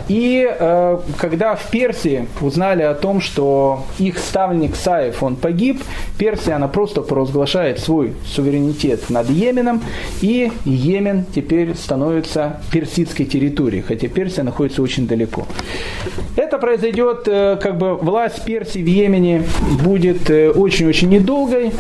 И 0.08 0.48
э, 0.50 1.00
когда 1.20 1.56
в 1.56 1.70
Персии 1.70 2.28
узнали 2.42 2.82
о 2.82 2.96
том, 2.96 3.22
что 3.22 3.84
их 4.00 4.18
ставник 4.18 4.76
Саев, 4.76 5.22
он 5.22 5.36
погиб, 5.36 5.84
Персия, 6.18 6.56
она 6.56 6.68
просто 6.68 7.02
провозглашает 7.02 7.80
свой 7.80 8.16
суверенитет 8.26 9.12
над 9.12 9.30
Йеменом, 9.30 9.84
и 10.22 10.52
Йемен 10.66 11.26
теперь 11.36 11.76
становится 11.76 12.60
персидской 12.72 13.28
территорией, 13.28 13.84
хотя 13.84 14.08
Персия 14.08 14.44
находится 14.44 14.82
очень 14.82 15.08
далеко. 15.08 15.46
Это 16.36 16.58
произойдет, 16.58 17.26
как 17.26 17.78
бы 17.78 17.96
власть 17.96 18.44
Персии 18.46 18.80
в 18.80 18.95
Йемене 18.96 19.44
будет 19.84 20.30
э, 20.30 20.50
очень-очень 20.50 21.10
недолгой, 21.10 21.72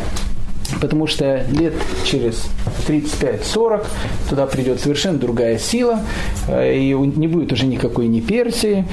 потому 0.81 1.07
что 1.07 1.45
лет 1.49 1.73
через 2.03 2.47
35-40 2.87 3.85
туда 4.29 4.45
придет 4.45 4.79
совершенно 4.79 5.17
другая 5.17 5.57
сила, 5.57 6.01
э, 6.47 6.77
и 6.77 6.93
не 6.93 7.27
будет 7.27 7.53
уже 7.53 7.65
никакой 7.65 8.07
ни 8.07 8.19
Персии, 8.19 8.85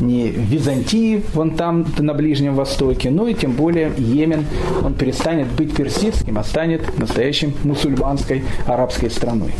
ни 0.00 0.28
Византии, 0.28 1.24
вон 1.32 1.52
там, 1.52 1.86
на 1.98 2.12
Ближнем 2.12 2.54
Востоке, 2.54 3.10
ну 3.10 3.26
и 3.26 3.34
тем 3.34 3.52
более 3.52 3.92
Йемен, 3.96 4.44
он 4.84 4.94
перестанет 4.94 5.48
быть 5.48 5.74
персидским, 5.74 6.38
а 6.38 6.44
станет 6.44 6.98
настоящим 6.98 7.54
мусульманской 7.64 8.44
арабской 8.66 9.10
страной. 9.10 9.52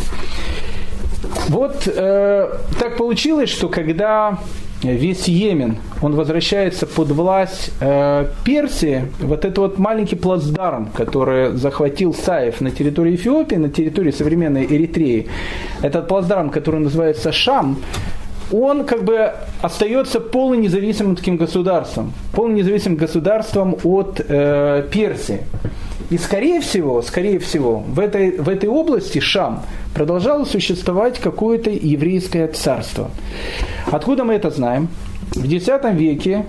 Вот 1.48 1.86
э, 1.86 2.48
так 2.78 2.96
получилось, 2.96 3.50
что 3.50 3.68
когда 3.68 4.38
весь 4.82 5.28
Йемен, 5.28 5.76
он 6.02 6.14
возвращается 6.14 6.86
под 6.86 7.10
власть 7.10 7.72
э, 7.80 8.26
Персии, 8.44 9.04
вот 9.20 9.44
это 9.44 9.60
вот 9.60 9.78
маленький 9.78 10.16
плацдарм, 10.16 10.90
который 10.94 11.52
захватил 11.56 12.14
Саев 12.14 12.60
на 12.60 12.70
территории 12.70 13.14
Эфиопии, 13.14 13.56
на 13.56 13.68
территории 13.68 14.10
современной 14.10 14.64
Эритреи, 14.64 15.28
этот 15.82 16.08
плацдарм, 16.08 16.50
который 16.50 16.80
называется 16.80 17.32
Шам, 17.32 17.78
он 18.52 18.84
как 18.84 19.04
бы 19.04 19.32
остается 19.62 20.20
полунезависимым 20.20 21.16
таким 21.16 21.36
государством, 21.36 22.12
полунезависимым 22.32 22.98
государством 22.98 23.76
от 23.84 24.20
э, 24.26 24.88
Персии. 24.90 25.40
И 26.10 26.18
скорее 26.18 26.60
всего, 26.60 27.02
скорее 27.02 27.38
всего, 27.38 27.78
в 27.78 28.00
этой, 28.00 28.36
в 28.36 28.48
этой 28.48 28.68
области 28.68 29.20
Шам 29.20 29.62
продолжало 29.94 30.44
существовать 30.44 31.20
какое-то 31.20 31.70
еврейское 31.70 32.48
царство. 32.48 33.10
Откуда 33.86 34.24
мы 34.24 34.34
это 34.34 34.50
знаем? 34.50 34.88
В 35.34 35.44
X 35.44 35.68
веке 35.92 36.44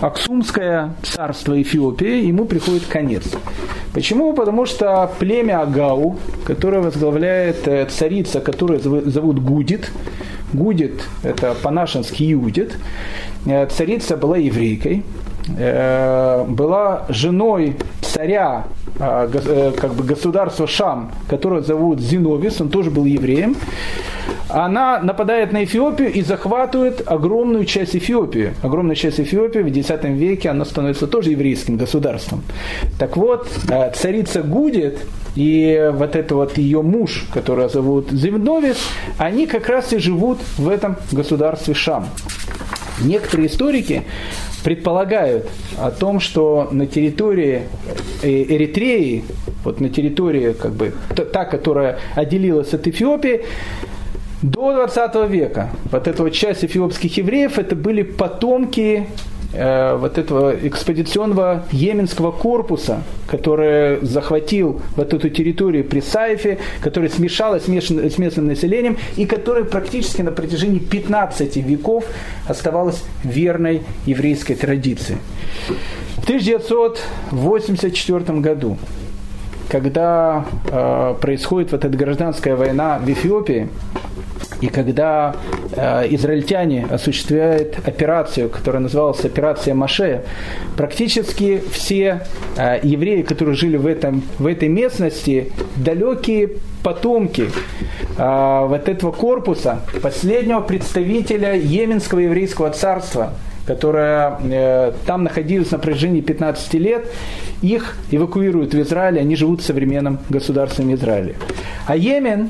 Аксумское 0.00 0.96
царство 1.04 1.62
Эфиопии, 1.62 2.26
ему 2.26 2.44
приходит 2.44 2.86
конец. 2.86 3.22
Почему? 3.94 4.32
Потому 4.32 4.66
что 4.66 5.08
племя 5.20 5.60
Агау, 5.62 6.18
которое 6.44 6.80
возглавляет 6.80 7.68
э, 7.68 7.86
царица, 7.86 8.40
которую 8.40 8.80
зовут 8.80 9.38
Гудит, 9.38 9.92
Гудит– 10.52 11.04
это 11.22 11.54
по-нашенски 11.62 12.24
Юдит, 12.24 12.76
э, 13.46 13.66
царица 13.66 14.16
была 14.16 14.38
еврейкой, 14.38 15.04
была 15.46 17.06
женой 17.08 17.76
царя 18.12 18.64
а, 18.98 19.28
э, 19.32 19.72
как 19.76 19.94
бы 19.94 20.04
государства 20.04 20.66
Шам, 20.66 21.12
которое 21.28 21.62
зовут 21.62 22.00
Зиновис, 22.00 22.60
он 22.60 22.68
тоже 22.68 22.90
был 22.90 23.06
евреем, 23.06 23.56
она 24.48 25.00
нападает 25.00 25.52
на 25.52 25.64
Эфиопию 25.64 26.12
и 26.12 26.22
захватывает 26.22 27.02
огромную 27.10 27.64
часть 27.64 27.96
Эфиопии. 27.96 28.54
Огромная 28.62 28.94
часть 28.94 29.18
Эфиопии 29.18 29.60
в 29.60 29.66
X 29.66 29.90
веке 30.04 30.50
она 30.50 30.64
становится 30.64 31.06
тоже 31.06 31.30
еврейским 31.30 31.78
государством. 31.78 32.42
Так 32.98 33.16
вот, 33.16 33.48
э, 33.68 33.92
царица 33.94 34.42
Гудит 34.42 34.98
и 35.34 35.90
вот 35.94 36.14
это 36.14 36.34
вот 36.34 36.58
ее 36.58 36.82
муж, 36.82 37.24
которого 37.32 37.70
зовут 37.70 38.10
Зиновис, 38.10 38.76
они 39.16 39.46
как 39.46 39.68
раз 39.68 39.92
и 39.94 39.98
живут 39.98 40.38
в 40.58 40.68
этом 40.68 40.96
государстве 41.10 41.72
Шам. 41.72 42.06
Некоторые 43.02 43.48
историки 43.48 44.02
предполагают 44.64 45.48
о 45.78 45.90
том, 45.90 46.20
что 46.20 46.68
на 46.70 46.86
территории 46.86 47.62
э, 48.22 48.28
Эритреи, 48.28 49.24
вот 49.64 49.80
на 49.80 49.88
территории, 49.88 50.52
как 50.52 50.72
бы, 50.72 50.92
та, 51.32 51.44
которая 51.44 51.98
отделилась 52.14 52.72
от 52.74 52.86
Эфиопии, 52.86 53.42
до 54.42 54.72
20 54.72 55.30
века 55.30 55.70
вот 55.90 56.08
эта 56.08 56.22
вот 56.22 56.30
часть 56.32 56.64
эфиопских 56.64 57.16
евреев, 57.16 57.58
это 57.58 57.76
были 57.76 58.02
потомки 58.02 59.06
э, 59.52 59.96
вот 59.96 60.18
этого 60.18 60.54
экспедиционного 60.66 61.64
йеменского 61.70 62.32
корпуса, 62.32 63.02
который 63.26 64.04
захватил 64.04 64.80
вот 64.96 65.14
эту 65.14 65.30
территорию 65.30 65.84
при 65.84 66.00
Сайфе, 66.00 66.58
который 66.80 67.08
смешалась 67.10 67.64
с 67.64 68.18
местным 68.18 68.46
населением 68.46 68.96
и 69.16 69.26
который 69.26 69.64
практически 69.64 70.22
на 70.22 70.32
протяжении 70.32 70.78
15 70.78 71.56
веков 71.56 72.04
оставалась 72.48 73.02
верной 73.24 73.82
еврейской 74.06 74.54
традиции. 74.54 75.18
В 76.16 76.24
1984 76.24 78.40
году, 78.40 78.78
когда 79.68 80.46
э, 80.70 81.14
происходит 81.20 81.72
вот 81.72 81.84
эта 81.84 81.96
гражданская 81.96 82.54
война 82.56 82.98
в 82.98 83.08
Эфиопии, 83.08 83.68
и 84.62 84.68
когда 84.68 85.34
э, 85.72 86.06
израильтяне 86.14 86.86
осуществляют 86.88 87.76
операцию, 87.84 88.48
которая 88.48 88.80
называлась 88.80 89.24
операция 89.24 89.74
Маше, 89.74 90.22
практически 90.76 91.60
все 91.72 92.22
э, 92.56 92.78
евреи, 92.84 93.22
которые 93.22 93.56
жили 93.56 93.76
в, 93.76 93.86
этом, 93.86 94.22
в 94.38 94.46
этой 94.46 94.68
местности, 94.68 95.52
далекие 95.76 96.50
потомки 96.84 97.48
э, 98.16 98.66
вот 98.68 98.88
этого 98.88 99.10
корпуса, 99.10 99.80
последнего 100.00 100.60
представителя 100.60 101.56
Йеменского 101.56 102.20
еврейского 102.20 102.70
царства, 102.70 103.34
которое 103.66 104.38
э, 104.44 104.92
там 105.06 105.24
находилось 105.24 105.72
на 105.72 105.80
протяжении 105.80 106.20
15 106.20 106.74
лет, 106.74 107.08
их 107.62 107.96
эвакуируют 108.12 108.74
в 108.74 108.80
Израиль, 108.80 109.18
они 109.18 109.34
живут 109.34 109.60
в 109.60 109.64
современном 109.64 110.20
государстве 110.28 110.94
Израиля. 110.94 111.34
А 111.86 111.96
Йемен 111.96 112.48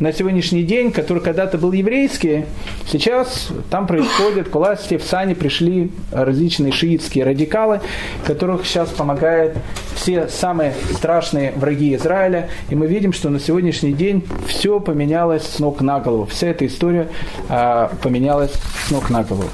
на 0.00 0.12
сегодняшний 0.12 0.62
день, 0.62 0.92
который 0.92 1.22
когда-то 1.22 1.58
был 1.58 1.72
еврейский, 1.72 2.46
сейчас 2.90 3.48
там 3.70 3.86
происходит, 3.86 4.48
к 4.48 4.54
власти 4.54 4.96
в 4.96 5.04
Сане 5.04 5.34
пришли 5.34 5.90
различные 6.10 6.72
шиитские 6.72 7.24
радикалы, 7.24 7.80
которых 8.26 8.66
сейчас 8.66 8.88
помогают 8.90 9.56
все 9.94 10.28
самые 10.28 10.74
страшные 10.94 11.52
враги 11.52 11.94
Израиля. 11.94 12.48
И 12.70 12.74
мы 12.74 12.86
видим, 12.86 13.12
что 13.12 13.30
на 13.30 13.38
сегодняшний 13.38 13.92
день 13.92 14.24
все 14.46 14.80
поменялось 14.80 15.44
с 15.44 15.58
ног 15.58 15.80
на 15.80 16.00
голову. 16.00 16.26
Вся 16.26 16.48
эта 16.48 16.66
история 16.66 17.08
а, 17.48 17.92
поменялась 18.02 18.52
с 18.86 18.90
ног 18.90 19.10
на 19.10 19.22
голову. 19.22 19.48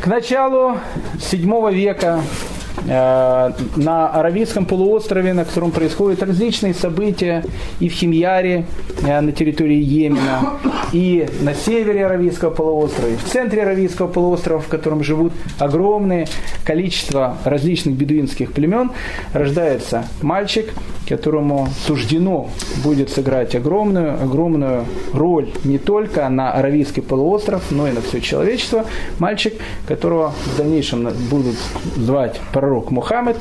К 0.00 0.06
началу 0.06 0.76
7 1.18 1.72
века 1.72 2.20
Э, 2.20 2.55
на 2.86 4.08
Аравийском 4.12 4.64
полуострове, 4.64 5.32
на 5.32 5.44
котором 5.44 5.70
происходят 5.70 6.22
различные 6.22 6.74
события 6.74 7.44
и 7.80 7.88
в 7.88 7.92
Химьяре, 7.92 8.66
э, 9.02 9.20
на 9.20 9.32
территории 9.32 9.78
Йемена, 9.78 10.52
и 10.92 11.28
на 11.40 11.54
севере 11.54 12.06
Аравийского 12.06 12.50
полуострова, 12.50 13.10
и 13.10 13.16
в 13.16 13.24
центре 13.24 13.62
Аравийского 13.62 14.06
полуострова, 14.06 14.60
в 14.60 14.68
котором 14.68 15.02
живут 15.02 15.32
огромное 15.58 16.28
количество 16.64 17.36
различных 17.44 17.96
бедуинских 17.96 18.52
племен, 18.52 18.92
рождается 19.32 20.06
мальчик, 20.22 20.72
которому 21.06 21.68
суждено 21.86 22.48
будет 22.82 23.10
сыграть 23.10 23.54
огромную, 23.54 24.22
огромную 24.22 24.84
роль 25.12 25.50
не 25.64 25.78
только 25.78 26.28
на 26.28 26.52
Аравийский 26.52 27.02
полуостров, 27.02 27.70
но 27.70 27.88
и 27.88 27.92
на 27.92 28.00
все 28.00 28.20
человечество. 28.20 28.84
Мальчик, 29.18 29.54
которого 29.86 30.34
в 30.44 30.56
дальнейшем 30.56 31.08
будут 31.30 31.56
звать 31.96 32.40
пророк 32.52 32.90
Мухаммед, 32.90 33.36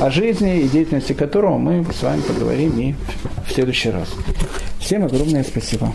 о 0.00 0.10
жизни 0.10 0.60
и 0.60 0.68
деятельности 0.68 1.12
которого 1.12 1.58
мы 1.58 1.84
с 1.92 2.02
вами 2.02 2.20
поговорим 2.22 2.78
и 2.78 2.94
в 3.46 3.52
следующий 3.52 3.90
раз. 3.90 4.08
Всем 4.78 5.04
огромное 5.04 5.44
спасибо. 5.44 5.92